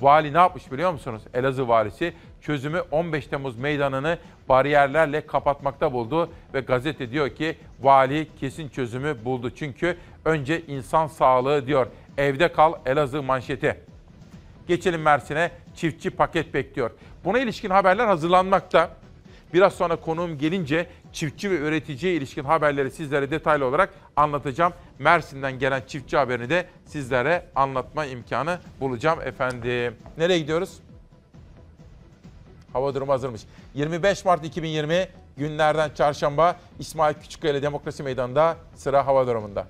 [0.00, 1.22] vali ne yapmış biliyor musunuz?
[1.34, 4.18] Elazığ valisi çözümü 15 Temmuz meydanını
[4.48, 9.50] bariyerlerle kapatmakta buldu ve gazete diyor ki vali kesin çözümü buldu.
[9.50, 11.86] Çünkü önce insan sağlığı diyor.
[12.18, 13.80] Evde kal Elazığ manşeti.
[14.68, 16.90] Geçelim Mersin'e çiftçi paket bekliyor.
[17.24, 18.90] Buna ilişkin haberler hazırlanmakta.
[19.54, 24.72] Biraz sonra konuğum gelince çiftçi ve üreticiye ilişkin haberleri sizlere detaylı olarak anlatacağım.
[24.98, 29.94] Mersin'den gelen çiftçi haberini de sizlere anlatma imkanı bulacağım efendim.
[30.18, 30.78] Nereye gidiyoruz?
[32.72, 33.42] Hava durumu hazırmış.
[33.74, 39.66] 25 Mart 2020 günlerden çarşamba İsmail Küçükkaya ile Demokrasi Meydanı'nda sıra hava durumunda.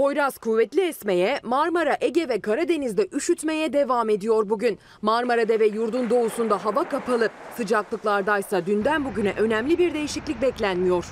[0.00, 4.78] Poyraz kuvvetli esmeye, Marmara, Ege ve Karadeniz'de üşütmeye devam ediyor bugün.
[5.02, 7.28] Marmara'da ve yurdun doğusunda hava kapalı.
[7.56, 11.04] Sıcaklıklardaysa dünden bugüne önemli bir değişiklik beklenmiyor.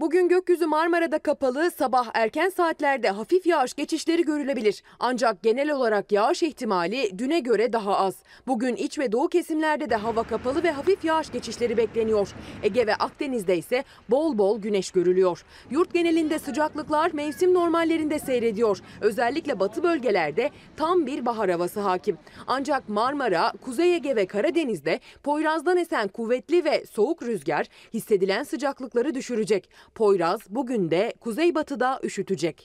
[0.00, 4.82] Bugün gökyüzü Marmara'da kapalı, sabah erken saatlerde hafif yağış geçişleri görülebilir.
[4.98, 8.14] Ancak genel olarak yağış ihtimali düne göre daha az.
[8.46, 12.28] Bugün iç ve doğu kesimlerde de hava kapalı ve hafif yağış geçişleri bekleniyor.
[12.62, 15.44] Ege ve Akdeniz'de ise bol bol güneş görülüyor.
[15.70, 18.78] Yurt genelinde sıcaklıklar mevsim normallerinde seyrediyor.
[19.00, 22.18] Özellikle batı bölgelerde tam bir bahar havası hakim.
[22.46, 29.68] Ancak Marmara, Kuzey Ege ve Karadeniz'de Poyraz'dan esen kuvvetli ve soğuk rüzgar hissedilen sıcaklıkları düşürecek.
[29.94, 32.64] Poyraz bugün de kuzeybatıda üşütecek.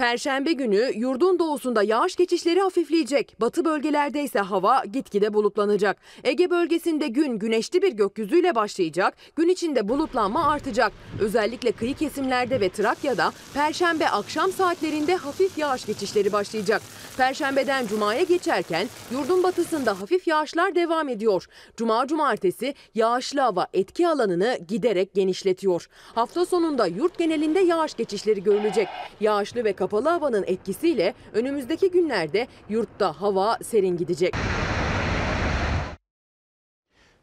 [0.00, 3.36] Perşembe günü yurdun doğusunda yağış geçişleri hafifleyecek.
[3.40, 5.96] Batı bölgelerde ise hava gitgide bulutlanacak.
[6.24, 9.16] Ege bölgesinde gün güneşli bir gökyüzüyle başlayacak.
[9.36, 10.92] Gün içinde bulutlanma artacak.
[11.20, 16.82] Özellikle kıyı kesimlerde ve Trakya'da perşembe akşam saatlerinde hafif yağış geçişleri başlayacak.
[17.16, 21.46] Perşembeden cumaya geçerken yurdun batısında hafif yağışlar devam ediyor.
[21.76, 25.88] Cuma cumartesi yağışlı hava etki alanını giderek genişletiyor.
[26.14, 28.88] Hafta sonunda yurt genelinde yağış geçişleri görülecek.
[29.20, 34.34] Yağışlı ve kapalı havanın etkisiyle önümüzdeki günlerde yurtta hava serin gidecek.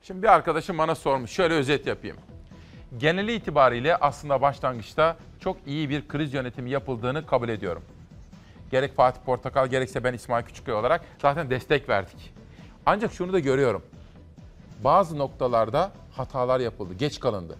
[0.01, 1.31] Şimdi bir arkadaşım bana sormuş.
[1.31, 2.17] Şöyle özet yapayım.
[2.97, 7.83] Geneli itibariyle aslında başlangıçta çok iyi bir kriz yönetimi yapıldığını kabul ediyorum.
[8.71, 12.33] Gerek Fatih Portakal gerekse ben İsmail Küçükkaya olarak zaten destek verdik.
[12.85, 13.83] Ancak şunu da görüyorum.
[14.83, 17.57] Bazı noktalarda hatalar yapıldı, geç kalındı.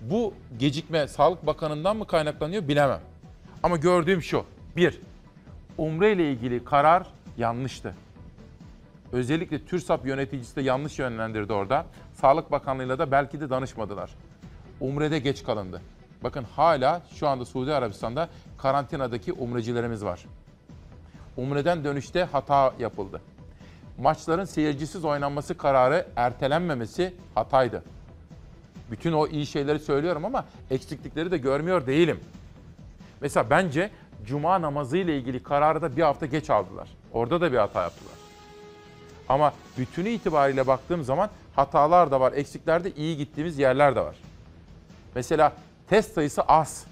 [0.00, 3.00] Bu gecikme Sağlık Bakanı'ndan mı kaynaklanıyor bilemem.
[3.62, 4.44] Ama gördüğüm şu.
[4.76, 5.00] Bir,
[5.78, 7.06] Umre ile ilgili karar
[7.38, 7.94] yanlıştı.
[9.12, 11.86] Özellikle TÜRSAP yöneticisi de yanlış yönlendirdi orada.
[12.14, 14.10] Sağlık Bakanlığı'yla da belki de danışmadılar.
[14.80, 15.82] Umre'de geç kalındı.
[16.24, 18.28] Bakın hala şu anda Suudi Arabistan'da
[18.58, 20.26] karantinadaki umrecilerimiz var.
[21.36, 23.20] Umre'den dönüşte hata yapıldı.
[23.98, 27.82] Maçların seyircisiz oynanması kararı ertelenmemesi hataydı.
[28.90, 32.20] Bütün o iyi şeyleri söylüyorum ama eksiklikleri de görmüyor değilim.
[33.20, 33.90] Mesela bence
[34.26, 36.88] cuma namazı ile ilgili kararı da bir hafta geç aldılar.
[37.12, 38.14] Orada da bir hata yaptılar.
[39.28, 44.16] Ama bütünü itibariyle baktığım zaman hatalar da var, eksikler de iyi gittiğimiz yerler de var.
[45.14, 45.52] Mesela
[45.88, 46.86] test sayısı az.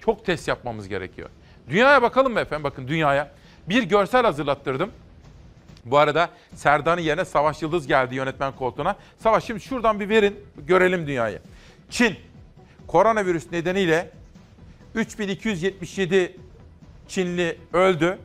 [0.00, 1.28] Çok test yapmamız gerekiyor.
[1.68, 2.64] Dünyaya bakalım mı efendim?
[2.64, 3.30] Bakın dünyaya.
[3.68, 4.90] Bir görsel hazırlattırdım.
[5.84, 8.96] Bu arada Serdar'ın yerine Savaş Yıldız geldi yönetmen koltuğuna.
[9.18, 11.38] Savaş şimdi şuradan bir verin, görelim dünyayı.
[11.90, 12.16] Çin,
[12.86, 14.10] koronavirüs nedeniyle
[14.94, 16.36] 3277
[17.08, 18.18] Çinli öldü.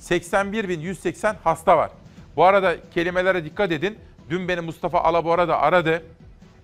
[0.00, 1.90] 81.180 hasta var.
[2.36, 3.98] Bu arada kelimelere dikkat edin.
[4.30, 6.02] Dün beni Mustafa Alabora da aradı.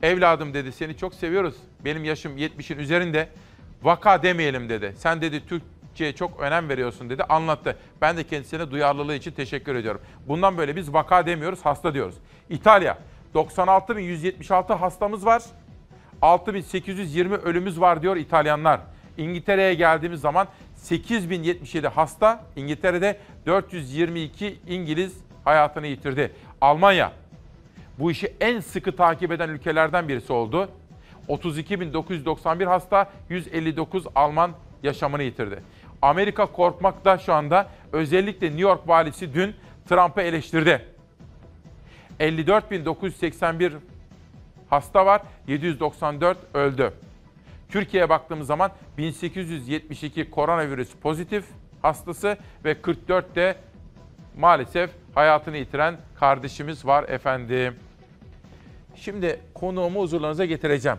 [0.02, 1.54] Evladım dedi seni çok seviyoruz.
[1.84, 3.28] Benim yaşım 70'in üzerinde.
[3.82, 4.94] Vaka demeyelim dedi.
[4.96, 7.24] Sen dedi Türkçe'ye çok önem veriyorsun dedi.
[7.24, 7.76] Anlattı.
[8.00, 10.00] Ben de kendisine duyarlılığı için teşekkür ediyorum.
[10.28, 12.14] Bundan böyle biz vaka demiyoruz, hasta diyoruz.
[12.50, 12.98] İtalya
[13.34, 15.42] 96.176 hastamız var.
[16.22, 18.80] 6.820 ölümümüz var diyor İtalyanlar.
[19.18, 26.32] İngiltere'ye geldiğimiz zaman 8077 hasta, İngiltere'de 422 İngiliz hayatını yitirdi.
[26.60, 27.12] Almanya
[27.98, 30.68] bu işi en sıkı takip eden ülkelerden birisi oldu.
[31.28, 34.52] 32.991 hasta, 159 Alman
[34.82, 35.62] yaşamını yitirdi.
[36.02, 37.68] Amerika korkmakta şu anda.
[37.92, 39.54] Özellikle New York valisi dün
[39.88, 40.84] Trump'ı eleştirdi.
[42.20, 43.72] 54.981
[44.70, 46.92] hasta var, 794 öldü.
[47.68, 51.44] Türkiye'ye baktığımız zaman 1872 koronavirüs pozitif
[51.82, 53.56] hastası ve 44 de
[54.38, 57.74] maalesef hayatını yitiren kardeşimiz var efendim.
[58.94, 60.98] Şimdi konuğumu huzurlarınıza getireceğim.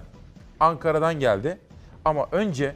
[0.59, 1.57] Ankara'dan geldi.
[2.05, 2.75] Ama önce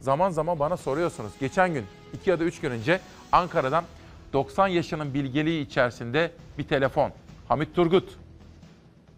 [0.00, 1.32] zaman zaman bana soruyorsunuz.
[1.40, 3.00] Geçen gün, iki ya da üç gün önce
[3.32, 3.84] Ankara'dan
[4.32, 7.12] 90 yaşının bilgeliği içerisinde bir telefon.
[7.48, 8.18] Hamit Turgut.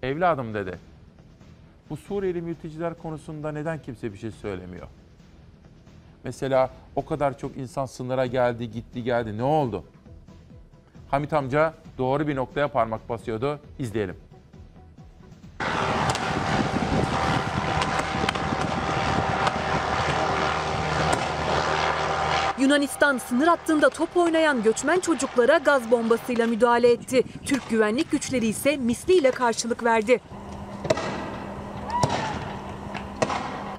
[0.03, 0.79] Evladım dedi.
[1.91, 4.87] Bu Suriyeli mülteciler konusunda neden kimse bir şey söylemiyor?
[6.25, 9.39] Mesela o kadar çok insan sınıra geldi, gitti, geldi.
[9.39, 9.85] Ne oldu?
[11.11, 13.61] Hamit amca doğru bir noktaya parmak basıyordu.
[13.79, 14.17] İzleyelim.
[22.59, 27.23] Yunanistan sınır hattında top oynayan göçmen çocuklara gaz bombasıyla müdahale etti.
[27.45, 30.21] Türk güvenlik güçleri ise misliyle karşılık verdi.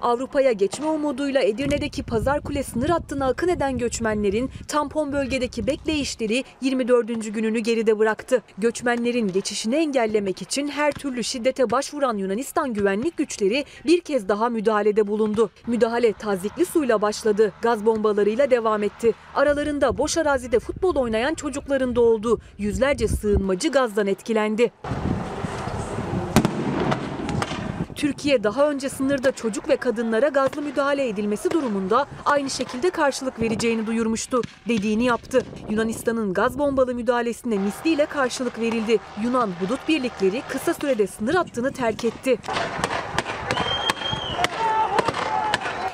[0.07, 7.34] Avrupa'ya geçme umuduyla Edirne'deki Pazar Kule sınır hattına akın eden göçmenlerin tampon bölgedeki bekleyişleri 24.
[7.34, 8.43] gününü geride bıraktı.
[8.57, 15.07] Göçmenlerin geçişini engellemek için her türlü şiddete başvuran Yunanistan güvenlik güçleri bir kez daha müdahalede
[15.07, 15.49] bulundu.
[15.67, 19.13] Müdahale tazikli suyla başladı, gaz bombalarıyla devam etti.
[19.35, 22.39] Aralarında boş arazide futbol oynayan çocukların da oldu.
[22.57, 24.71] Yüzlerce sığınmacı gazdan etkilendi.
[27.98, 33.88] Türkiye daha önce sınırda çocuk ve kadınlara gazlı müdahale edilmesi durumunda aynı şekilde karşılık vereceğini
[33.88, 34.41] duyurmuştu.
[34.68, 35.45] Dediğini yaptı.
[35.69, 38.99] Yunanistan'ın gaz bombalı müdahalesine misliyle karşılık verildi.
[39.24, 42.38] Yunan hudut birlikleri kısa sürede sınır hattını terk etti.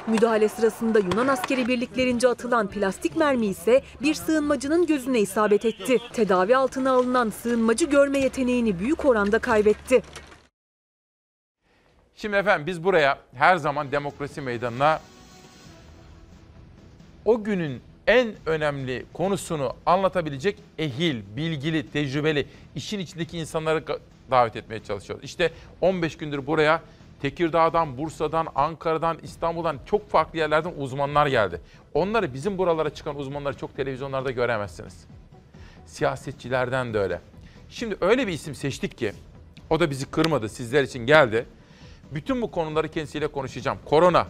[0.08, 5.98] Müdahale sırasında Yunan askeri birliklerince atılan plastik mermi ise bir sığınmacının gözüne isabet etti.
[6.14, 10.02] Tedavi altına alınan sığınmacı görme yeteneğini büyük oranda kaybetti.
[12.16, 15.00] Şimdi efendim biz buraya her zaman demokrasi meydanına
[17.26, 23.84] o günün en önemli konusunu anlatabilecek ehil, bilgili, tecrübeli, işin içindeki insanları
[24.32, 25.26] davet etmeye çalışıyoruz.
[25.26, 26.82] İşte 15 gündür buraya
[27.22, 31.62] Tekirdağ'dan, Bursa'dan, Ankara'dan, İstanbul'dan çok farklı yerlerden uzmanlar geldi.
[31.94, 35.06] Onları bizim buralara çıkan uzmanları çok televizyonlarda göremezsiniz.
[35.86, 37.22] Siyasetçilerden de öyle.
[37.70, 39.14] Şimdi öyle bir isim seçtik ki
[39.70, 41.46] o da bizi kırmadı, sizler için geldi.
[42.16, 43.78] Bütün bu konuları kendisiyle konuşacağım.
[43.86, 44.28] Korona,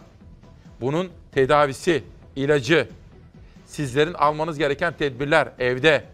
[0.80, 2.04] bunun tedavisi,
[2.36, 2.88] ilacı,
[3.66, 6.04] sizlerin almanız gereken tedbirler evde.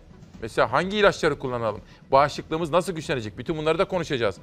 [0.42, 1.80] Mesela hangi ilaçları kullanalım?
[2.12, 3.38] Bağışıklığımız nasıl güçlenecek?
[3.38, 4.36] Bütün bunları da konuşacağız.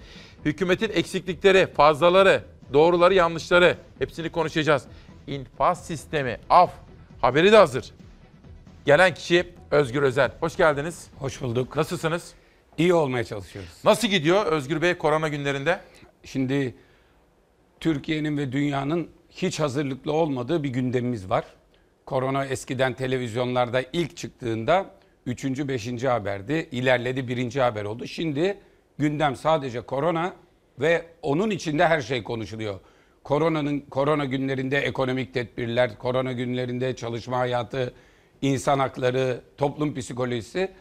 [0.45, 2.43] Hükümetin eksiklikleri, fazlaları,
[2.73, 4.83] doğruları, yanlışları hepsini konuşacağız.
[5.27, 6.71] İnfaz sistemi, af
[7.21, 7.91] haberi de hazır.
[8.85, 10.31] Gelen kişi Özgür Özel.
[10.39, 11.07] Hoş geldiniz.
[11.19, 11.75] Hoş bulduk.
[11.75, 12.33] Nasılsınız?
[12.77, 13.71] İyi olmaya çalışıyoruz.
[13.83, 15.79] Nasıl gidiyor Özgür Bey korona günlerinde?
[16.23, 16.75] Şimdi
[17.79, 21.45] Türkiye'nin ve dünyanın hiç hazırlıklı olmadığı bir gündemimiz var.
[22.05, 24.85] Korona eskiden televizyonlarda ilk çıktığında
[25.25, 25.45] 3.
[25.45, 26.03] 5.
[26.03, 26.67] haberdi.
[26.71, 27.55] İlerledi 1.
[27.55, 28.07] haber oldu.
[28.07, 28.57] Şimdi
[28.97, 30.33] gündem sadece korona
[30.79, 32.79] ve onun içinde her şey konuşuluyor.
[33.23, 37.93] Koronanın korona günlerinde ekonomik tedbirler, korona günlerinde çalışma hayatı,
[38.41, 40.71] insan hakları, toplum psikolojisi.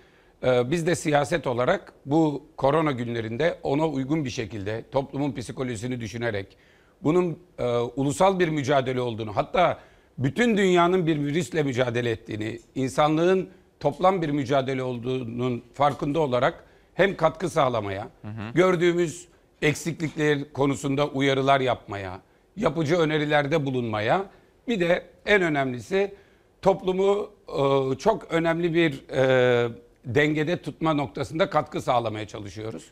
[0.45, 6.57] Ee, Biz de siyaset olarak bu korona günlerinde ona uygun bir şekilde toplumun psikolojisini düşünerek
[7.03, 9.79] bunun e, ulusal bir mücadele olduğunu hatta
[10.19, 13.49] bütün dünyanın bir virüsle mücadele ettiğini, insanlığın
[13.81, 16.65] toplam bir mücadele olduğunun farkında olarak
[16.95, 18.09] hem katkı sağlamaya,
[18.55, 19.29] gördüğümüz
[19.63, 22.21] eksiklikler konusunda uyarılar yapmaya,
[22.57, 24.25] yapıcı önerilerde bulunmaya,
[24.69, 26.15] bir de en önemlisi
[26.63, 29.69] toplumu e, çok önemli bir e,
[30.05, 32.85] dengede tutma noktasında katkı sağlamaya çalışıyoruz.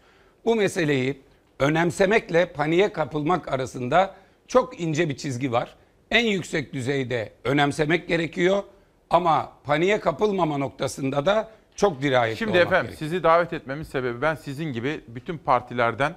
[0.44, 1.20] Bu meseleyi
[1.58, 4.14] önemsemekle paniğe kapılmak arasında
[4.48, 5.76] çok ince bir çizgi var.
[6.10, 8.62] En yüksek düzeyde önemsemek gerekiyor
[9.10, 13.10] ama paniğe kapılmama noktasında da çok dirayetli Şimdi olmak efendim gerekiyor.
[13.10, 16.14] sizi davet etmemin sebebi ben sizin gibi bütün partilerden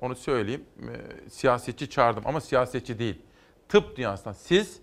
[0.00, 3.22] onu söyleyeyim e, siyasetçi çağırdım ama siyasetçi değil.
[3.68, 4.80] Tıp dünyasından siz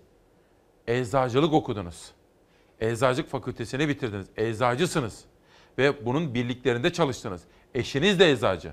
[0.86, 2.12] eczacılık okudunuz.
[2.80, 4.26] Eczacılık fakültesini bitirdiniz.
[4.36, 5.24] Eczacısınız
[5.78, 7.42] ve bunun birliklerinde çalıştınız.
[7.74, 8.72] Eşiniz de eczacı.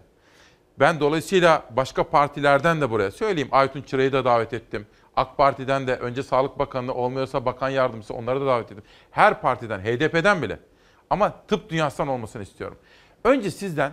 [0.80, 3.49] Ben dolayısıyla başka partilerden de buraya söyleyeyim.
[3.52, 4.88] Aytun Çıra'yı da davet ettim.
[5.15, 8.84] AK Parti'den de önce Sağlık Bakanı olmuyorsa bakan yardımcısı onları da davet ettim.
[9.11, 10.60] Her partiden, HDP'den bile.
[11.10, 12.77] Ama tıp dünyasından olmasını istiyorum.
[13.23, 13.91] Önce sizden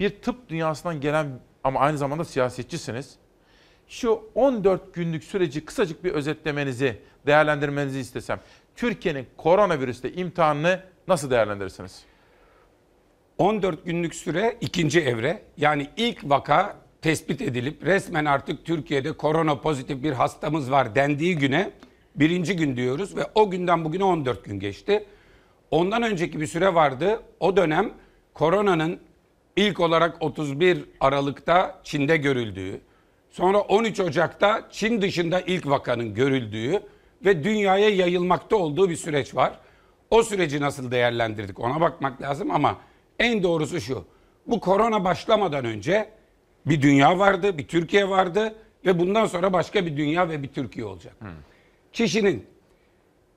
[0.00, 3.16] bir tıp dünyasından gelen ama aynı zamanda siyasetçisiniz.
[3.88, 8.40] Şu 14 günlük süreci kısacık bir özetlemenizi, değerlendirmenizi istesem.
[8.76, 12.04] Türkiye'nin koronavirüste imtihanını nasıl değerlendirirsiniz?
[13.38, 15.42] 14 günlük süre ikinci evre.
[15.56, 21.70] Yani ilk vaka tespit edilip resmen artık Türkiye'de korona pozitif bir hastamız var dendiği güne
[22.16, 25.04] birinci gün diyoruz ve o günden bugüne 14 gün geçti.
[25.70, 27.22] Ondan önceki bir süre vardı.
[27.40, 27.90] O dönem
[28.34, 29.00] koronanın
[29.56, 32.80] ilk olarak 31 Aralık'ta Çin'de görüldüğü,
[33.30, 36.82] sonra 13 Ocak'ta Çin dışında ilk vakanın görüldüğü
[37.24, 39.58] ve dünyaya yayılmakta olduğu bir süreç var.
[40.10, 42.78] O süreci nasıl değerlendirdik ona bakmak lazım ama
[43.22, 44.04] en doğrusu şu.
[44.46, 46.08] Bu korona başlamadan önce
[46.66, 48.54] bir dünya vardı, bir Türkiye vardı
[48.86, 51.14] ve bundan sonra başka bir dünya ve bir Türkiye olacak.
[51.92, 52.46] Kişinin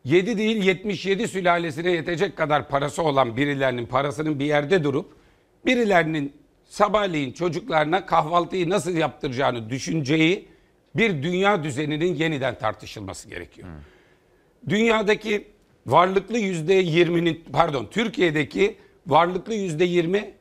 [0.04, 5.14] 7 değil 77 sülalesine yetecek kadar parası olan birilerinin parasının bir yerde durup
[5.66, 6.34] birilerinin
[6.66, 10.48] sabahleyin çocuklarına kahvaltıyı nasıl yaptıracağını düşüneceği
[10.96, 13.68] bir dünya düzeninin yeniden tartışılması gerekiyor.
[14.70, 15.48] Dünyadaki
[15.86, 20.34] varlıklı yüzde yirminin pardon Türkiye'deki varlıklı yüzde yirmi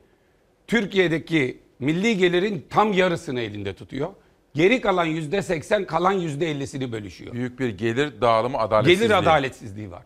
[0.66, 4.08] Türkiye'deki milli gelirin tam yarısını elinde tutuyor.
[4.54, 7.32] Geri kalan yüzde seksen kalan yüzde ellisini bölüşüyor.
[7.32, 9.08] Büyük bir gelir dağılımı adaletsizliği.
[9.08, 10.02] Gelir adaletsizliği var.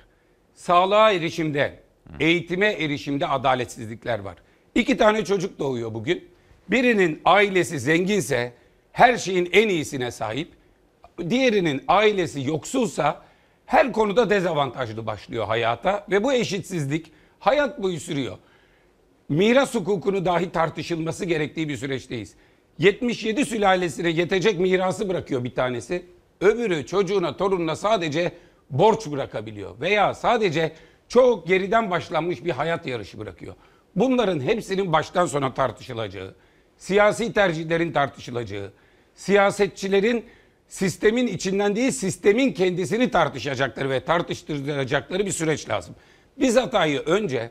[0.54, 1.80] Sağlığa erişimde,
[2.20, 4.34] eğitime erişimde adaletsizlikler var.
[4.74, 6.28] İki tane çocuk doğuyor bugün.
[6.68, 8.52] Birinin ailesi zenginse
[8.92, 10.48] her şeyin en iyisine sahip.
[11.30, 13.22] Diğerinin ailesi yoksulsa
[13.66, 18.38] her konuda dezavantajlı başlıyor hayata ve bu eşitsizlik hayat boyu sürüyor.
[19.28, 22.34] Miras hukukunu dahi tartışılması gerektiği bir süreçteyiz.
[22.78, 26.04] 77 sülalesine yetecek mirası bırakıyor bir tanesi.
[26.40, 28.32] Öbürü çocuğuna, torununa sadece
[28.70, 30.72] borç bırakabiliyor veya sadece
[31.08, 33.54] çok geriden başlanmış bir hayat yarışı bırakıyor.
[33.96, 36.34] Bunların hepsinin baştan sona tartışılacağı,
[36.76, 38.72] siyasi tercihlerin tartışılacağı,
[39.14, 40.24] siyasetçilerin
[40.68, 45.94] sistemin içinden değil sistemin kendisini tartışacakları ve tartıştıracakları bir süreç lazım.
[46.40, 47.50] Biz hatayı önce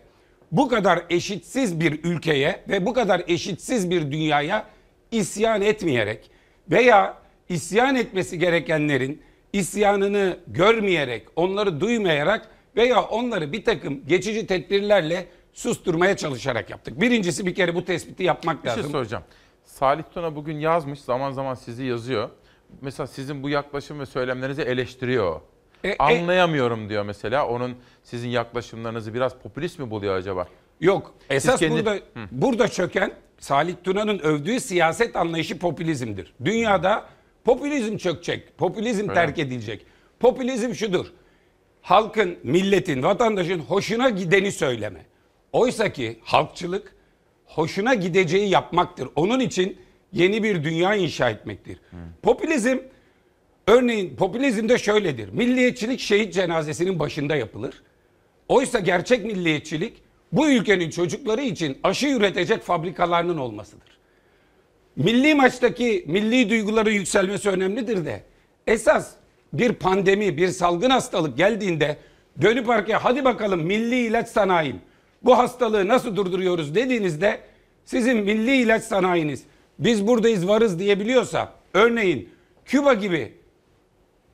[0.52, 4.66] bu kadar eşitsiz bir ülkeye ve bu kadar eşitsiz bir dünyaya
[5.12, 6.32] isyan etmeyerek
[6.72, 7.18] veya
[7.50, 9.22] isyan etmesi gerekenlerin
[9.54, 17.02] isyanını görmeyerek, onları duymayarak veya onları bir takım geçici tedbirlerle susturmaya çalışarak yaptık.
[17.02, 18.92] Birincisi bir kere bu tespiti yapmak Bir şey lazım.
[18.92, 19.24] soracağım.
[19.64, 22.30] Salih Tuna bugün yazmış, zaman zaman sizi yazıyor.
[22.82, 25.42] Mesela sizin bu yaklaşım ve söylemlerinizi eleştiriyor.
[25.84, 27.48] E, Anlayamıyorum diyor mesela.
[27.48, 30.48] Onun sizin yaklaşımlarınızı biraz popülist mi buluyor acaba?
[30.82, 31.14] Yok.
[31.30, 32.00] Esas kendi- burada
[32.32, 36.34] burada çöken Salih Tuna'nın övdüğü siyaset anlayışı popülizmdir.
[36.46, 37.06] Dünyada
[37.46, 39.86] popülizm çökecek, popülizm terk edilecek.
[40.20, 41.06] Popülizm şudur.
[41.82, 45.06] Halkın, milletin, vatandaşın hoşuna gideni söyleme.
[45.52, 46.96] Oysa ki halkçılık
[47.46, 49.10] hoşuna gideceği yapmaktır.
[49.16, 49.78] Onun için
[50.14, 51.80] yeni bir dünya inşa etmektir.
[52.22, 52.78] Popülizm
[53.68, 55.30] örneğin popülizm de şöyledir.
[55.30, 57.84] Milliyetçilik şehit cenazesinin başında yapılır.
[58.48, 59.94] Oysa gerçek milliyetçilik
[60.32, 63.98] bu ülkenin çocukları için aşı üretecek fabrikalarının olmasıdır.
[64.96, 68.24] Milli maçtaki milli duyguların yükselmesi önemlidir de
[68.68, 69.12] esas
[69.54, 71.98] bir pandemi, bir salgın hastalık geldiğinde
[72.42, 74.82] dönüp arkaya hadi bakalım milli ilaç sanayim
[75.24, 77.40] bu hastalığı nasıl durduruyoruz dediğinizde
[77.86, 79.44] sizin milli ilaç sanayiniz
[79.80, 82.30] biz buradayız varız diyebiliyorsa örneğin
[82.66, 83.34] Küba gibi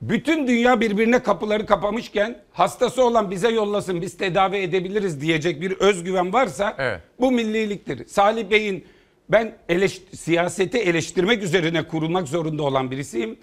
[0.10, 6.34] bütün dünya birbirine kapıları kapamışken hastası olan bize yollasın biz tedavi edebiliriz diyecek bir özgüven
[6.34, 6.76] varsa
[7.20, 8.08] bu milliliktir.
[8.08, 8.86] Salih Bey'in
[9.30, 13.38] ben eleş- siyaseti eleştirmek üzerine kurulmak zorunda olan birisiyim.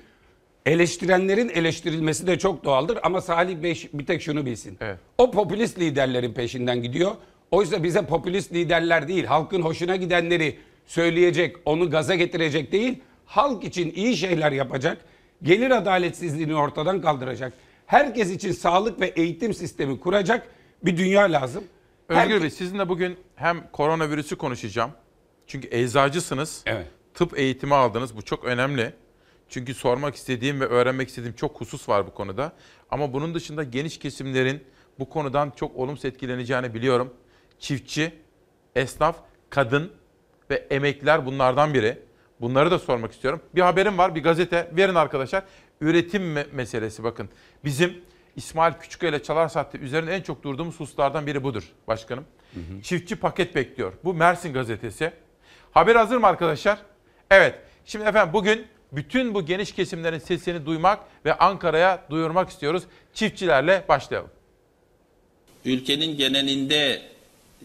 [0.67, 4.79] Eleştirenlerin eleştirilmesi de çok doğaldır ama Salih Bey bir tek şunu bilsin.
[5.19, 7.11] O popülist liderlerin peşinden gidiyor.
[7.51, 10.57] Oysa bize popülist liderler değil, halkın hoşuna gidenleri
[10.87, 14.99] söyleyecek, onu gaza getirecek değil, halk için iyi şeyler yapacak,
[15.43, 17.53] gelir adaletsizliğini ortadan kaldıracak,
[17.87, 20.47] herkes için sağlık ve eğitim sistemi kuracak
[20.85, 21.65] bir dünya lazım.
[22.09, 24.91] Özgür Herkes- Bey sizinle bugün hem koronavirüsü konuşacağım.
[25.47, 26.63] Çünkü eczacısınız.
[26.67, 26.87] Evet.
[27.15, 28.17] Tıp eğitimi aldınız.
[28.17, 28.93] Bu çok önemli.
[29.49, 32.53] Çünkü sormak istediğim ve öğrenmek istediğim çok husus var bu konuda.
[32.91, 34.65] Ama bunun dışında geniş kesimlerin
[34.99, 37.15] bu konudan çok olumsuz etkileneceğini biliyorum.
[37.59, 38.13] Çiftçi,
[38.75, 39.17] esnaf,
[39.51, 39.93] kadın
[40.51, 41.99] ve emekliler bunlardan biri.
[42.41, 43.41] Bunları da sormak istiyorum.
[43.55, 44.71] Bir haberim var, bir gazete.
[44.73, 45.45] Verin arkadaşlar.
[45.81, 47.29] Üretim me- meselesi bakın.
[47.65, 48.01] Bizim
[48.37, 52.25] İsmail Küçüköy ile Çalar Saat'te üzerinde en çok durduğumuz hususlardan biri budur başkanım.
[52.83, 53.93] Çiftçi paket bekliyor.
[54.05, 55.13] Bu Mersin gazetesi.
[55.73, 56.79] Haber hazır mı arkadaşlar?
[57.31, 57.55] Evet.
[57.85, 62.83] Şimdi efendim bugün bütün bu geniş kesimlerin sesini duymak ve Ankara'ya duyurmak istiyoruz.
[63.15, 64.31] Çiftçilerle başlayalım.
[65.65, 67.03] ülkenin genelinde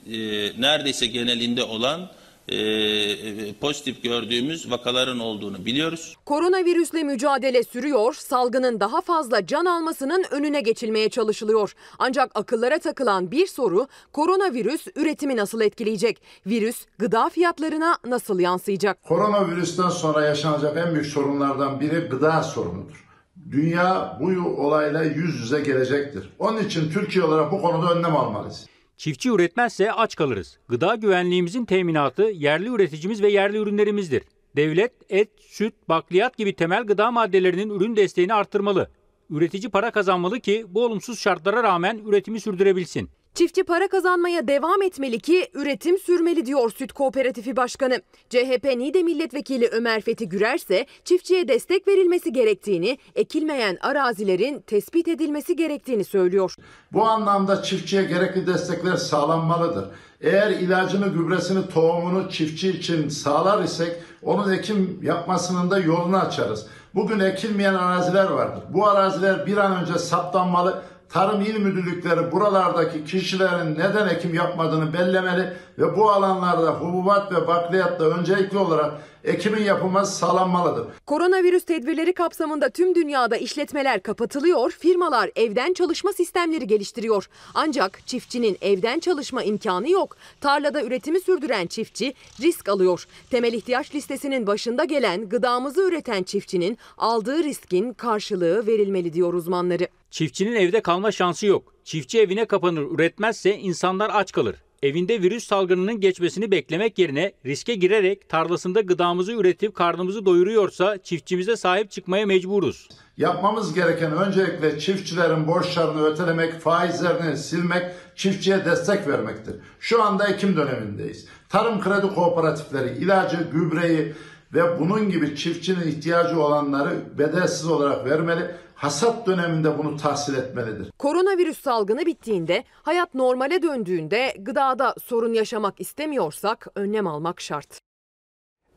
[0.07, 0.17] e,
[0.61, 2.11] neredeyse genelinde olan
[2.47, 6.15] e, e, pozitif gördüğümüz vakaların olduğunu biliyoruz.
[6.25, 11.75] Koronavirüsle mücadele sürüyor, salgının daha fazla can almasının önüne geçilmeye çalışılıyor.
[11.99, 16.21] Ancak akıllara takılan bir soru, koronavirüs üretimi nasıl etkileyecek?
[16.47, 19.03] Virüs gıda fiyatlarına nasıl yansıyacak?
[19.03, 23.05] Koronavirüsten sonra yaşanacak en büyük sorunlardan biri gıda sorunudur.
[23.51, 24.25] Dünya bu
[24.65, 26.33] olayla yüz yüze gelecektir.
[26.39, 28.65] Onun için Türkiye olarak bu konuda önlem almalıyız.
[28.97, 30.59] Çiftçi üretmezse aç kalırız.
[30.67, 34.23] Gıda güvenliğimizin teminatı yerli üreticimiz ve yerli ürünlerimizdir.
[34.55, 38.89] Devlet et, süt, bakliyat gibi temel gıda maddelerinin ürün desteğini arttırmalı.
[39.29, 43.09] Üretici para kazanmalı ki bu olumsuz şartlara rağmen üretimi sürdürebilsin.
[43.35, 48.01] Çiftçi para kazanmaya devam etmeli ki üretim sürmeli diyor Süt Kooperatifi Başkanı.
[48.29, 55.55] CHP Niğde Milletvekili Ömer Fethi Gürer ise çiftçiye destek verilmesi gerektiğini, ekilmeyen arazilerin tespit edilmesi
[55.55, 56.55] gerektiğini söylüyor.
[56.93, 59.85] Bu anlamda çiftçiye gerekli destekler sağlanmalıdır.
[60.21, 66.67] Eğer ilacını, gübresini, tohumunu çiftçi için sağlar isek onun ekim yapmasının da yolunu açarız.
[66.95, 68.63] Bugün ekilmeyen araziler vardır.
[68.69, 70.81] Bu araziler bir an önce saptanmalı.
[71.09, 78.03] Tarım İl Müdürlükleri buralardaki kişilerin neden ekim yapmadığını bellemeli ve bu alanlarda hububat ve bakliyatta
[78.03, 78.93] öncelikli olarak
[79.23, 80.87] ekimin yapılması sağlanmalıdır.
[81.05, 87.29] Koronavirüs tedbirleri kapsamında tüm dünyada işletmeler kapatılıyor, firmalar evden çalışma sistemleri geliştiriyor.
[87.53, 90.17] Ancak çiftçinin evden çalışma imkanı yok.
[90.41, 93.07] Tarlada üretimi sürdüren çiftçi risk alıyor.
[93.29, 99.87] Temel ihtiyaç listesinin başında gelen gıdamızı üreten çiftçinin aldığı riskin karşılığı verilmeli diyor uzmanları.
[100.11, 101.73] Çiftçinin evde kalma şansı yok.
[101.83, 104.64] Çiftçi evine kapanır üretmezse insanlar aç kalır.
[104.85, 111.91] Evinde virüs salgınının geçmesini beklemek yerine riske girerek tarlasında gıdamızı üretip karnımızı doyuruyorsa çiftçimize sahip
[111.91, 112.89] çıkmaya mecburuz.
[113.17, 117.83] Yapmamız gereken öncelikle çiftçilerin borçlarını ötelemek, faizlerini silmek,
[118.15, 119.55] çiftçiye destek vermektir.
[119.79, 121.27] Şu anda ekim dönemindeyiz.
[121.49, 124.13] Tarım kredi kooperatifleri ilacı, gübreyi
[124.53, 128.51] ve bunun gibi çiftçinin ihtiyacı olanları bedelsiz olarak vermeli.
[128.75, 130.91] Hasat döneminde bunu tahsil etmelidir.
[130.99, 137.79] Koronavirüs salgını bittiğinde, hayat normale döndüğünde gıdada sorun yaşamak istemiyorsak önlem almak şart.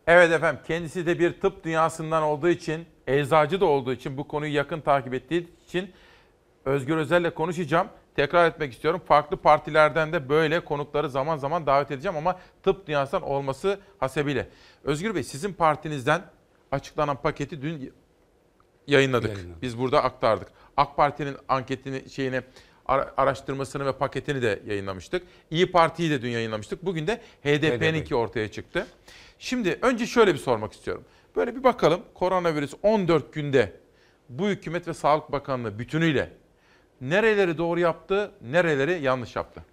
[0.06, 4.54] Evet efendim kendisi de bir tıp dünyasından olduğu için, eczacı da olduğu için, bu konuyu
[4.54, 5.90] yakın takip ettiği için
[6.64, 7.88] Özgür Özel'le konuşacağım.
[8.16, 9.00] Tekrar etmek istiyorum.
[9.08, 14.48] Farklı partilerden de böyle konukları zaman zaman davet edeceğim ama tıp dünyasından olması hasebiyle.
[14.84, 16.22] Özgür Bey sizin partinizden
[16.72, 17.92] açıklanan paketi dün
[18.92, 19.30] yayınladık.
[19.36, 19.62] Yayınladık.
[19.62, 20.48] Biz burada aktardık.
[20.76, 22.40] AK Parti'nin anketini şeyini
[22.86, 25.22] ara- araştırmasını ve paketini de yayınlamıştık.
[25.50, 26.84] İyi Parti'yi de dün yayınlamıştık.
[26.84, 28.86] Bugün de HDP'ninki ortaya çıktı.
[29.38, 31.04] Şimdi önce şöyle bir sormak istiyorum.
[31.36, 33.72] Böyle bir bakalım koronavirüs 14 günde
[34.28, 36.32] bu hükümet ve Sağlık Bakanlığı bütünüyle
[37.00, 39.64] nereleri doğru yaptı, nereleri yanlış yaptı?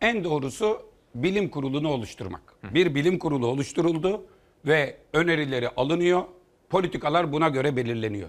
[0.00, 0.82] En doğrusu
[1.14, 2.42] bilim kurulunu oluşturmak.
[2.74, 4.24] Bir bilim kurulu oluşturuldu
[4.66, 6.22] ve önerileri alınıyor.
[6.70, 8.28] Politikalar buna göre belirleniyor.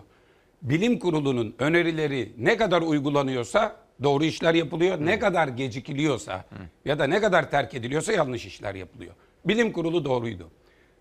[0.61, 4.97] Bilim kurulunun önerileri ne kadar uygulanıyorsa doğru işler yapılıyor.
[5.05, 6.45] Ne kadar gecikiliyorsa
[6.85, 9.13] ya da ne kadar terk ediliyorsa yanlış işler yapılıyor.
[9.45, 10.49] Bilim kurulu doğruydu.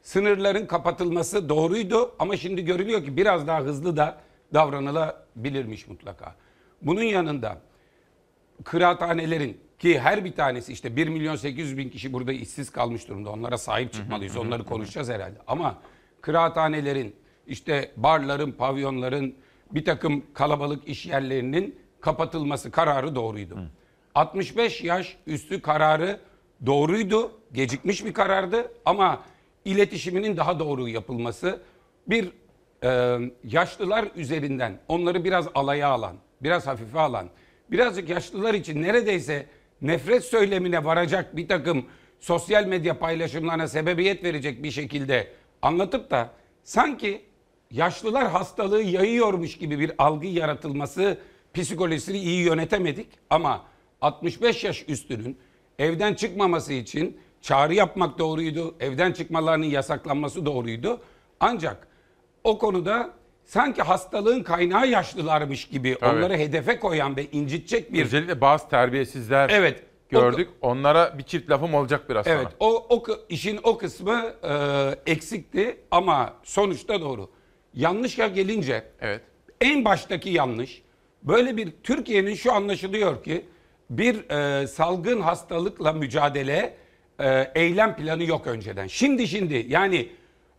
[0.02, 4.18] Sınırların kapatılması doğruydu ama şimdi görülüyor ki biraz daha hızlı da
[4.54, 6.34] davranılabilirmiş mutlaka.
[6.82, 7.58] Bunun yanında
[8.64, 13.30] kıraathanelerin ki her bir tanesi işte 1 milyon 800 bin kişi burada işsiz kalmış durumda.
[13.30, 14.36] Onlara sahip çıkmalıyız.
[14.36, 15.38] Onları konuşacağız herhalde.
[15.46, 15.78] Ama
[16.20, 17.16] kıraathanelerin,
[17.46, 19.34] işte barların, pavyonların,
[19.70, 23.58] bir takım kalabalık iş yerlerinin kapatılması kararı doğruydu.
[24.14, 26.20] 65 yaş üstü kararı
[26.66, 27.32] doğruydu.
[27.52, 29.22] Gecikmiş bir karardı ama
[29.64, 31.60] iletişiminin daha doğru yapılması
[32.06, 32.32] bir
[32.84, 37.28] e, yaşlılar üzerinden onları biraz alaya alan, biraz hafife alan,
[37.70, 39.46] birazcık yaşlılar için neredeyse
[39.82, 41.84] nefret söylemine varacak bir takım
[42.20, 45.32] sosyal medya paylaşımlarına sebebiyet verecek bir şekilde
[45.62, 46.30] anlatıp da
[46.64, 47.22] sanki
[47.70, 51.18] yaşlılar hastalığı yayıyormuş gibi bir algı yaratılması
[51.54, 53.62] psikolojisini iyi yönetemedik ama
[54.00, 55.38] 65 yaş üstünün
[55.78, 58.74] evden çıkmaması için çağrı yapmak doğruydu.
[58.80, 61.00] Evden çıkmalarının yasaklanması doğruydu.
[61.40, 61.88] Ancak
[62.44, 63.10] o konuda
[63.44, 66.18] sanki hastalığın kaynağı yaşlılarmış gibi Tabii.
[66.18, 69.82] onları hedefe koyan ve incitecek bir Özellikle bazı terbiyesizler Evet.
[70.08, 70.48] gördük.
[70.60, 72.54] Onlara bir çift lafım olacak biraz Evet sonra.
[72.60, 77.30] o, o kı- işin o kısmı e, eksikti ama sonuçta doğru.
[77.74, 79.20] Yanlışa gelince evet.
[79.60, 80.82] en baştaki yanlış
[81.22, 83.44] böyle bir Türkiye'nin şu anlaşılıyor ki
[83.90, 86.76] bir e, salgın hastalıkla mücadele
[87.20, 88.86] e, eylem planı yok önceden.
[88.86, 90.08] Şimdi şimdi yani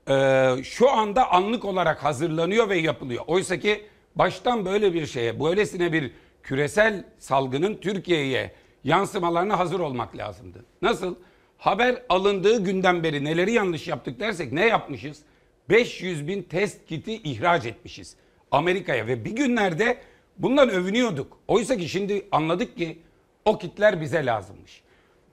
[0.09, 3.23] e, şu anda anlık olarak hazırlanıyor ve yapılıyor.
[3.27, 3.85] Oysa ki
[4.15, 6.11] baştan böyle bir şeye, böylesine bir
[6.43, 8.51] küresel salgının Türkiye'ye
[8.83, 10.65] yansımalarına hazır olmak lazımdı.
[10.81, 11.15] Nasıl?
[11.57, 15.21] Haber alındığı günden beri neleri yanlış yaptık dersek ne yapmışız?
[15.69, 18.15] 500 bin test kiti ihraç etmişiz
[18.51, 19.97] Amerika'ya ve bir günlerde
[20.37, 21.37] bundan övünüyorduk.
[21.47, 22.97] Oysa ki şimdi anladık ki
[23.45, 24.81] o kitler bize lazımmış.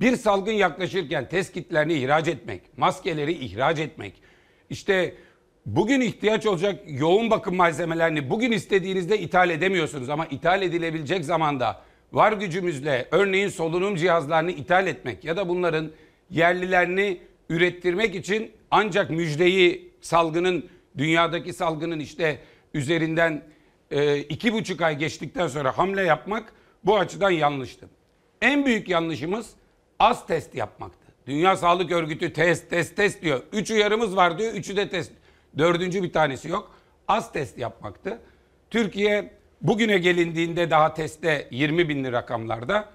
[0.01, 4.15] Bir salgın yaklaşırken test kitlerini ihraç etmek, maskeleri ihraç etmek,
[4.71, 5.15] işte
[5.67, 11.83] bugün ihtiyaç olacak yoğun bakım malzemelerini bugün istediğinizde ithal edemiyorsunuz ama ithal edilebilecek zamanda
[12.13, 15.91] var gücümüzle örneğin solunum cihazlarını ithal etmek ya da bunların
[16.31, 17.19] yerlilerini
[17.49, 20.69] ürettirmek için ancak müjdeyi salgının
[20.99, 22.39] dünyadaki salgının işte
[22.75, 23.43] üzerinden
[23.91, 26.53] e, iki buçuk ay geçtikten sonra hamle yapmak
[26.85, 27.89] bu açıdan yanlıştı.
[28.43, 29.51] En büyük yanlışımız
[29.99, 31.09] az test yapmaktı.
[31.27, 33.43] Dünya Sağlık Örgütü test test test diyor.
[33.53, 34.53] Üç uyarımız var diyor.
[34.53, 35.12] Üçü de test.
[35.59, 36.75] Dördüncü bir tanesi yok.
[37.09, 38.19] Az test yapmaktı.
[38.70, 42.89] Türkiye bugüne gelindiğinde daha testte 20 binli rakamlarda.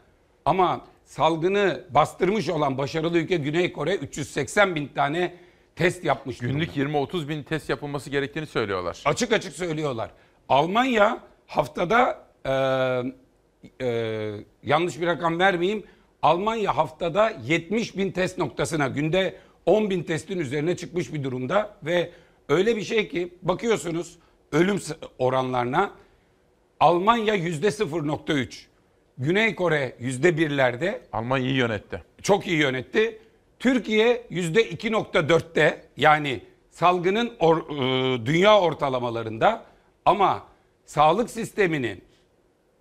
[0.46, 5.34] Ama salgını bastırmış olan başarılı ülke Güney Kore 380 bin tane
[5.76, 6.38] test yapmış.
[6.38, 9.02] Günlük 20-30 bin test yapılması gerektiğini söylüyorlar.
[9.06, 10.12] Açık açık söylüyorlar.
[10.50, 14.32] Almanya haftada e, e,
[14.64, 15.84] yanlış bir rakam vermeyeyim.
[16.22, 19.36] Almanya haftada 70 bin test noktasına günde
[19.66, 22.12] 10 bin testin üzerine çıkmış bir durumda ve
[22.50, 24.18] öyle bir şey ki bakıyorsunuz
[24.52, 24.80] ölüm
[25.20, 25.92] oranlarına
[26.84, 28.66] Almanya yüzde 0.3,
[29.18, 31.02] Güney Kore yüzde birlerde.
[31.14, 32.04] Almanya iyi yönetti.
[32.22, 33.20] Çok iyi yönetti.
[33.64, 36.42] Türkiye yüzde 2.4'te yani
[36.72, 37.74] salgının or-
[38.22, 39.64] e, dünya ortalamalarında
[40.06, 40.44] ama
[40.86, 42.04] sağlık sisteminin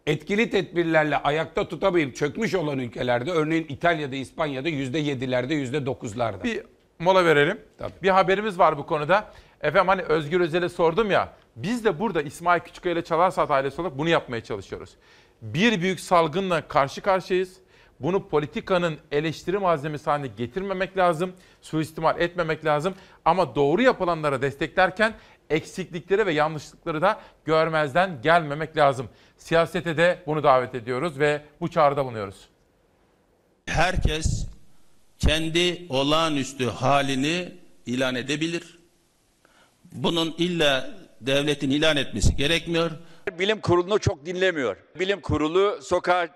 [0.06, 6.44] etkili tedbirlerle ayakta tutamayıp çökmüş olan ülkelerde örneğin İtalya'da, İspanya'da yüzde yedilerde, yüzde dokuzlarda.
[6.44, 6.62] Bir
[6.98, 7.60] mola verelim.
[8.02, 9.32] Bir haberimiz var bu konuda.
[9.60, 11.32] Efendim hani Özgür Özel'e sordum ya.
[11.56, 14.90] Biz de burada İsmail Küçükkaya ile Çalarsat ailesi olarak bunu yapmaya çalışıyoruz.
[15.42, 17.56] Bir büyük salgınla karşı karşıyayız.
[18.02, 21.32] Bunu politikanın eleştiri malzemesi haline getirmemek lazım.
[21.62, 22.94] Suistimal etmemek lazım.
[23.24, 25.14] Ama doğru yapılanlara desteklerken
[25.50, 29.08] eksiklikleri ve yanlışlıkları da görmezden gelmemek lazım.
[29.36, 32.48] Siyasete de bunu davet ediyoruz ve bu çağrıda bulunuyoruz.
[33.66, 34.46] Herkes
[35.18, 37.52] kendi olağanüstü halini
[37.86, 38.78] ilan edebilir.
[39.92, 42.90] Bunun illa devletin ilan etmesi gerekmiyor.
[43.38, 44.76] Bilim kurulunu çok dinlemiyor.
[44.98, 46.28] Bilim kurulu sokağa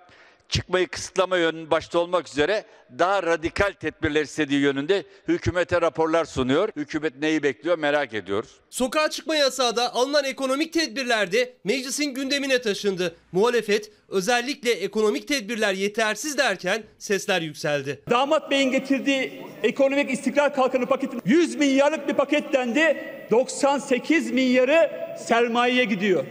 [0.49, 2.65] çıkmayı kısıtlama yönünün başta olmak üzere
[2.99, 6.69] daha radikal tedbirler istediği yönünde hükümete raporlar sunuyor.
[6.77, 8.51] Hükümet neyi bekliyor merak ediyoruz.
[8.71, 13.17] Sokağa çıkma yasağı da alınan ekonomik tedbirler de meclisin gündemine taşındı.
[13.33, 18.03] Muhalefet özellikle ekonomik tedbirler yetersiz derken sesler yükseldi.
[18.11, 23.05] Damat Bey'in getirdiği ekonomik istikrar kalkanı paketin 100 milyarlık bir paket dendi.
[23.31, 26.25] 98 milyarı sermayeye gidiyor.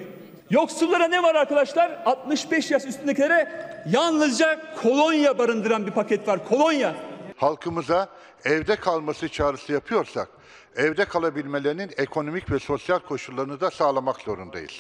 [0.50, 2.02] Yoksullara ne var arkadaşlar?
[2.06, 3.52] 65 yaş üstündekilere
[3.92, 6.48] yalnızca kolonya barındıran bir paket var.
[6.50, 6.96] Kolonya.
[7.38, 8.10] halkımıza
[8.46, 10.28] evde kalması çağrısı yapıyorsak,
[10.76, 14.72] evde kalabilmelerinin ekonomik ve sosyal koşullarını da sağlamak zorundayız.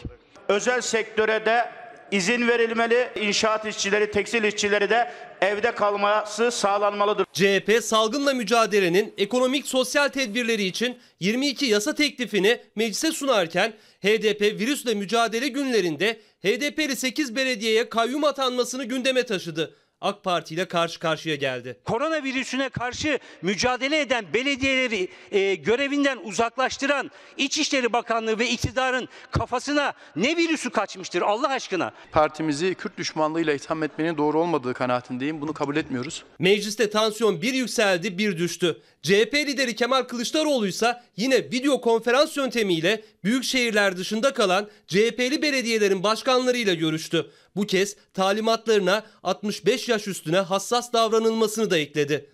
[0.47, 1.69] Özel sektöre de
[2.11, 3.09] izin verilmeli.
[3.21, 5.11] İnşaat işçileri, tekstil işçileri de
[5.41, 7.25] evde kalması sağlanmalıdır.
[7.33, 15.47] CHP salgınla mücadelenin ekonomik sosyal tedbirleri için 22 yasa teklifini meclise sunarken HDP virüsle mücadele
[15.47, 19.75] günlerinde HDP'li 8 belediyeye kayyum atanmasını gündeme taşıdı.
[20.01, 21.77] AK Parti ile karşı karşıya geldi.
[21.85, 30.69] koronavirüsüne karşı mücadele eden belediyeleri e, görevinden uzaklaştıran İçişleri Bakanlığı ve iktidarın kafasına ne virüsü
[30.69, 31.91] kaçmıştır Allah aşkına?
[32.11, 35.41] Partimizi Kürt düşmanlığıyla itham etmenin doğru olmadığı kanaatindeyim.
[35.41, 36.23] Bunu kabul etmiyoruz.
[36.39, 38.81] Mecliste tansiyon bir yükseldi bir düştü.
[39.01, 46.03] CHP lideri Kemal Kılıçdaroğlu ise yine video konferans yöntemiyle büyük şehirler dışında kalan CHP'li belediyelerin
[46.03, 47.25] başkanlarıyla görüştü.
[47.55, 52.29] Bu kez talimatlarına 65 yaş üstüne hassas davranılmasını da ekledi.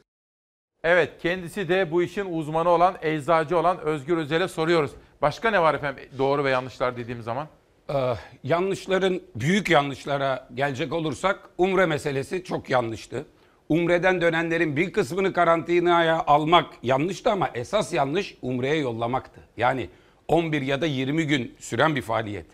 [0.84, 4.92] Evet kendisi de bu işin uzmanı olan, eczacı olan Özgür Özel'e soruyoruz.
[5.22, 7.48] Başka ne var efendim doğru ve yanlışlar dediğim zaman?
[7.90, 8.14] Ee,
[8.44, 13.26] yanlışların büyük yanlışlara gelecek olursak umre meselesi çok yanlıştı.
[13.70, 19.42] Umreden dönenlerin bir kısmını karantinaya almak yanlıştı ama esas yanlış umreye yollamaktı.
[19.58, 19.90] Yani
[20.32, 22.46] 11 ya da 20 gün süren bir faaliyet.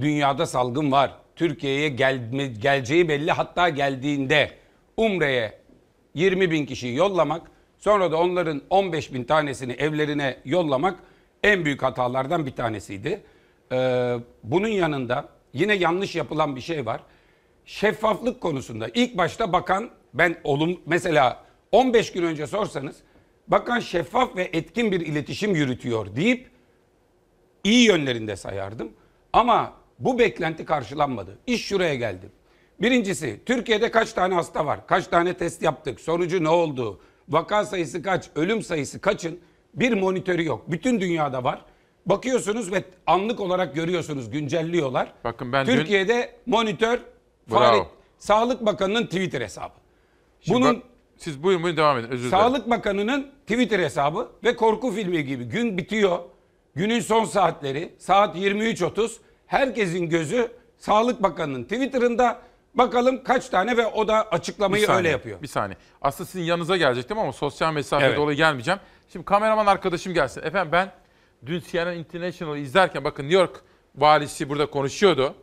[0.00, 1.14] Dünyada salgın var.
[1.36, 4.50] Türkiye'ye gelme, geleceği belli hatta geldiğinde
[4.96, 5.58] umreye
[6.14, 7.42] 20 bin kişiyi yollamak
[7.78, 10.98] sonra da onların 15 bin tanesini evlerine yollamak
[11.42, 13.22] en büyük hatalardan bir tanesiydi.
[13.72, 17.00] Ee, bunun yanında yine yanlış yapılan bir şey var.
[17.64, 22.96] Şeffaflık konusunda ilk başta bakan ben olum mesela 15 gün önce sorsanız
[23.48, 26.51] bakan şeffaf ve etkin bir iletişim yürütüyor deyip
[27.64, 28.92] iyi yönlerinde sayardım.
[29.32, 31.38] Ama bu beklenti karşılanmadı.
[31.46, 32.26] İş şuraya geldi.
[32.80, 34.86] Birincisi Türkiye'de kaç tane hasta var?
[34.86, 36.00] Kaç tane test yaptık?
[36.00, 37.00] Sonucu ne oldu?
[37.28, 38.30] Vaka sayısı kaç?
[38.34, 39.40] Ölüm sayısı kaçın?
[39.74, 40.70] Bir monitörü yok.
[40.70, 41.64] Bütün dünyada var.
[42.06, 45.12] Bakıyorsunuz ve anlık olarak görüyorsunuz güncelliyorlar.
[45.24, 46.98] Bakın ben dün- Türkiye'de monitör
[47.50, 47.58] Bravo.
[47.60, 47.86] Fahret,
[48.18, 49.72] Sağlık Bakanı'nın Twitter hesabı.
[50.40, 50.82] Şimdi Bunun bak-
[51.16, 52.30] siz buyurun buyurun devam edin özür dilerim.
[52.30, 56.18] Sağlık Bakanı'nın Twitter hesabı ve korku filmi gibi gün bitiyor.
[56.74, 59.12] Günün son saatleri saat 23.30
[59.46, 62.40] herkesin gözü Sağlık Bakanı'nın Twitter'ında
[62.74, 65.42] bakalım kaç tane ve o da açıklamayı Bir saniye, öyle yapıyor.
[65.42, 65.76] Bir saniye.
[66.02, 68.16] Aslında sizin yanınıza gelecektim ama sosyal mesafe Evet.
[68.16, 68.80] dolayı gelmeyeceğim.
[69.12, 70.42] Şimdi kameraman arkadaşım gelsin.
[70.42, 70.92] Efendim ben
[71.46, 73.60] dün CNN International'ı izlerken bakın New York
[73.96, 75.34] valisi burada konuşuyordu.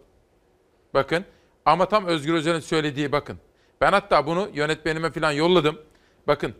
[0.93, 1.25] Bakın
[1.65, 3.37] ama tam Özgür Özel'in söylediği bakın.
[3.81, 5.81] Ben hatta bunu yönetmenime falan yolladım.
[6.27, 6.53] Bakın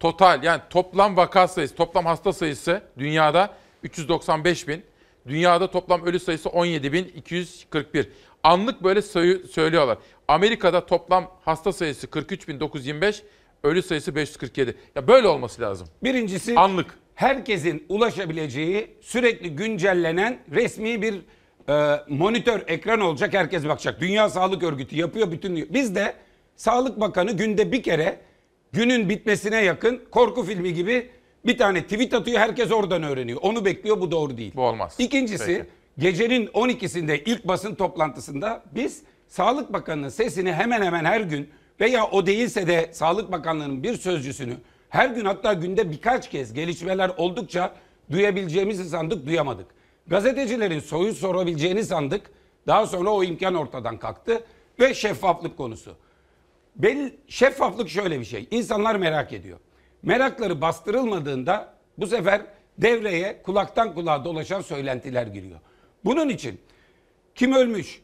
[0.00, 3.50] total yani toplam vaka sayısı, toplam hasta sayısı dünyada
[3.82, 4.82] 395 bin.
[5.28, 8.06] Dünyada toplam ölü sayısı 17.241.
[8.42, 9.98] Anlık böyle sayı söylüyorlar.
[10.28, 13.22] Amerika'da toplam hasta sayısı 43.925,
[13.62, 14.76] ölü sayısı 547.
[14.94, 15.88] Ya böyle olması lazım.
[16.04, 16.98] Birincisi anlık.
[17.14, 21.14] Herkesin ulaşabileceği sürekli güncellenen resmi bir
[21.68, 23.34] e, monitör ekran olacak.
[23.34, 24.00] Herkes bakacak.
[24.00, 25.74] Dünya Sağlık Örgütü yapıyor bütün.
[25.74, 26.14] Biz de
[26.56, 28.20] Sağlık Bakanı günde bir kere
[28.72, 31.10] günün bitmesine yakın korku filmi gibi
[31.46, 32.38] bir tane tweet atıyor.
[32.40, 33.38] Herkes oradan öğreniyor.
[33.42, 34.00] Onu bekliyor.
[34.00, 34.52] Bu doğru değil.
[34.56, 34.94] Bu olmaz.
[34.98, 35.64] İkincisi Peki.
[35.98, 41.48] gecenin 12'sinde ilk basın toplantısında biz Sağlık Bakanı'nın sesini hemen hemen her gün
[41.80, 44.54] veya o değilse de Sağlık Bakanlığı'nın bir sözcüsünü
[44.88, 47.74] her gün hatta günde birkaç kez gelişmeler oldukça
[48.10, 49.66] duyabileceğimizi sandık duyamadık.
[50.06, 52.30] Gazetecilerin soyu sorabileceğini sandık.
[52.66, 54.44] Daha sonra o imkan ortadan kalktı
[54.80, 55.96] ve şeffaflık konusu.
[56.76, 58.48] Bel, şeffaflık şöyle bir şey.
[58.50, 59.58] İnsanlar merak ediyor.
[60.06, 62.40] Merakları bastırılmadığında bu sefer
[62.78, 65.60] devreye kulaktan kulağa dolaşan söylentiler giriyor.
[66.04, 66.60] Bunun için
[67.34, 68.02] kim ölmüş?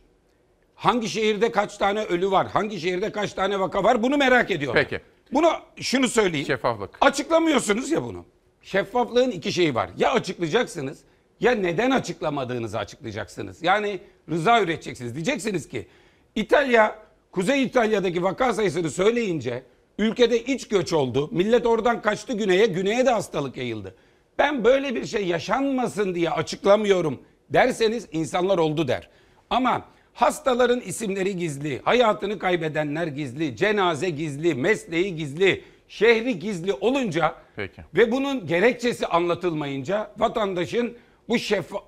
[0.74, 2.46] Hangi şehirde kaç tane ölü var?
[2.46, 4.02] Hangi şehirde kaç tane vaka var?
[4.02, 4.84] Bunu merak ediyorlar.
[4.88, 5.02] Peki.
[5.32, 6.46] Bunu şunu söyleyeyim.
[6.46, 6.90] Şeffaflık.
[7.00, 8.24] Açıklamıyorsunuz ya bunu.
[8.62, 9.90] Şeffaflığın iki şeyi var.
[9.96, 10.98] Ya açıklayacaksınız
[11.40, 13.62] ya neden açıklamadığınızı açıklayacaksınız.
[13.62, 14.00] Yani
[14.30, 15.14] rıza üreteceksiniz.
[15.14, 15.86] Diyeceksiniz ki
[16.34, 16.98] İtalya,
[17.32, 19.62] Kuzey İtalya'daki vaka sayısını söyleyince
[19.98, 21.28] ülkede iç göç oldu.
[21.32, 23.94] Millet oradan kaçtı güneye, güneye de hastalık yayıldı.
[24.38, 27.20] Ben böyle bir şey yaşanmasın diye açıklamıyorum
[27.50, 29.08] derseniz insanlar oldu der.
[29.50, 37.82] Ama hastaların isimleri gizli, hayatını kaybedenler gizli, cenaze gizli, mesleği gizli, şehri gizli olunca Peki.
[37.94, 40.96] ve bunun gerekçesi anlatılmayınca vatandaşın
[41.28, 41.82] bu şeffaf,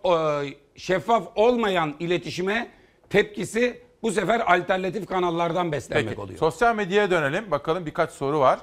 [0.76, 2.68] şeffaf olmayan iletişime
[3.10, 6.20] tepkisi bu sefer alternatif kanallardan beslenmek Peki.
[6.20, 6.38] oluyor.
[6.38, 7.50] Sosyal medyaya dönelim.
[7.50, 8.58] Bakalım birkaç soru var.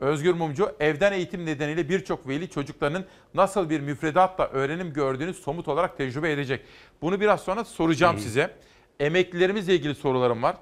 [0.00, 3.04] Özgür Mumcu, evden eğitim nedeniyle birçok veli çocuklarının
[3.34, 6.60] nasıl bir müfredatla öğrenim gördüğünü somut olarak tecrübe edecek.
[7.02, 8.50] Bunu biraz sonra soracağım size.
[9.00, 10.56] Emeklilerimizle ilgili sorularım var.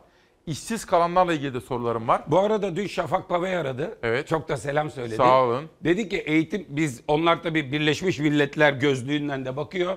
[0.46, 2.22] İşsiz kalanlarla ilgili de sorularım var.
[2.26, 3.98] Bu arada dün Şafak Pavey aradı.
[4.02, 4.28] Evet.
[4.28, 5.16] Çok da selam söyledi.
[5.16, 5.64] Sağ olun.
[5.84, 9.96] Dedi ki eğitim biz onlar tabii Birleşmiş Milletler gözlüğünden de bakıyor.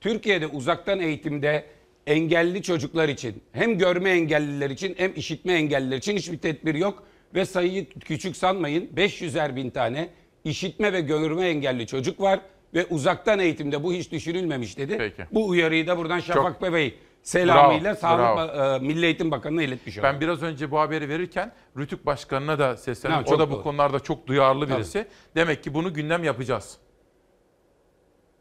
[0.00, 1.66] Türkiye'de uzaktan eğitimde
[2.06, 7.02] engelli çocuklar için hem görme engelliler için hem işitme engelliler için hiçbir tedbir yok.
[7.34, 10.08] Ve sayıyı küçük sanmayın 500'er bin tane
[10.44, 12.40] işitme ve görme engelli çocuk var.
[12.74, 14.98] Ve uzaktan eğitimde bu hiç düşünülmemiş dedi.
[14.98, 15.22] Peki.
[15.32, 18.74] Bu uyarıyı da buradan Şafak Çok- Pavey selamıyla Bravo, Sağlık bravo.
[18.76, 20.10] E, Milli Eğitim Bakanı'na iletmiş oldum.
[20.12, 23.24] Ben biraz önce bu haberi verirken Rütük Başkanı'na da seslendim.
[23.26, 23.62] Ha, O da bu doğru.
[23.62, 24.76] konularda çok duyarlı Tabii.
[24.78, 25.06] birisi.
[25.36, 26.78] Demek ki bunu gündem yapacağız.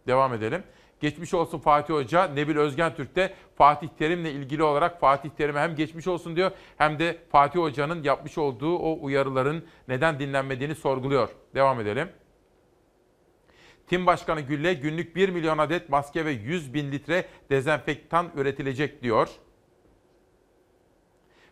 [0.07, 0.63] Devam edelim.
[1.03, 2.27] Geçmiş olsun Fatih Hoca.
[2.27, 6.99] Nebil Özgen Türk de Fatih Terim'le ilgili olarak Fatih Terim'e hem geçmiş olsun diyor hem
[6.99, 11.29] de Fatih Hoca'nın yapmış olduğu o uyarıların neden dinlenmediğini sorguluyor.
[11.55, 12.09] Devam edelim.
[13.87, 19.29] Tim Başkanı Gülle günlük 1 milyon adet maske ve 100 bin litre dezenfektan üretilecek diyor.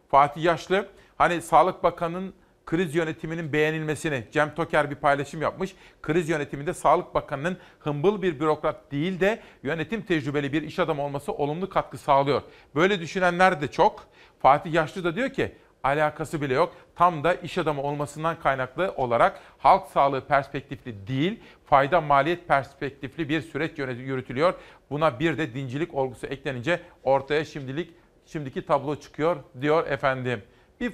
[0.10, 2.34] Fatih Yaşlı hani Sağlık Bakanı'nın
[2.66, 5.76] kriz yönetiminin beğenilmesini Cem Toker bir paylaşım yapmış.
[6.02, 11.32] Kriz yönetiminde Sağlık Bakanı'nın hımbıl bir bürokrat değil de yönetim tecrübeli bir iş adamı olması
[11.32, 12.42] olumlu katkı sağlıyor.
[12.76, 14.08] Böyle düşünenler de çok.
[14.40, 16.76] Fatih Yaşlı da diyor ki alakası bile yok.
[16.96, 23.42] Tam da iş adamı olmasından kaynaklı olarak halk sağlığı perspektifli değil, fayda maliyet perspektifli bir
[23.42, 24.54] süreç yürütülüyor.
[24.90, 27.92] Buna bir de dincilik olgusu eklenince ortaya şimdilik
[28.26, 30.42] şimdiki tablo çıkıyor diyor efendim.
[30.80, 30.94] Bir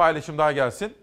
[0.00, 0.94] paylaşım daha gelsin.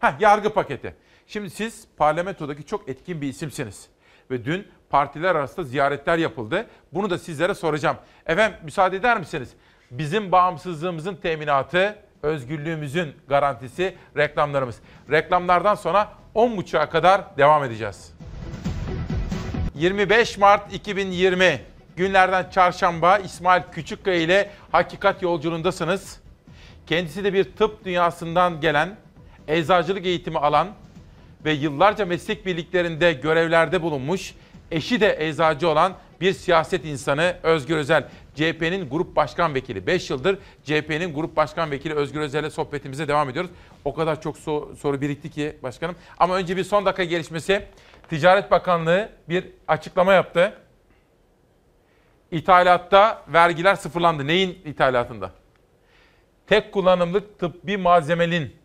[0.00, 0.94] Ha yargı paketi.
[1.26, 3.86] Şimdi siz parlamentodaki çok etkin bir isimsiniz.
[4.30, 6.66] Ve dün partiler arasında ziyaretler yapıldı.
[6.92, 7.96] Bunu da sizlere soracağım.
[8.26, 9.48] Efendim müsaade eder misiniz?
[9.90, 14.78] Bizim bağımsızlığımızın teminatı, özgürlüğümüzün garantisi reklamlarımız.
[15.10, 18.12] Reklamlardan sonra 10.30'a kadar devam edeceğiz.
[19.74, 21.60] 25 Mart 2020
[21.96, 26.21] günlerden çarşamba İsmail Küçükkaya ile Hakikat Yolculuğundasınız.
[26.86, 28.96] Kendisi de bir tıp dünyasından gelen,
[29.48, 30.68] eczacılık eğitimi alan
[31.44, 34.34] ve yıllarca meslek birliklerinde görevlerde bulunmuş,
[34.70, 38.08] eşi de eczacı olan bir siyaset insanı Özgür Özel.
[38.34, 39.86] CHP'nin grup başkan vekili.
[39.86, 43.50] 5 yıldır CHP'nin grup başkan vekili Özgür Özel'le sohbetimize devam ediyoruz.
[43.84, 45.96] O kadar çok so- soru birikti ki başkanım.
[46.18, 47.64] Ama önce bir son dakika gelişmesi.
[48.10, 50.54] Ticaret Bakanlığı bir açıklama yaptı.
[52.30, 54.26] İthalatta vergiler sıfırlandı.
[54.26, 55.30] Neyin ithalatında?
[56.46, 58.56] Tek kullanımlık tıbbi malzemenin,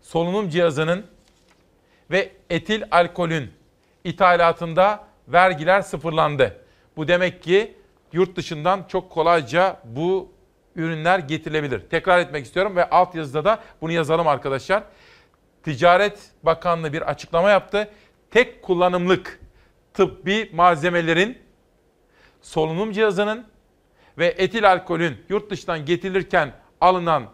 [0.00, 1.06] solunum cihazının
[2.10, 3.50] ve etil alkolün
[4.04, 6.64] ithalatında vergiler sıfırlandı.
[6.96, 7.74] Bu demek ki
[8.12, 10.32] yurt dışından çok kolayca bu
[10.76, 11.80] ürünler getirilebilir.
[11.90, 14.82] Tekrar etmek istiyorum ve alt yazıda da bunu yazalım arkadaşlar.
[15.62, 17.90] Ticaret Bakanlığı bir açıklama yaptı.
[18.30, 19.40] Tek kullanımlık
[19.94, 21.38] tıbbi malzemelerin
[22.42, 23.46] solunum cihazının
[24.18, 27.24] ve etil alkolün yurt dışından getirilirken alınan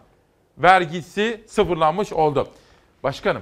[0.57, 2.47] vergisi sıfırlanmış oldu.
[3.03, 3.41] Başkanım.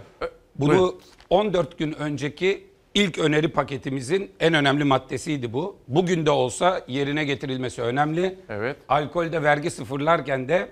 [0.55, 1.01] Bunu buyurun.
[1.29, 5.77] 14 gün önceki ilk öneri paketimizin en önemli maddesiydi bu.
[5.87, 8.39] Bugün de olsa yerine getirilmesi önemli.
[8.49, 8.77] Evet.
[8.89, 10.69] Alkolde vergi sıfırlarken de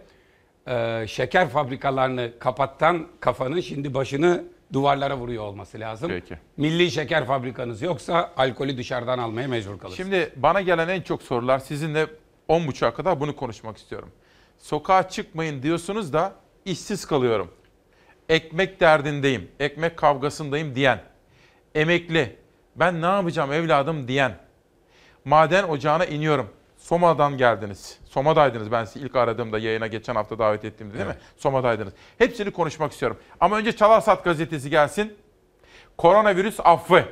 [0.67, 4.43] e, şeker fabrikalarını kapattan kafanın şimdi başını
[4.73, 6.09] duvarlara vuruyor olması lazım.
[6.09, 6.37] Peki.
[6.57, 9.97] Milli şeker fabrikanız yoksa alkolü dışarıdan almaya mecbur kalırsınız.
[9.97, 12.07] Şimdi bana gelen en çok sorular sizinle
[12.49, 14.09] 10.30'a kadar bunu konuşmak istiyorum.
[14.57, 16.33] Sokağa çıkmayın diyorsunuz da
[16.65, 17.51] işsiz kalıyorum.
[18.29, 21.01] Ekmek derdindeyim, ekmek kavgasındayım diyen,
[21.75, 22.37] emekli,
[22.75, 24.37] ben ne yapacağım evladım diyen,
[25.25, 26.49] maden ocağına iniyorum.
[26.77, 27.99] Soma'dan geldiniz.
[28.05, 31.15] Soma'daydınız ben sizi ilk aradığımda yayına geçen hafta davet ettiğimde değil mi?
[31.37, 31.93] Soma'daydınız.
[32.17, 33.17] Hepsini konuşmak istiyorum.
[33.39, 35.17] Ama önce Çalarsat gazetesi gelsin.
[35.97, 37.05] Koronavirüs affı.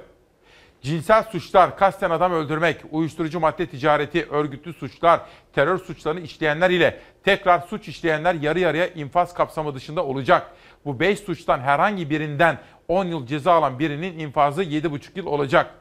[0.82, 5.22] Cinsel suçlar, kasten adam öldürmek, uyuşturucu madde ticareti, örgütlü suçlar,
[5.54, 10.52] terör suçlarını işleyenler ile tekrar suç işleyenler yarı yarıya infaz kapsamı dışında olacak.
[10.86, 12.58] Bu 5 suçtan herhangi birinden
[12.88, 15.72] 10 yıl ceza alan birinin infazı 7,5 yıl olacak.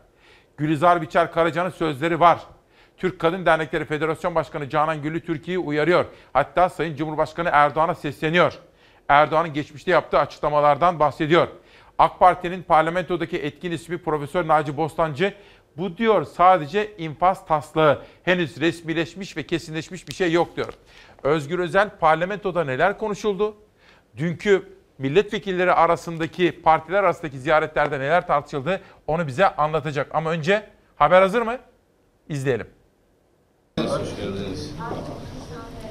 [0.57, 2.39] Gülizar Biçer Karaca'nın sözleri var.
[2.97, 6.05] Türk Kadın Dernekleri Federasyon Başkanı Canan Güllü Türkiye'yi uyarıyor.
[6.33, 8.59] Hatta Sayın Cumhurbaşkanı Erdoğan'a sesleniyor.
[9.09, 11.49] Erdoğan'ın geçmişte yaptığı açıklamalardan bahsediyor.
[11.99, 15.35] AK Parti'nin parlamentodaki etkin ismi Profesör Naci Bostancı
[15.77, 18.03] bu diyor sadece infaz taslağı.
[18.23, 20.73] Henüz resmileşmiş ve kesinleşmiş bir şey yok diyor.
[21.23, 23.57] Özgür Özel parlamentoda neler konuşuldu?
[24.17, 24.63] Dünkü
[24.99, 30.15] milletvekilleri arasındaki partiler arasındaki ziyaretlerde neler tartışıldı onu bize anlatacak.
[30.15, 30.67] Ama önce
[30.97, 31.59] haber hazır mı?
[32.29, 32.67] İzleyelim.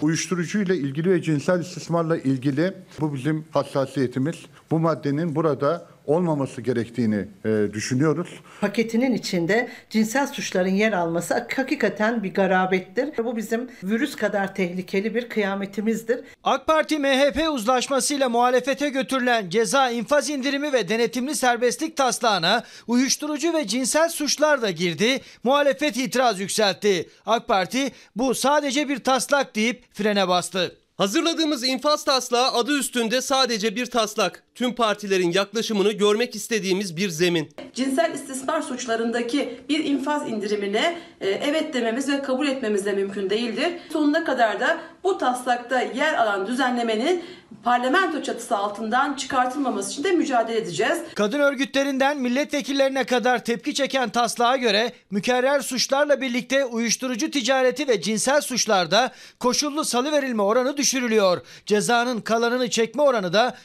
[0.01, 4.45] Uyuşturucuyla ilgili ve cinsel istismarla ilgili bu bizim hassasiyetimiz.
[4.71, 8.29] Bu maddenin burada olmaması gerektiğini e, düşünüyoruz.
[8.61, 13.09] paketinin içinde cinsel suçların yer alması hakikaten bir garabettir.
[13.25, 16.19] Bu bizim virüs kadar tehlikeli bir kıyametimizdir.
[16.43, 23.67] AK Parti MHP uzlaşmasıyla muhalefete götürülen ceza infaz indirimi ve denetimli serbestlik taslağına uyuşturucu ve
[23.67, 25.21] cinsel suçlar da girdi.
[25.43, 27.09] Muhalefet itiraz yükseltti.
[27.25, 30.75] AK Parti bu sadece bir taslak deyip frene bastı.
[30.97, 34.43] Hazırladığımız infaz taslağı adı üstünde sadece bir taslak.
[34.57, 37.49] Tüm partilerin yaklaşımını görmek istediğimiz bir zemin.
[37.73, 43.73] cinsel istismar suçlarındaki bir infaz indirimine e, evet dememiz ve kabul etmemiz de mümkün değildir.
[43.93, 47.23] Sonuna kadar da bu taslakta yer alan düzenlemenin
[47.63, 50.97] parlamento çatısı altından çıkartılmaması için de mücadele edeceğiz.
[51.15, 58.41] Kadın örgütlerinden milletvekillerine kadar tepki çeken taslağa göre mükerrer suçlarla birlikte uyuşturucu ticareti ve cinsel
[58.41, 61.41] suçlarda koşullu salıverilme oranı düşürülüyor.
[61.65, 63.57] Cezanın kalanını çekme oranı da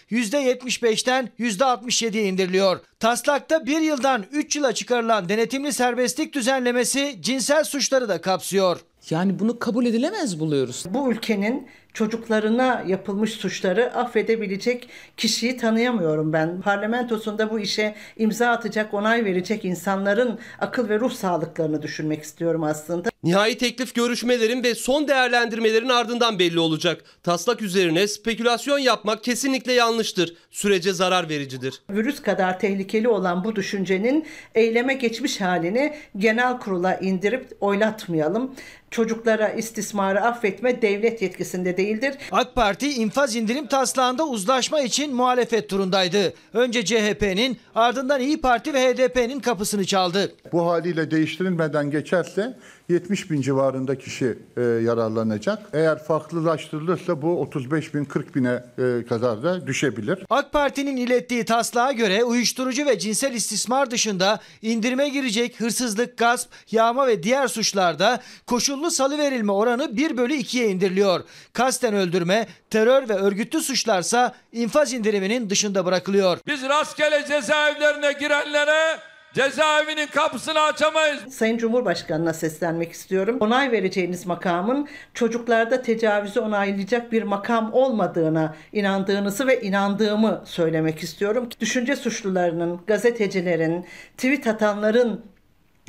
[0.82, 2.80] %75'ten %67'ye indiriliyor.
[3.00, 8.80] Taslakta bir yıldan 3 yıla çıkarılan denetimli serbestlik düzenlemesi cinsel suçları da kapsıyor.
[9.10, 10.84] Yani bunu kabul edilemez buluyoruz.
[10.90, 16.60] Bu ülkenin çocuklarına yapılmış suçları affedebilecek kişiyi tanıyamıyorum ben.
[16.60, 23.12] Parlamentosunda bu işe imza atacak, onay verecek insanların akıl ve ruh sağlıklarını düşünmek istiyorum aslında.
[23.22, 27.04] Nihai teklif görüşmelerin ve son değerlendirmelerin ardından belli olacak.
[27.22, 30.34] Taslak üzerine spekülasyon yapmak kesinlikle yanlıştır.
[30.50, 31.82] Sürece zarar vericidir.
[31.90, 38.54] Virüs kadar tehlikeli olan bu düşüncenin eyleme geçmiş halini genel kurula indirip oylatmayalım.
[38.92, 42.14] Çocuklara istismarı affetme devlet yetkisinde değildir.
[42.32, 46.34] AK Parti infaz indirim taslağında uzlaşma için muhalefet turundaydı.
[46.52, 50.32] Önce CHP'nin ardından İyi Parti ve HDP'nin kapısını çaldı.
[50.52, 52.56] Bu haliyle değiştirilmeden geçerse
[52.88, 55.58] 70 bin civarında kişi e, yararlanacak.
[55.72, 60.18] Eğer farklılaştırılırsa bu 35 bin 40 bine e, kadar da düşebilir.
[60.30, 67.06] AK Parti'nin ilettiği taslağa göre uyuşturucu ve cinsel istismar dışında indirime girecek hırsızlık, gasp, yağma
[67.06, 71.20] ve diğer suçlarda koşullu salıverilme oranı 1 bölü 2'ye indiriliyor.
[71.52, 76.38] Kasten öldürme, terör ve örgütlü suçlarsa infaz indiriminin dışında bırakılıyor.
[76.46, 81.34] Biz rastgele cezaevlerine girenlere cezaevinin kapısını açamayız.
[81.34, 83.36] Sayın Cumhurbaşkanı'na seslenmek istiyorum.
[83.40, 91.48] Onay vereceğiniz makamın çocuklarda tecavüzü onaylayacak bir makam olmadığına inandığınızı ve inandığımı söylemek istiyorum.
[91.60, 93.86] Düşünce suçlularının, gazetecilerin,
[94.16, 95.24] tweet atanların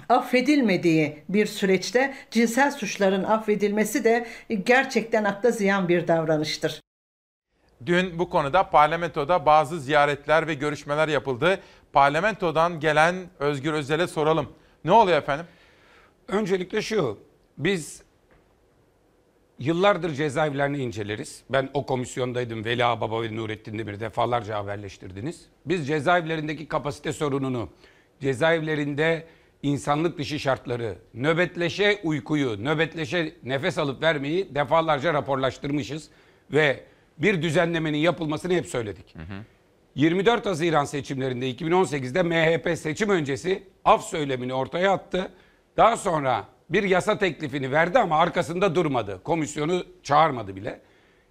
[0.09, 4.27] affedilmediği bir süreçte cinsel suçların affedilmesi de
[4.65, 6.83] gerçekten akla ziyan bir davranıştır.
[7.85, 11.59] Dün bu konuda parlamentoda bazı ziyaretler ve görüşmeler yapıldı.
[11.93, 14.49] Parlamentodan gelen Özgür Özel'e soralım.
[14.85, 15.45] Ne oluyor efendim?
[16.27, 17.19] Öncelikle şu,
[17.57, 18.03] biz
[19.59, 21.43] yıllardır cezaevlerini inceleriz.
[21.49, 22.65] Ben o komisyondaydım.
[22.65, 25.45] Veli Ağbaba ve Nurettin Demir defalarca haberleştirdiniz.
[25.65, 27.69] Biz cezaevlerindeki kapasite sorununu,
[28.21, 29.27] cezaevlerinde
[29.63, 36.09] insanlık dışı şartları, nöbetleşe uykuyu, nöbetleşe nefes alıp vermeyi defalarca raporlaştırmışız.
[36.51, 36.83] Ve
[37.17, 39.15] bir düzenlemenin yapılmasını hep söyledik.
[39.95, 45.31] 24 Haziran seçimlerinde 2018'de MHP seçim öncesi af söylemini ortaya attı.
[45.77, 49.21] Daha sonra bir yasa teklifini verdi ama arkasında durmadı.
[49.23, 50.81] Komisyonu çağırmadı bile.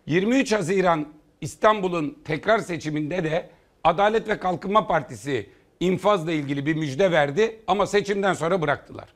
[0.07, 1.09] 23 Haziran
[1.41, 3.51] İstanbul'un tekrar seçiminde de
[3.85, 9.09] Adalet ve Kalkınma Partisi infazla ilgili bir müjde verdi ama seçimden sonra bıraktılar.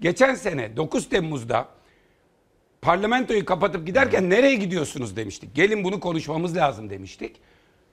[0.00, 1.68] Geçen sene 9 Temmuz'da
[2.82, 5.54] parlamentoyu kapatıp giderken nereye gidiyorsunuz demiştik.
[5.54, 7.36] Gelin bunu konuşmamız lazım demiştik.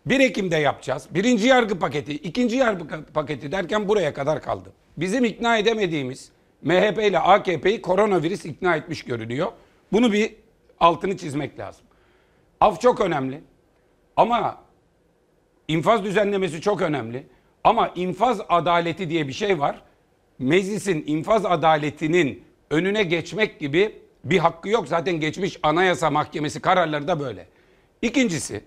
[0.05, 1.07] 1 Ekim'de yapacağız.
[1.11, 4.71] Birinci yargı paketi, ikinci yargı paketi derken buraya kadar kaldı.
[4.97, 6.29] Bizim ikna edemediğimiz
[6.61, 9.51] MHP ile AKP'yi koronavirüs ikna etmiş görünüyor.
[9.91, 10.35] Bunu bir
[10.79, 11.85] altını çizmek lazım.
[12.59, 13.41] Af çok önemli.
[14.15, 14.57] Ama
[15.67, 17.27] infaz düzenlemesi çok önemli.
[17.63, 19.81] Ama infaz adaleti diye bir şey var.
[20.39, 24.87] Meclisin infaz adaletinin önüne geçmek gibi bir hakkı yok.
[24.87, 27.47] Zaten geçmiş Anayasa Mahkemesi kararları da böyle.
[28.01, 28.61] İkincisi,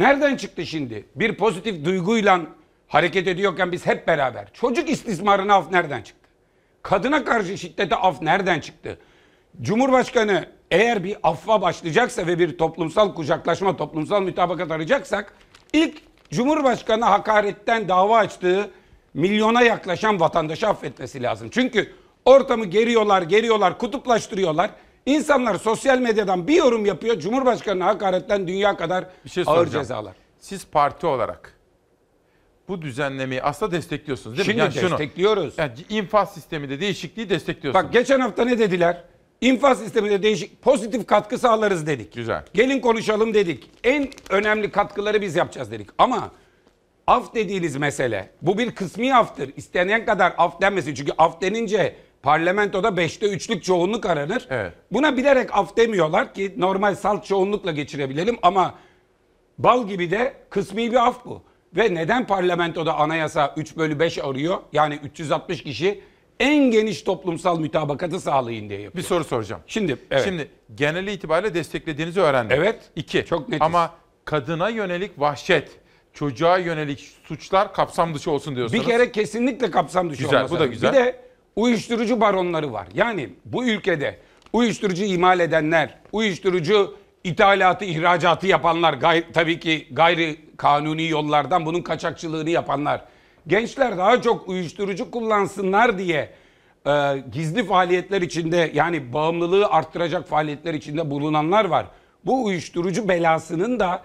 [0.00, 1.04] nereden çıktı şimdi?
[1.14, 2.40] Bir pozitif duyguyla
[2.88, 4.48] hareket ediyorken biz hep beraber.
[4.52, 6.28] Çocuk istismarına af nereden çıktı?
[6.82, 8.98] Kadına karşı şiddete af nereden çıktı?
[9.62, 15.34] Cumhurbaşkanı eğer bir affa başlayacaksa ve bir toplumsal kucaklaşma, toplumsal mütabakat arayacaksak
[15.72, 18.70] ilk Cumhurbaşkanı hakaretten dava açtığı
[19.14, 21.48] milyona yaklaşan vatandaşı affetmesi lazım.
[21.50, 21.92] Çünkü
[22.24, 24.70] ortamı geriyorlar, geriyorlar, kutuplaştırıyorlar.
[25.14, 27.18] İnsanlar sosyal medyadan bir yorum yapıyor.
[27.18, 29.82] Cumhurbaşkanı hakaretten dünya kadar Bir şey ağır soracağım.
[29.84, 30.14] cezalar.
[30.38, 31.54] Siz parti olarak
[32.68, 34.70] bu düzenlemeyi aslında destekliyorsunuz değil Şimdi mi?
[34.76, 35.54] Yani destekliyoruz.
[35.58, 37.84] yani infaz sisteminde değişikliği destekliyorsunuz.
[37.84, 39.04] Bak geçen hafta ne dediler?
[39.40, 42.12] İnfaz sisteminde değişik pozitif katkı sağlarız dedik.
[42.14, 42.44] Güzel.
[42.54, 43.70] Gelin konuşalım dedik.
[43.84, 45.88] En önemli katkıları biz yapacağız dedik.
[45.98, 46.30] Ama
[47.06, 49.50] af dediğiniz mesele bu bir kısmi aftır.
[49.56, 50.94] İstenen kadar af denmesin.
[50.94, 54.48] Çünkü af denince parlamentoda 5'te 3'lük çoğunluk aranır.
[54.92, 58.74] Buna bilerek af demiyorlar ki normal salt çoğunlukla geçirebilelim ama
[59.58, 61.42] bal gibi de kısmi bir af bu.
[61.76, 64.58] Ve neden parlamentoda anayasa 3 bölü 5 arıyor?
[64.72, 66.00] Yani 360 kişi
[66.40, 69.02] en geniş toplumsal mütabakatı sağlayın diye yapıyor.
[69.04, 69.62] Bir soru soracağım.
[69.66, 70.24] Şimdi evet.
[70.24, 72.56] Şimdi genel itibariyle desteklediğinizi öğrendim.
[72.60, 72.90] Evet.
[72.96, 73.24] İki.
[73.26, 73.62] Çok netiz.
[73.62, 73.90] Ama
[74.24, 75.68] kadına yönelik vahşet,
[76.12, 78.82] çocuğa yönelik suçlar kapsam dışı olsun diyorsunuz.
[78.82, 80.92] Bir kere kesinlikle kapsam dışı Güzel, olması bu da güzel.
[80.92, 82.86] Bir de uyuşturucu baronları var.
[82.94, 84.18] Yani bu ülkede
[84.52, 92.50] uyuşturucu imal edenler, uyuşturucu ithalatı, ihracatı yapanlar, gay- tabii ki gayri kanuni yollardan bunun kaçakçılığını
[92.50, 93.04] yapanlar.
[93.46, 96.30] Gençler daha çok uyuşturucu kullansınlar diye
[96.86, 96.90] e,
[97.32, 101.86] gizli faaliyetler içinde yani bağımlılığı arttıracak faaliyetler içinde bulunanlar var.
[102.26, 104.02] Bu uyuşturucu belasının da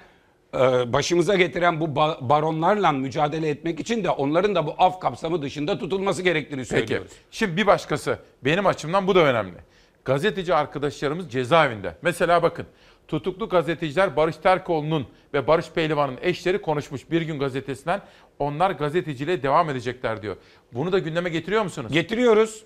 [0.94, 5.78] başımıza getiren bu ba- baronlarla mücadele etmek için de onların da bu af kapsamı dışında
[5.80, 6.70] tutulması gerektiğini Peki.
[6.70, 7.12] söylüyoruz.
[7.32, 8.20] Şimdi bir başkası.
[8.46, 9.58] Benim açımdan bu da önemli.
[10.06, 11.96] Gazeteci arkadaşlarımız cezaevinde.
[12.02, 12.66] Mesela bakın.
[13.08, 18.02] Tutuklu gazeteciler Barış Terkoğlu'nun ve Barış Pehlivan'ın eşleri konuşmuş Bir Gün Gazetesi'nden.
[18.40, 20.36] Onlar gazeteciliğe devam edecekler diyor.
[20.74, 21.92] Bunu da gündeme getiriyor musunuz?
[21.92, 22.64] Getiriyoruz.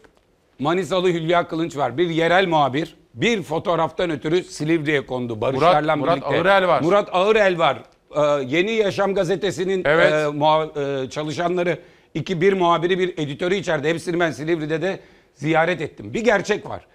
[0.59, 1.97] Manisalı Hülya Kılınç var.
[1.97, 2.95] Bir yerel muhabir.
[3.13, 5.41] Bir fotoğraftan ötürü Silivri'ye kondu.
[5.41, 6.37] Barışlarla Murat birlikte.
[6.37, 6.81] Ağırel var.
[6.81, 7.83] Murat Ağırel var.
[8.15, 10.11] Ee, Yeni Yaşam gazetesinin Evet.
[10.13, 11.79] e, muha- e, çalışanları,
[12.13, 13.89] iki bir muhabiri bir editörü içeride.
[13.89, 14.99] Hepsini ben Silivri'de de
[15.35, 16.13] ziyaret ettim.
[16.13, 16.85] Bir gerçek var.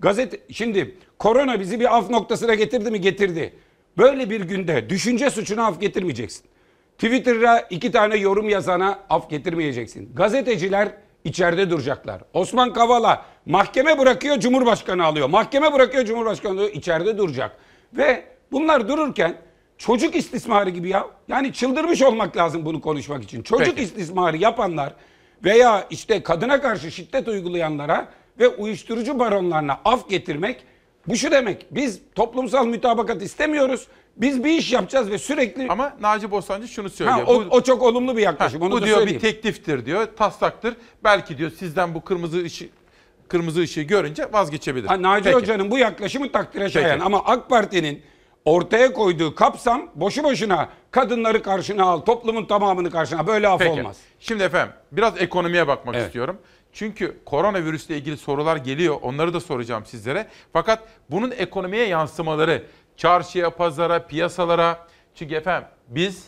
[0.00, 3.00] Gazete şimdi korona bizi bir af noktasına getirdi mi?
[3.00, 3.52] Getirdi.
[3.98, 6.44] Böyle bir günde düşünce suçuna af getirmeyeceksin.
[6.98, 10.10] Twitter'a iki tane yorum yazana af getirmeyeceksin.
[10.14, 10.88] Gazeteciler
[11.24, 12.22] içeride duracaklar.
[12.34, 15.28] Osman Kavala mahkeme bırakıyor Cumhurbaşkanı alıyor.
[15.28, 16.70] Mahkeme bırakıyor Cumhurbaşkanı alıyor.
[16.72, 17.56] içeride duracak.
[17.92, 19.34] Ve bunlar dururken
[19.78, 21.06] çocuk istismarı gibi ya.
[21.28, 23.42] Yani çıldırmış olmak lazım bunu konuşmak için.
[23.42, 23.82] Çocuk Peki.
[23.82, 24.92] istismarı yapanlar
[25.44, 30.62] veya işte kadına karşı şiddet uygulayanlara ve uyuşturucu baronlarına af getirmek
[31.08, 31.66] bu şu demek.
[31.70, 33.86] Biz toplumsal mütabakat istemiyoruz.
[34.16, 35.68] Biz bir iş yapacağız ve sürekli...
[35.68, 37.18] Ama Naci Bostancı şunu söylüyor.
[37.18, 38.60] Ha, o, o çok olumlu bir yaklaşım.
[38.60, 39.20] Ha, Onu bu da diyor söyleyeyim.
[39.22, 40.76] bir tekliftir diyor, taslaktır.
[41.04, 42.70] Belki diyor sizden bu kırmızı ışık
[43.28, 44.86] kırmızı ışığı görünce vazgeçebilir.
[44.88, 45.36] Ha, Naci Peki.
[45.36, 47.00] Hoca'nın bu yaklaşımı takdire şayan.
[47.00, 48.02] Ama AK Parti'nin
[48.44, 53.70] ortaya koyduğu kapsam boşu boşuna kadınları karşına al, toplumun tamamını karşına böyle af Peki.
[53.70, 53.96] olmaz.
[54.20, 56.06] Şimdi efendim biraz ekonomiye bakmak Evet.
[56.06, 56.36] istiyorum.
[56.72, 58.96] Çünkü koronavirüsle ilgili sorular geliyor.
[59.02, 60.26] Onları da soracağım sizlere.
[60.52, 62.62] Fakat bunun ekonomiye yansımaları
[63.00, 64.86] çarşıya, pazara, piyasalara.
[65.14, 66.26] Çünkü efendim biz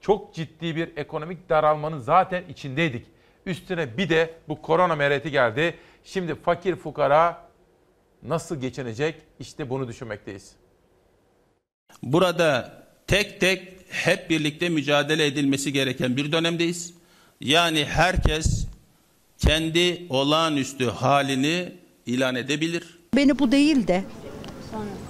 [0.00, 3.06] çok ciddi bir ekonomik daralmanın zaten içindeydik.
[3.46, 5.74] Üstüne bir de bu korona mereti geldi.
[6.04, 7.48] Şimdi fakir fukara
[8.22, 9.14] nasıl geçinecek?
[9.40, 10.52] İşte bunu düşünmekteyiz.
[12.02, 12.72] Burada
[13.06, 16.94] tek tek hep birlikte mücadele edilmesi gereken bir dönemdeyiz.
[17.40, 18.66] Yani herkes
[19.38, 21.72] kendi olağanüstü halini
[22.06, 22.98] ilan edebilir.
[23.16, 24.04] Beni bu değil de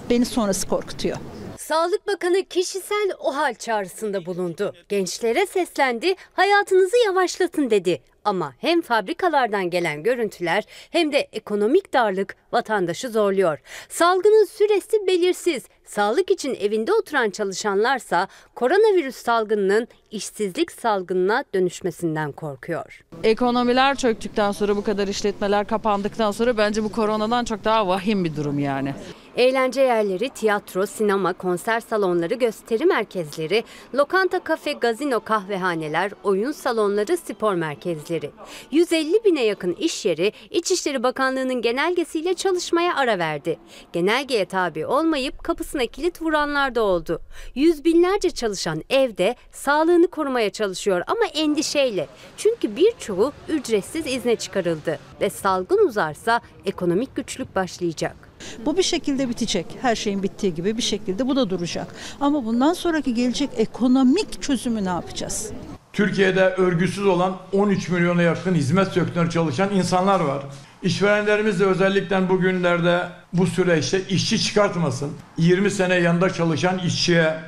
[0.09, 1.17] beni sonrası korkutuyor.
[1.57, 4.73] Sağlık Bakanı kişisel OHAL çağrısında bulundu.
[4.89, 8.01] Gençlere seslendi, hayatınızı yavaşlatın dedi.
[8.25, 13.59] Ama hem fabrikalardan gelen görüntüler hem de ekonomik darlık vatandaşı zorluyor.
[13.89, 15.63] Salgının süresi belirsiz.
[15.85, 23.01] Sağlık için evinde oturan çalışanlarsa koronavirüs salgınının işsizlik salgınına dönüşmesinden korkuyor.
[23.23, 28.35] Ekonomiler çöktükten sonra bu kadar işletmeler kapandıktan sonra bence bu koronadan çok daha vahim bir
[28.35, 28.93] durum yani.
[29.35, 33.63] Eğlence yerleri, tiyatro, sinema, konser salonları, gösteri merkezleri,
[33.95, 38.31] lokanta, kafe, gazino, kahvehaneler, oyun salonları, spor merkezleri.
[38.71, 43.59] 150 bine yakın iş yeri İçişleri Bakanlığı'nın genelgesiyle çalışmaya ara verdi.
[43.93, 47.21] Genelgeye tabi olmayıp kapısına kilit vuranlar da oldu.
[47.55, 52.07] Yüz binlerce çalışan evde sağlığını korumaya çalışıyor ama endişeyle.
[52.37, 58.30] Çünkü birçoğu ücretsiz izne çıkarıldı ve salgın uzarsa ekonomik güçlük başlayacak.
[58.65, 59.65] Bu bir şekilde bitecek.
[59.81, 61.87] Her şeyin bittiği gibi bir şekilde bu da duracak.
[62.19, 65.51] Ama bundan sonraki gelecek ekonomik çözümü ne yapacağız?
[65.93, 70.43] Türkiye'de örgüsüz olan 13 milyona yakın hizmet sektöründe çalışan insanlar var.
[70.83, 73.03] İşverenlerimiz de özellikle bugünlerde
[73.33, 75.11] bu süreçte işçi çıkartmasın.
[75.37, 77.39] 20 sene yanında çalışan işçiye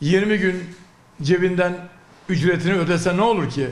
[0.00, 0.64] 20 gün
[1.22, 1.76] cebinden
[2.28, 3.68] ücretini ödese ne olur ki?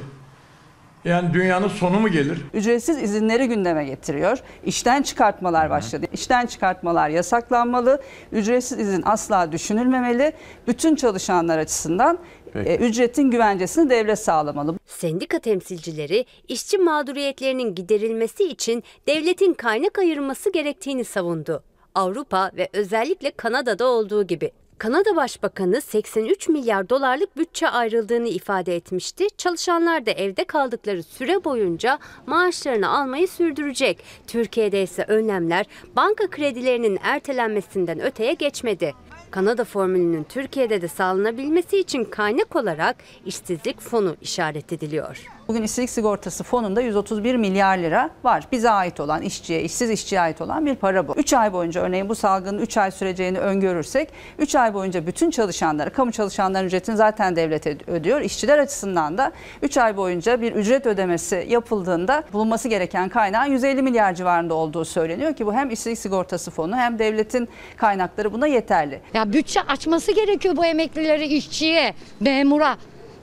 [1.07, 2.39] Yani dünyanın sonu mu gelir?
[2.55, 4.39] Ücretsiz izinleri gündeme getiriyor.
[4.65, 6.07] İşten çıkartmalar başladı.
[6.13, 8.03] İşten çıkartmalar yasaklanmalı.
[8.33, 10.33] Ücretsiz izin asla düşünülmemeli.
[10.67, 12.19] Bütün çalışanlar açısından
[12.55, 14.75] e, ücretin güvencesini devlet sağlamalı.
[14.87, 21.63] Sendika temsilcileri işçi mağduriyetlerinin giderilmesi için devletin kaynak ayırması gerektiğini savundu.
[21.95, 24.51] Avrupa ve özellikle Kanada'da olduğu gibi.
[24.79, 29.27] Kanada Başbakanı 83 milyar dolarlık bütçe ayrıldığını ifade etmişti.
[29.37, 34.05] Çalışanlar da evde kaldıkları süre boyunca maaşlarını almayı sürdürecek.
[34.27, 35.67] Türkiye'de ise önlemler
[35.97, 38.95] banka kredilerinin ertelenmesinden öteye geçmedi.
[39.31, 42.97] Kanada formülünün Türkiye'de de sağlanabilmesi için kaynak olarak
[43.27, 45.36] işsizlik fonu işaret ediliyor.
[45.49, 48.45] Bugün işsizlik sigortası fonunda 131 milyar lira var.
[48.53, 51.15] Bize ait olan işçiye, işsiz işçiye ait olan bir para bu.
[51.17, 54.09] 3 ay boyunca örneğin bu salgının 3 ay süreceğini öngörürsek
[54.39, 58.21] 3 ay boyunca bütün çalışanlara, kamu çalışanların ücretini zaten devlet ödüyor.
[58.21, 59.33] İşçiler açısından da
[59.63, 65.35] 3 ay boyunca bir ücret ödemesi yapıldığında bulunması gereken kaynağın 150 milyar civarında olduğu söyleniyor
[65.35, 69.01] ki bu hem işsizlik sigortası fonu hem devletin kaynakları buna yeterli.
[69.15, 72.77] Ya bütçe açması gerekiyor bu emeklileri işçiye, memura.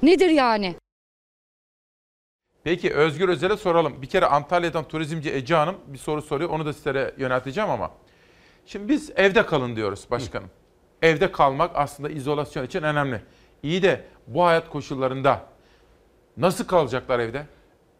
[0.03, 0.75] Nedir yani?
[2.63, 4.01] Peki Özgür Özel'e soralım.
[4.01, 6.49] Bir kere Antalya'dan turizmci Ece Hanım bir soru soruyor.
[6.49, 7.91] Onu da sizlere yönelteceğim ama.
[8.65, 10.49] Şimdi biz evde kalın diyoruz başkanım.
[11.01, 13.21] Evde kalmak aslında izolasyon için önemli.
[13.63, 15.41] İyi de bu hayat koşullarında
[16.37, 17.45] nasıl kalacaklar evde?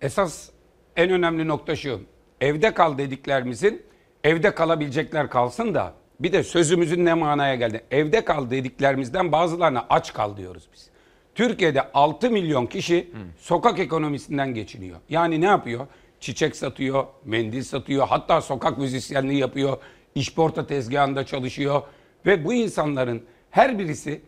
[0.01, 0.49] Esas
[0.95, 2.01] en önemli nokta şu.
[2.41, 3.85] Evde kal dediklerimizin
[4.23, 7.83] evde kalabilecekler kalsın da bir de sözümüzün ne manaya geldi?
[7.91, 10.89] Evde kal dediklerimizden bazılarına aç kal diyoruz biz.
[11.35, 14.99] Türkiye'de 6 milyon kişi sokak ekonomisinden geçiniyor.
[15.09, 15.87] Yani ne yapıyor?
[16.19, 19.77] Çiçek satıyor, mendil satıyor, hatta sokak müzisyenliği yapıyor,
[20.15, 21.81] işporta tezgahında çalışıyor
[22.25, 24.21] ve bu insanların her birisi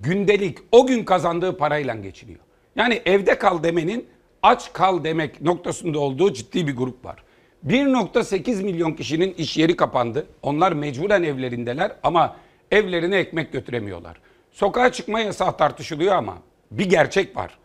[0.00, 2.40] gündelik o gün kazandığı parayla geçiniyor.
[2.76, 4.08] Yani evde kal demenin
[4.42, 7.22] aç kal demek noktasında olduğu ciddi bir grup var.
[7.66, 10.26] 1.8 milyon kişinin iş yeri kapandı.
[10.42, 12.36] Onlar mecburen evlerindeler ama
[12.70, 14.20] evlerine ekmek götüremiyorlar.
[14.52, 16.38] Sokağa çıkma yasağı tartışılıyor ama
[16.70, 17.58] bir gerçek var.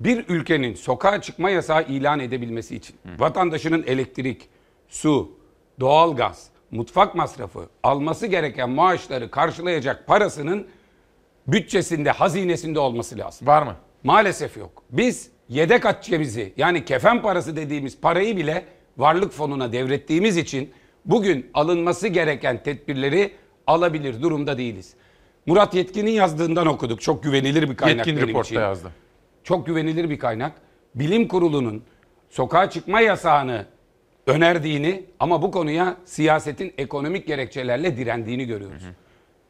[0.00, 4.48] Bir ülkenin sokağa çıkma yasağı ilan edebilmesi için vatandaşının elektrik,
[4.88, 5.30] su,
[5.80, 10.66] doğalgaz, mutfak masrafı, alması gereken maaşları karşılayacak parasının
[11.46, 13.46] bütçesinde, hazinesinde olması lazım.
[13.46, 13.76] Var mı?
[14.04, 14.82] Maalesef yok.
[14.90, 18.64] Biz yedek akçemizi yani kefen parası dediğimiz parayı bile
[18.96, 20.70] varlık fonuna devrettiğimiz için
[21.04, 23.32] bugün alınması gereken tedbirleri
[23.66, 24.94] alabilir durumda değiliz.
[25.46, 27.00] Murat Yetkin'in yazdığından okuduk.
[27.00, 28.56] Çok güvenilir bir kaynak Yetkin benim için.
[28.56, 28.90] yazdı.
[29.44, 30.52] Çok güvenilir bir kaynak.
[30.94, 31.82] Bilim Kurulu'nun
[32.30, 33.66] sokağa çıkma yasağını
[34.26, 38.82] önerdiğini ama bu konuya siyasetin ekonomik gerekçelerle direndiğini görüyoruz.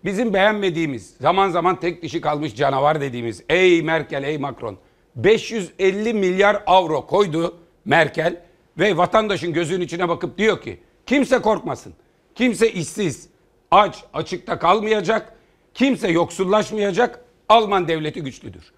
[0.05, 4.77] Bizim beğenmediğimiz, zaman zaman tek dişi kalmış canavar dediğimiz ey Merkel, ey Macron
[5.17, 8.41] 550 milyar avro koydu Merkel
[8.79, 11.95] ve vatandaşın gözünün içine bakıp diyor ki kimse korkmasın.
[12.35, 13.29] Kimse işsiz,
[13.71, 15.36] aç, açıkta kalmayacak.
[15.77, 17.21] Kimse yoksullaşmayacak.
[17.49, 18.73] Alman devleti güçlüdür.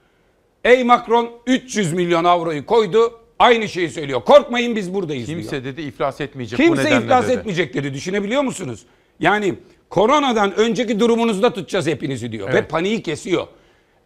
[0.65, 3.21] Ey Macron 300 milyon avroyu koydu.
[3.39, 4.21] aynı şeyi söylüyor.
[4.25, 5.65] Korkmayın biz buradayız Kimse diyor.
[5.65, 7.33] dedi iflas etmeyecek bu Kimse nedenle iflas dedi.
[7.33, 7.95] etmeyecek dedi.
[7.95, 8.83] Düşünebiliyor musunuz?
[9.21, 9.55] Yani
[9.91, 12.49] koronadan önceki durumunuzda tutacağız hepinizi diyor.
[12.49, 12.71] Ve Evet.
[12.71, 13.47] paniği kesiyor.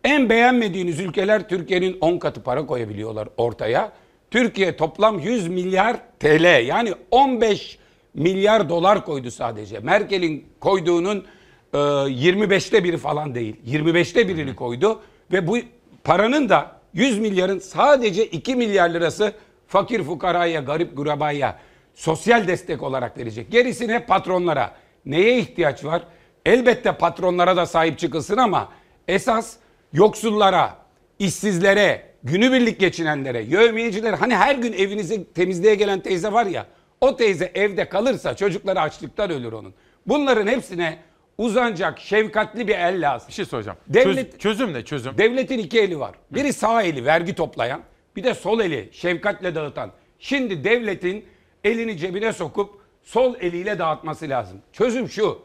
[0.05, 3.93] En beğenmediğiniz ülkeler Türkiye'nin 10 katı para koyabiliyorlar ortaya.
[4.31, 7.79] Türkiye toplam 100 milyar TL yani 15
[8.15, 9.79] milyar dolar koydu sadece.
[9.79, 11.25] Merkel'in koyduğunun
[11.73, 13.57] e, 25'te biri falan değil.
[13.67, 15.01] 25'te birini koydu
[15.33, 15.59] ve bu
[16.05, 19.33] paranın da 100 milyarın sadece 2 milyar lirası
[19.67, 21.59] fakir fukaraya, garip gurabaya
[21.95, 23.51] sosyal destek olarak verecek.
[23.53, 24.75] Gerisini hep patronlara.
[25.07, 26.03] Neye ihtiyaç var?
[26.47, 28.69] Elbette patronlara da sahip çıkılsın ama
[29.09, 29.57] esas
[29.93, 30.77] yoksullara,
[31.19, 36.67] işsizlere, günübirlik geçinenlere, yövmiyecilere hani her gün evinizi temizliğe gelen teyze var ya
[37.01, 39.75] o teyze evde kalırsa çocukları açlıktan ölür onun.
[40.07, 40.99] Bunların hepsine
[41.39, 43.29] uzanacak şefkatli bir el lazım.
[43.29, 43.79] Bir şey soracağım.
[43.89, 45.19] Devlet, çözüm ne çözüm?
[45.19, 46.15] Devletin iki eli var.
[46.31, 47.81] Biri sağ eli vergi toplayan,
[48.17, 49.93] bir de sol eli şefkatle dağıtan.
[50.19, 51.25] Şimdi devletin
[51.65, 52.71] elini cebine sokup
[53.03, 54.59] sol eliyle dağıtması lazım.
[54.73, 55.43] Çözüm şu.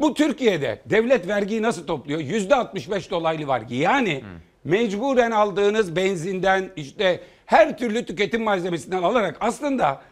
[0.00, 2.20] Bu Türkiye'de devlet vergiyi nasıl topluyor?
[2.20, 3.74] Yüzde 65 dolaylı vergi.
[3.74, 4.24] Yani
[4.64, 10.02] mecburen aldığınız benzinden işte her türlü tüketim malzemesinden alarak aslında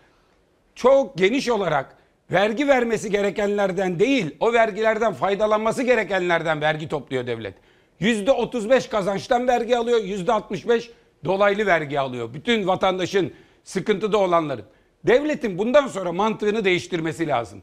[0.75, 1.97] çok geniş olarak
[2.31, 7.55] vergi vermesi gerekenlerden değil, o vergilerden faydalanması gerekenlerden vergi topluyor devlet.
[8.01, 10.91] Yüzde 35 kazançtan vergi alıyor, yüzde 65
[11.25, 12.35] dolaylı vergi alıyor.
[12.35, 13.33] Bütün vatandaşın
[13.65, 14.65] sıkıntıda olanların.
[15.07, 17.63] Devletin bundan sonra mantığını değiştirmesi lazım.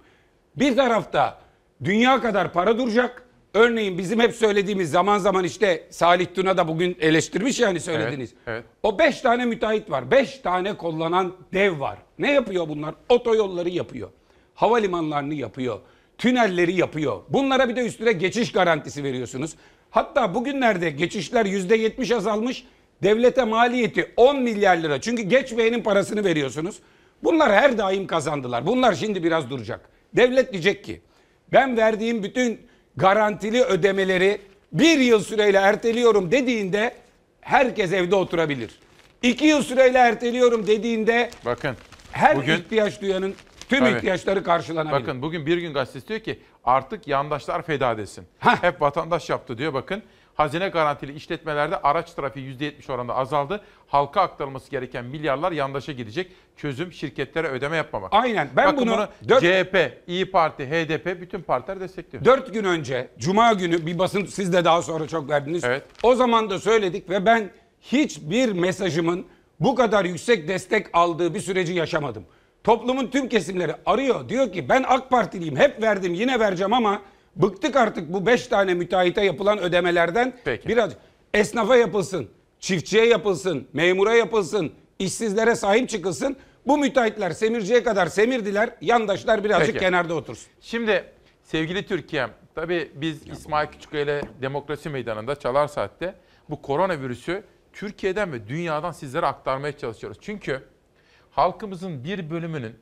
[0.55, 1.37] Bir tarafta
[1.83, 3.23] dünya kadar para duracak.
[3.53, 8.33] Örneğin bizim hep söylediğimiz zaman zaman işte Salih Tuna da bugün eleştirmiş yani söylediniz.
[8.47, 8.63] Evet.
[8.83, 10.11] O beş tane müteahhit var.
[10.11, 11.97] Beş tane kullanan dev var.
[12.19, 12.95] Ne yapıyor bunlar?
[13.09, 14.09] Otoyolları yapıyor.
[14.63, 15.79] Havalimanlarını yapıyor.
[16.17, 17.21] Tünelleri yapıyor.
[17.29, 19.51] Bunlara bir de üstüne geçiş garantisi veriyorsunuz.
[19.89, 22.63] Hatta bugünlerde geçişler yüzde yetmiş azalmış.
[23.03, 25.01] Devlete maliyeti 10 milyar lira.
[25.01, 26.75] Çünkü geçmeyenin parasını veriyorsunuz.
[27.23, 28.65] Bunlar her daim kazandılar.
[28.67, 29.89] Bunlar şimdi biraz duracak.
[30.15, 31.01] Devlet diyecek ki
[31.53, 32.59] ben verdiğim bütün
[32.97, 34.41] garantili ödemeleri
[34.73, 36.93] bir yıl süreyle erteliyorum dediğinde
[37.41, 38.79] herkes evde oturabilir.
[39.23, 41.75] İki yıl süreyle erteliyorum dediğinde Bakın
[42.11, 43.33] her bugün- ihtiyaç duyanın
[43.69, 43.97] tüm Tabii.
[43.97, 45.01] ihtiyaçları karşılanabilir.
[45.01, 48.25] Bakın bugün Bir Gün Gazetesi diyor ki artık yandaşlar feda desin.
[48.39, 50.03] Hep vatandaş yaptı diyor bakın.
[50.35, 53.61] Hazine garantili işletmelerde araç trafiği %70 oranında azaldı.
[53.87, 56.31] Halka aktarılması gereken milyarlar yandaşa gidecek.
[56.57, 58.13] Çözüm şirketlere ödeme yapmamak.
[58.13, 58.49] Aynen.
[58.55, 62.25] Ben Bakın bunu bunu dört- CHP, İyi Parti, HDP bütün partiler destekliyor.
[62.25, 65.63] Dört gün önce Cuma günü bir basın siz de daha sonra çok verdiniz.
[66.03, 67.49] O zaman da söyledik ve ben
[67.81, 69.25] hiçbir mesajımın
[69.59, 72.23] bu kadar yüksek destek aldığı bir süreci yaşamadım.
[72.63, 74.29] Toplumun tüm kesimleri arıyor.
[74.29, 77.01] Diyor ki ben AK Partiliyim hep verdim yine vereceğim ama
[77.35, 80.33] bıktık artık bu beş tane müteahhite yapılan ödemelerden.
[80.67, 80.91] Biraz
[81.33, 82.29] esnafa yapılsın,
[82.59, 86.37] çiftçiye yapılsın, memura yapılsın, işsizlere sahip çıkılsın.
[86.67, 88.69] Bu müteahhitler semirciye kadar semirdiler.
[88.81, 89.79] Yandaşlar birazcık Peki.
[89.79, 90.47] kenarda otursun.
[90.61, 91.03] Şimdi
[91.43, 96.15] sevgili Türkiye'm, tabii biz İsmail Küçükkaya ile Demokrasi Meydanı'nda Çalar Saat'te
[96.49, 100.17] bu koronavirüsü Türkiye'den ve dünyadan sizlere aktarmaya çalışıyoruz.
[100.21, 100.61] Çünkü
[101.39, 102.75] halkımızın bir bölümünün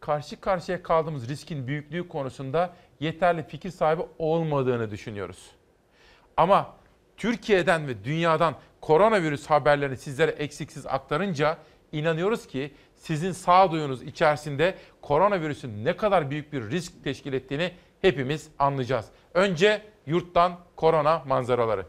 [0.00, 5.50] karşı karşıya kaldığımız riskin büyüklüğü konusunda yeterli fikir sahibi olmadığını düşünüyoruz.
[6.36, 6.74] Ama
[7.16, 11.58] Türkiye'den ve dünyadan koronavirüs haberlerini sizlere eksiksiz aktarınca
[11.92, 17.72] inanıyoruz ki sizin sağduyunuz içerisinde koronavirüsün ne kadar büyük bir risk teşkil ettiğini
[18.02, 19.06] hepimiz anlayacağız.
[19.34, 21.86] Önce yurttan korona manzaraları.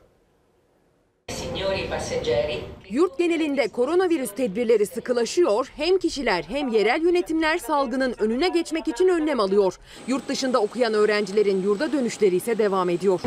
[2.89, 5.71] Yurt genelinde koronavirüs tedbirleri sıkılaşıyor.
[5.75, 9.79] Hem kişiler hem yerel yönetimler salgının önüne geçmek için önlem alıyor.
[10.07, 13.21] Yurt dışında okuyan öğrencilerin yurda dönüşleri ise devam ediyor.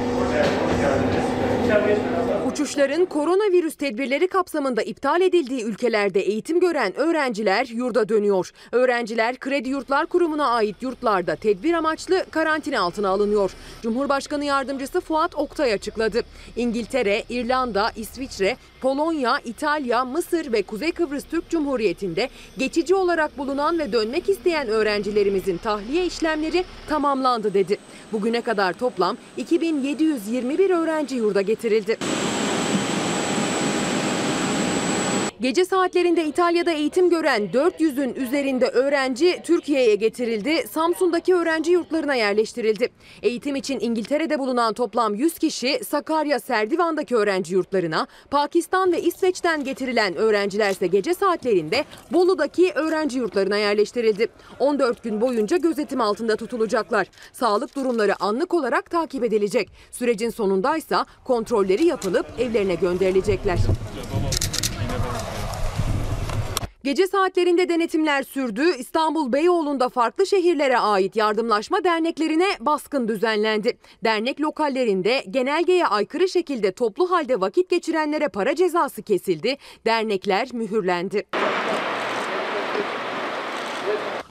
[2.53, 8.51] Uçuşların koronavirüs tedbirleri kapsamında iptal edildiği ülkelerde eğitim gören öğrenciler yurda dönüyor.
[8.73, 13.51] Öğrenciler Kredi Yurtlar Kurumu'na ait yurtlarda tedbir amaçlı karantina altına alınıyor.
[13.83, 16.21] Cumhurbaşkanı Yardımcısı Fuat Oktay açıkladı.
[16.57, 23.93] İngiltere, İrlanda, İsviçre, Polonya, İtalya, Mısır ve Kuzey Kıbrıs Türk Cumhuriyeti'nde geçici olarak bulunan ve
[23.93, 27.79] dönmek isteyen öğrencilerimizin tahliye işlemleri tamamlandı dedi.
[28.13, 31.99] Bugüne kadar toplam 2721 öğrenci yurda getirildi.
[35.43, 40.65] Gece saatlerinde İtalya'da eğitim gören 400'ün üzerinde öğrenci Türkiye'ye getirildi.
[40.71, 42.89] Samsun'daki öğrenci yurtlarına yerleştirildi.
[43.23, 50.17] Eğitim için İngiltere'de bulunan toplam 100 kişi Sakarya Serdivan'daki öğrenci yurtlarına, Pakistan ve İsveç'ten getirilen
[50.17, 54.29] öğrenciler ise gece saatlerinde Bolu'daki öğrenci yurtlarına yerleştirildi.
[54.59, 57.07] 14 gün boyunca gözetim altında tutulacaklar.
[57.33, 59.71] Sağlık durumları anlık olarak takip edilecek.
[59.91, 63.59] Sürecin sonundaysa kontrolleri yapılıp evlerine gönderilecekler.
[66.85, 68.77] Gece saatlerinde denetimler sürdü.
[68.79, 73.79] İstanbul Beyoğlu'nda farklı şehirlere ait yardımlaşma derneklerine baskın düzenlendi.
[74.05, 79.57] Dernek lokallerinde genelgeye aykırı şekilde toplu halde vakit geçirenlere para cezası kesildi.
[79.87, 81.27] Dernekler mühürlendi.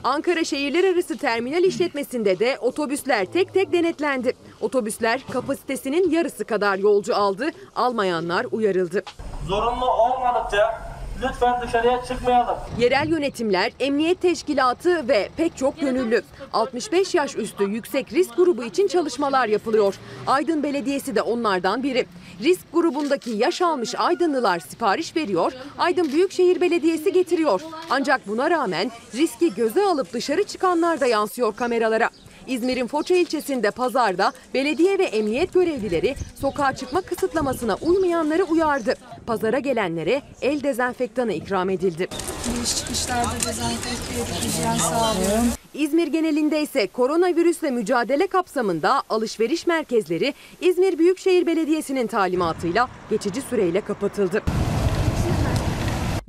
[0.04, 4.32] Ankara şehirler arası terminal işletmesinde de otobüsler tek tek denetlendi.
[4.60, 7.50] Otobüsler kapasitesinin yarısı kadar yolcu aldı.
[7.76, 9.02] Almayanlar uyarıldı.
[9.48, 10.91] Zorunlu olmadıkça
[11.22, 12.56] lütfen dışarıya çıkmayalım.
[12.78, 16.22] Yerel yönetimler, emniyet teşkilatı ve pek çok gönüllü.
[16.52, 19.94] 65 yaş üstü yüksek risk grubu için çalışmalar yapılıyor.
[20.26, 22.06] Aydın Belediyesi de onlardan biri.
[22.42, 27.60] Risk grubundaki yaş almış Aydınlılar sipariş veriyor, Aydın Büyükşehir Belediyesi getiriyor.
[27.90, 32.10] Ancak buna rağmen riski göze alıp dışarı çıkanlar da yansıyor kameralara.
[32.46, 38.94] İzmir'in Foça ilçesinde pazarda belediye ve emniyet görevlileri sokağa çıkma kısıtlamasına uymayanları uyardı.
[39.26, 42.08] Pazara gelenlere el dezenfektanı ikram edildi.
[42.44, 45.44] Giriş çıkışlarda dezenfekte sağlıyorum.
[45.74, 54.42] İzmir genelinde ise koronavirüsle mücadele kapsamında alışveriş merkezleri İzmir Büyükşehir Belediyesi'nin talimatıyla geçici süreyle kapatıldı.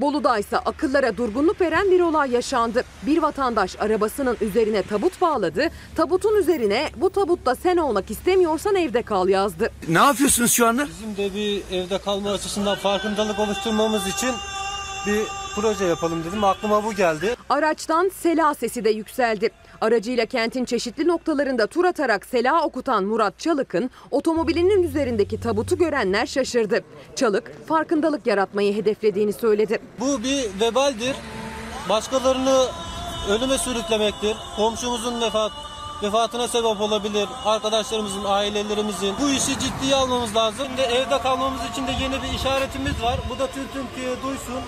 [0.03, 2.83] Bolu'da ise akıllara durgunluk veren bir olay yaşandı.
[3.05, 5.69] Bir vatandaş arabasının üzerine tabut bağladı.
[5.95, 9.71] Tabutun üzerine bu tabutta sen olmak istemiyorsan evde kal yazdı.
[9.87, 10.87] Ne yapıyorsunuz şu anda?
[10.87, 14.31] Bizim de bir evde kalma açısından farkındalık oluşturmamız için
[15.07, 15.21] bir
[15.55, 16.43] proje yapalım dedim.
[16.43, 17.35] Aklıma bu geldi.
[17.49, 19.49] Araçtan sela sesi de yükseldi.
[19.83, 26.83] Aracıyla kentin çeşitli noktalarında tur atarak sela okutan Murat Çalık'ın otomobilinin üzerindeki tabutu görenler şaşırdı.
[27.15, 29.79] Çalık farkındalık yaratmayı hedeflediğini söyledi.
[29.99, 31.15] Bu bir vebaldir.
[31.89, 32.65] Başkalarını
[33.29, 34.37] ölüme sürüklemektir.
[34.55, 35.51] Komşumuzun vefat
[36.03, 37.29] vefatına sebep olabilir.
[37.45, 39.15] Arkadaşlarımızın, ailelerimizin.
[39.21, 40.67] Bu işi ciddiye almamız lazım.
[40.67, 43.19] Şimdi evde kalmamız için de yeni bir işaretimiz var.
[43.29, 44.61] Bu da tüm Türkiye duysun.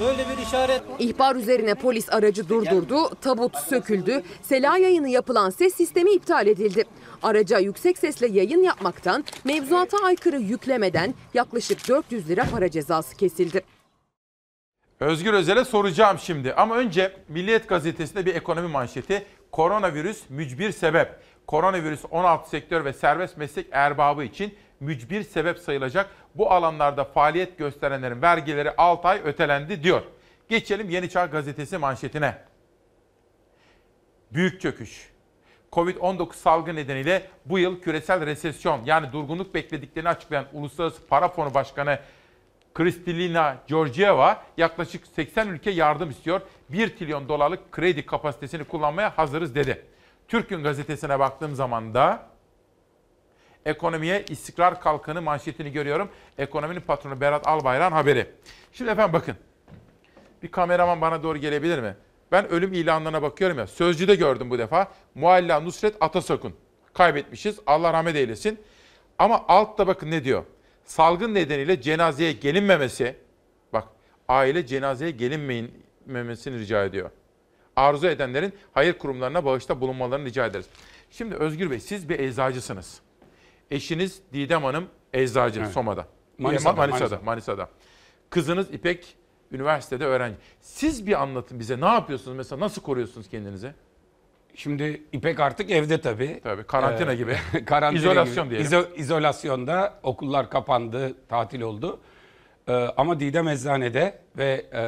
[0.00, 0.82] Böyle bir işaret.
[0.98, 6.84] İhbar üzerine polis aracı durdurdu, tabut söküldü, sela yayını yapılan ses sistemi iptal edildi.
[7.22, 13.62] Araca yüksek sesle yayın yapmaktan, mevzuata aykırı yüklemeden yaklaşık 400 lira para cezası kesildi.
[15.00, 19.26] Özgür Özel'e soracağım şimdi ama önce Milliyet Gazetesi'nde bir ekonomi manşeti.
[19.52, 21.08] Koronavirüs mücbir sebep.
[21.46, 26.10] Koronavirüs 16 sektör ve serbest meslek erbabı için mücbir sebep sayılacak.
[26.38, 30.02] Bu alanlarda faaliyet gösterenlerin vergileri 6 ay ötelendi diyor.
[30.48, 32.38] Geçelim Yeni Çağ Gazetesi manşetine.
[34.32, 35.10] Büyük çöküş.
[35.72, 41.98] Covid-19 salgı nedeniyle bu yıl küresel resesyon yani durgunluk beklediklerini açıklayan Uluslararası Para Fonu Başkanı
[42.74, 46.40] Kristalina Georgieva yaklaşık 80 ülke yardım istiyor.
[46.68, 49.86] 1 trilyon dolarlık kredi kapasitesini kullanmaya hazırız dedi.
[50.28, 52.26] Türk'ün gazetesine baktığım zaman da
[53.68, 56.08] ekonomiye istikrar kalkanı manşetini görüyorum.
[56.38, 58.26] Ekonominin patronu Berat Albayrak'ın haberi.
[58.72, 59.36] Şimdi efendim bakın.
[60.42, 61.96] Bir kameraman bana doğru gelebilir mi?
[62.32, 63.66] Ben ölüm ilanlarına bakıyorum ya.
[63.66, 64.88] Sözcüde gördüm bu defa.
[65.14, 66.54] Mualla Nusret Atasokun.
[66.94, 67.58] Kaybetmişiz.
[67.66, 68.60] Allah rahmet eylesin.
[69.18, 70.44] Ama altta bakın ne diyor?
[70.84, 73.16] Salgın nedeniyle cenazeye gelinmemesi.
[73.72, 73.84] Bak
[74.28, 77.10] aile cenazeye gelinmemesini rica ediyor.
[77.76, 80.66] Arzu edenlerin hayır kurumlarına bağışta bulunmalarını rica ederiz.
[81.10, 83.00] Şimdi Özgür Bey siz bir eczacısınız.
[83.70, 85.70] Eşiniz Didem Hanım eczacı Evet.
[85.72, 86.06] Soma'da.
[86.38, 87.20] Manisa'da, Manisa'da, Manisa'da.
[87.24, 87.68] Manisa'da.
[88.30, 89.16] Kızınız İpek
[89.52, 90.36] üniversitede öğrenci.
[90.60, 93.72] Siz bir anlatın bize ne yapıyorsunuz mesela nasıl koruyorsunuz kendinizi?
[94.54, 96.40] Şimdi İpek artık evde tabii.
[96.42, 97.36] Tabii karantina Ee, gibi.
[97.66, 98.58] karantina İzolasyon gibi.
[98.58, 98.70] diyelim.
[98.72, 102.00] İzo- izolasyonda okullar kapandı, tatil oldu.
[102.68, 104.82] Ee, ama Didem eczanede ve e,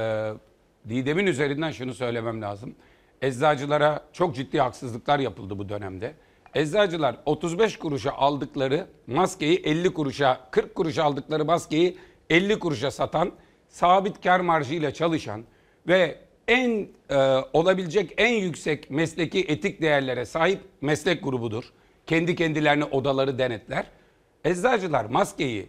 [0.88, 2.74] Didem'in üzerinden şunu söylemem lazım.
[3.22, 6.14] Eczacılara çok ciddi haksızlıklar yapıldı bu dönemde.
[6.54, 11.98] Eczacılar 35 kuruşa aldıkları maskeyi 50 kuruşa, 40 kuruşa aldıkları maskeyi
[12.30, 13.32] 50 kuruşa satan,
[13.68, 15.44] sabit kar marjıyla çalışan
[15.88, 16.18] ve
[16.48, 17.16] en e,
[17.52, 21.64] olabilecek en yüksek mesleki etik değerlere sahip meslek grubudur.
[22.06, 23.86] Kendi kendilerine odaları denetler.
[24.44, 25.68] Eczacılar maskeyi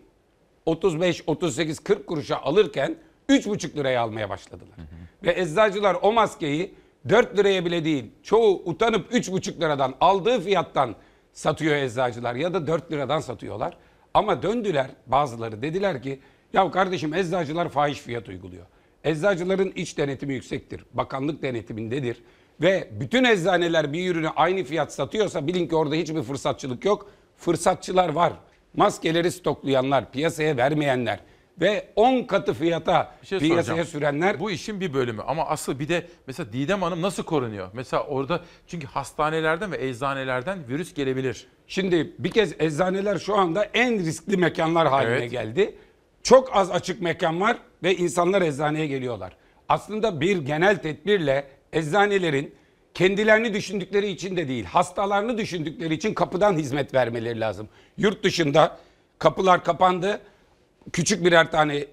[0.66, 2.96] 35, 38, 40 kuruşa alırken
[3.30, 4.76] 3,5 liraya almaya başladılar.
[5.24, 6.74] Ve eczacılar o maskeyi
[7.10, 10.96] 4 liraya bile değil, çoğu utanıp 3,5 liradan aldığı fiyattan
[11.34, 13.78] satıyor eczacılar ya da 4 liradan satıyorlar.
[14.14, 16.20] Ama döndüler bazıları dediler ki
[16.54, 18.66] ya kardeşim eczacılar fahiş fiyat uyguluyor.
[19.04, 20.86] Eczacıların iç denetimi yüksektir.
[20.94, 22.24] Bakanlık denetimindedir.
[22.62, 27.12] Ve bütün eczaneler bir ürünü aynı fiyat satıyorsa bilin ki orada hiçbir fırsatçılık yok.
[27.38, 28.34] Fırsatçılar var.
[28.76, 31.20] Maskeleri stoklayanlar, piyasaya vermeyenler
[31.62, 33.88] ve 10 katı fiyata Bir şey piyasaya soracağım.
[33.88, 37.70] sürenler Bu işin bir bölümü ama asıl bir de mesela Didem Hanım nasıl korunuyor?
[37.74, 41.48] Mesela orada çünkü hastanelerden ve eczanelerden virüs gelebilir.
[41.68, 45.32] Şimdi bir kez eczaneler şu anda en riskli mekanlar haline Evet.
[45.32, 45.76] geldi.
[46.24, 49.34] Çok az açık mekan var ve insanlar eczaneye geliyorlar.
[49.70, 52.56] aslında bir genel tedbirle eczanelerin
[52.94, 57.70] kendilerini düşündükleri için de değil, hastalarını düşündükleri için kapıdan hizmet vermeleri lazım.
[57.98, 58.78] Yurt dışında
[59.20, 60.22] kapılar kapandı.
[60.94, 61.86] Küçük birer tane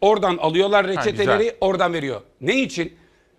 [0.00, 1.56] oradan alıyorlar reçeteleri, güzel.
[1.60, 2.20] oradan veriyor.
[2.40, 2.92] Ne için?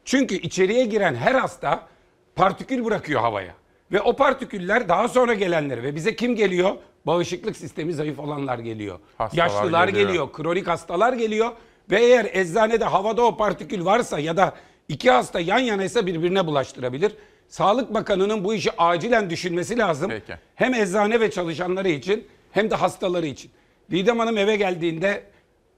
[0.05, 1.87] Çünkü içeriye giren her hasta
[2.35, 3.53] partikül bırakıyor havaya.
[3.91, 6.71] Ve o partiküller daha sonra gelenleri ve bize kim geliyor?
[7.05, 8.99] Bağışıklık sistemi zayıf olanlar geliyor.
[9.17, 10.07] Hastalar Yaşlılar geliyor.
[10.07, 11.51] geliyor, kronik hastalar geliyor
[11.91, 14.53] ve eğer eczanede havada o partikül varsa ya da
[14.89, 17.11] iki hasta yan yanaysa birbirine bulaştırabilir.
[17.47, 20.09] Sağlık Bakanı'nın bu işi acilen düşünmesi lazım.
[20.09, 20.33] Peki.
[20.55, 23.51] Hem eczane ve çalışanları için hem de hastaları için.
[23.91, 25.23] Didem Hanım eve geldiğinde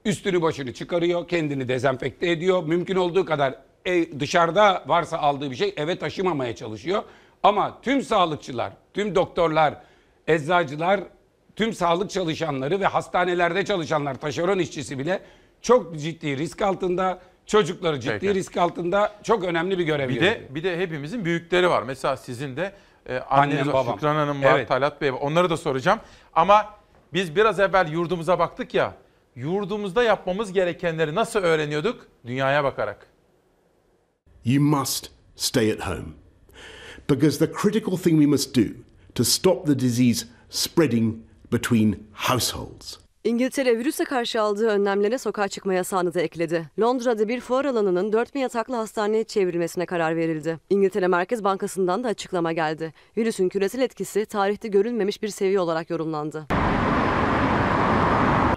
[0.06, 2.64] üstünü başını çıkarıyor, kendini dezenfekte ediyor.
[2.64, 3.56] Mümkün olduğu kadar
[3.86, 7.03] e, dışarıda varsa aldığı bir şey eve taşımamaya çalışıyor.
[7.44, 9.73] Ama tüm sağlıkçılar, tüm doktorlar,
[10.27, 10.99] eczacılar,
[11.56, 15.22] tüm sağlık çalışanları ve hastanelerde çalışanlar, taşeron işçisi bile
[15.61, 17.19] çok ciddi risk altında.
[17.45, 18.34] Çocukları ciddi Peki.
[18.34, 21.84] risk altında çok önemli bir görev Bir de bir de hepimizin büyükleri var.
[21.84, 22.73] Mesela sizin de
[23.10, 23.94] e, anneniz Annem, var, babam.
[23.95, 24.68] Şükran Hanım var, Evet.
[24.68, 25.19] Talat Bey var.
[25.22, 25.99] Onları da soracağım.
[26.34, 26.75] Ama
[27.14, 28.94] biz biraz evvel yurdumuza baktık ya.
[29.36, 32.07] Yurdumuzda yapmamız gerekenleri nasıl öğreniyorduk?
[32.26, 33.07] Dünyaya bakarak.
[34.45, 36.14] You must stay at home.
[37.10, 38.61] Because the critical thing we must do
[39.15, 41.15] to stop the disease spreading
[41.52, 46.69] between households İngiltere virüse karşı aldığı önlemlere sokağa çıkma yasağını da ekledi.
[46.80, 50.60] Londra'da bir fuar alanının 4000 yataklı hastaneye çevrilmesine karar verildi.
[50.69, 52.94] İngiltere Merkez Bankası'ndan da açıklama geldi.
[53.18, 56.45] Virüsün küresel etkisi tarihte görülmemiş bir seviye olarak yorumlandı.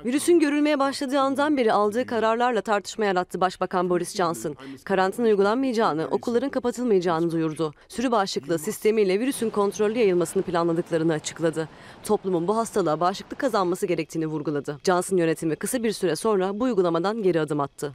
[0.05, 4.57] Virüsün görülmeye başladığı andan beri aldığı kararlarla tartışma yarattı Başbakan Boris Johnson.
[4.85, 7.73] Karantina uygulanmayacağını, okulların kapatılmayacağını duyurdu.
[7.89, 11.69] Sürü bağışıklığı sistemiyle virüsün kontrollü yayılmasını planladıklarını açıkladı.
[12.05, 14.79] Toplumun bu hastalığa bağışıklık kazanması gerektiğini vurguladı.
[14.85, 17.93] Johnson yönetimi kısa bir süre sonra bu uygulamadan geri adım attı.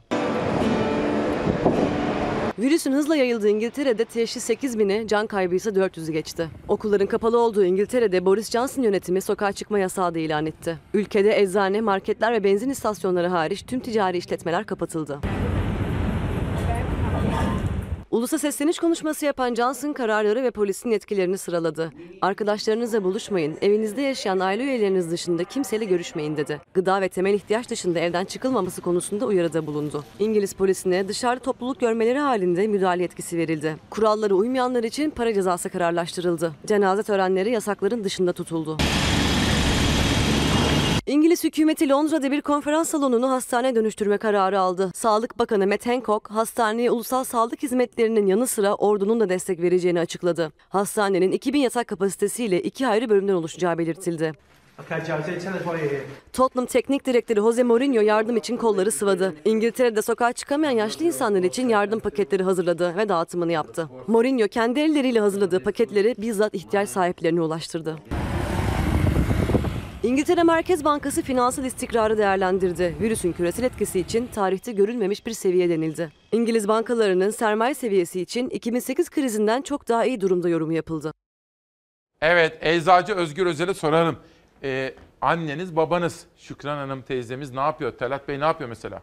[2.58, 6.48] Virüsün hızla yayıldığı İngiltere'de teşhis 8 bini, can kaybı ise 400'ü geçti.
[6.68, 10.78] Okulların kapalı olduğu İngiltere'de Boris Johnson yönetimi sokağa çıkma yasağı da ilan etti.
[10.94, 15.20] Ülkede eczane, marketler ve benzin istasyonları hariç tüm ticari işletmeler kapatıldı.
[18.14, 21.92] Ulusa sesleniş konuşması yapan Johnson kararları ve polisin yetkilerini sıraladı.
[22.20, 26.60] Arkadaşlarınızla buluşmayın, evinizde yaşayan aile üyeleriniz dışında kimseyle görüşmeyin dedi.
[26.74, 30.04] Gıda ve temel ihtiyaç dışında evden çıkılmaması konusunda uyarıda bulundu.
[30.18, 33.76] İngiliz polisine dışarıda topluluk görmeleri halinde müdahale yetkisi verildi.
[33.90, 36.52] Kurallara uymayanlar için para cezası kararlaştırıldı.
[36.66, 38.76] Cenaze törenleri yasakların dışında tutuldu.
[41.06, 44.90] İngiliz hükümeti Londra'da bir konferans salonunu hastane dönüştürme kararı aldı.
[44.94, 50.52] Sağlık Bakanı Matt Hancock, hastaneye ulusal sağlık hizmetlerinin yanı sıra ordunun da destek vereceğini açıkladı.
[50.68, 54.32] Hastanenin 2000 yatak kapasitesiyle iki ayrı bölümden oluşacağı belirtildi.
[56.32, 59.34] Tottenham Teknik Direktörü Jose Mourinho yardım için kolları sıvadı.
[59.44, 63.88] İngiltere'de sokağa çıkamayan yaşlı insanlar için yardım paketleri hazırladı ve dağıtımını yaptı.
[64.06, 67.96] Mourinho kendi elleriyle hazırladığı paketleri bizzat ihtiyaç sahiplerine ulaştırdı.
[70.04, 72.96] İngiltere Merkez Bankası finansal istikrarı değerlendirdi.
[73.00, 76.12] Virüsün küresel etkisi için tarihte görülmemiş bir seviye denildi.
[76.32, 81.12] İngiliz bankalarının sermaye seviyesi için 2008 krizinden çok daha iyi durumda yorumu yapıldı.
[82.20, 84.16] Evet, Eczacı Özgür Özel'e soralım.
[84.62, 87.98] Ee, anneniz, babanız, Şükran Hanım teyzemiz ne yapıyor?
[87.98, 89.02] Talat Bey ne yapıyor mesela?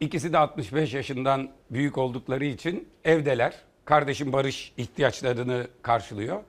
[0.00, 3.54] İkisi de 65 yaşından büyük oldukları için evdeler.
[3.84, 6.40] Kardeşim Barış ihtiyaçlarını karşılıyor.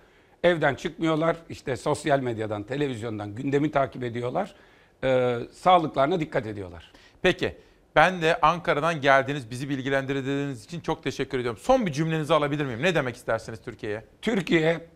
[0.43, 1.37] Evden çıkmıyorlar.
[1.49, 4.55] İşte sosyal medyadan, televizyondan gündemi takip ediyorlar.
[5.03, 6.91] Ee, sağlıklarına dikkat ediyorlar.
[7.21, 7.57] Peki,
[7.95, 11.59] ben de Ankara'dan geldiniz, bizi bilgilendirdiğiniz için çok teşekkür ediyorum.
[11.63, 12.81] Son bir cümlenizi alabilir miyim?
[12.81, 14.05] Ne demek istersiniz Türkiye'ye?
[14.21, 14.87] Türkiye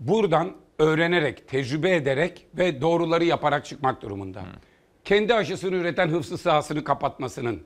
[0.00, 4.42] buradan öğrenerek, tecrübe ederek ve doğruları yaparak çıkmak durumunda.
[5.04, 7.62] Kendi aşısını üreten hıfzı sahasını kapatmasının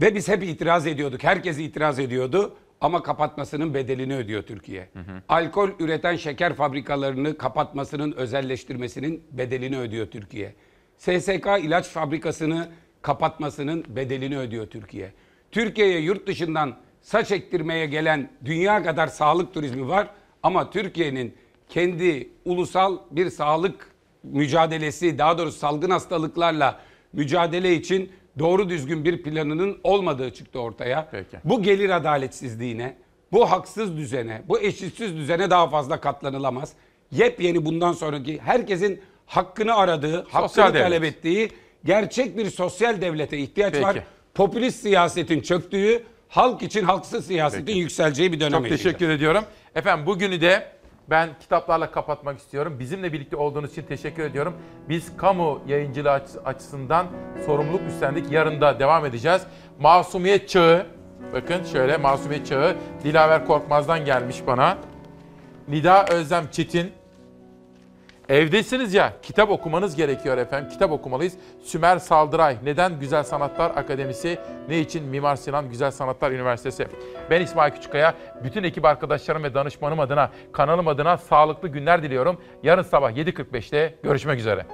[0.00, 1.24] ve biz hep itiraz ediyorduk.
[1.24, 4.88] Herkes itiraz ediyordu ama kapatmasının bedelini ödüyor Türkiye.
[5.28, 10.54] Alkol üreten şeker fabrikalarını kapatmasının, özelleştirmesinin bedelini ödüyor Türkiye.
[10.98, 12.68] SSK ilaç fabrikasını
[13.02, 15.12] kapatmasının bedelini ödüyor Türkiye.
[15.52, 20.10] Türkiye'ye yurt dışından saç ektirmeye gelen dünya kadar sağlık turizmi var
[20.42, 21.34] ama Türkiye'nin
[21.68, 23.90] kendi ulusal bir sağlık
[24.22, 26.80] mücadelesi, daha doğrusu salgın hastalıklarla
[27.12, 31.08] mücadele için doğru düzgün bir planının olmadığı çıktı ortaya.
[31.10, 31.36] Peki.
[31.44, 32.96] Bu gelir adaletsizliğine,
[33.32, 36.72] bu haksız düzene, bu eşitsiz düzene daha fazla katlanılamaz.
[37.10, 40.82] Yepyeni bundan sonraki herkesin hakkını aradığı, hakkını devlet.
[40.82, 41.50] talep ettiği
[41.84, 43.84] gerçek bir sosyal devlete ihtiyaç Peki.
[43.84, 43.98] var.
[44.34, 47.78] Popülist siyasetin çöktüğü, halk için halksız siyasetin Peki.
[47.78, 48.82] yükseleceği bir dönem Çok yaşayacağız.
[48.82, 49.44] teşekkür ediyorum.
[49.74, 50.77] Efendim bugünü de
[51.10, 52.76] ben kitaplarla kapatmak istiyorum.
[52.78, 54.54] Bizimle birlikte olduğunuz için teşekkür ediyorum.
[54.88, 57.06] Biz kamu yayıncılığı açı- açısından
[57.46, 58.32] sorumluluk üstlendik.
[58.32, 59.42] Yarın da devam edeceğiz.
[59.80, 60.86] Masumiyet Çağı
[61.32, 64.78] Bakın şöyle Masumiyet Çağı Dilaver Korkmaz'dan gelmiş bana.
[65.68, 66.92] Nida Özlem Çetin.
[68.28, 70.70] Evdesiniz ya kitap okumanız gerekiyor efendim.
[70.70, 71.34] Kitap okumalıyız.
[71.62, 72.56] Sümer Saldıray.
[72.64, 74.38] Neden Güzel Sanatlar Akademisi?
[74.68, 76.88] Ne için Mimar Sinan Güzel Sanatlar Üniversitesi?
[77.30, 78.14] Ben İsmail Küçükkaya.
[78.44, 82.40] Bütün ekip arkadaşlarım ve danışmanım adına, kanalım adına sağlıklı günler diliyorum.
[82.62, 84.66] Yarın sabah 7.45'te görüşmek üzere.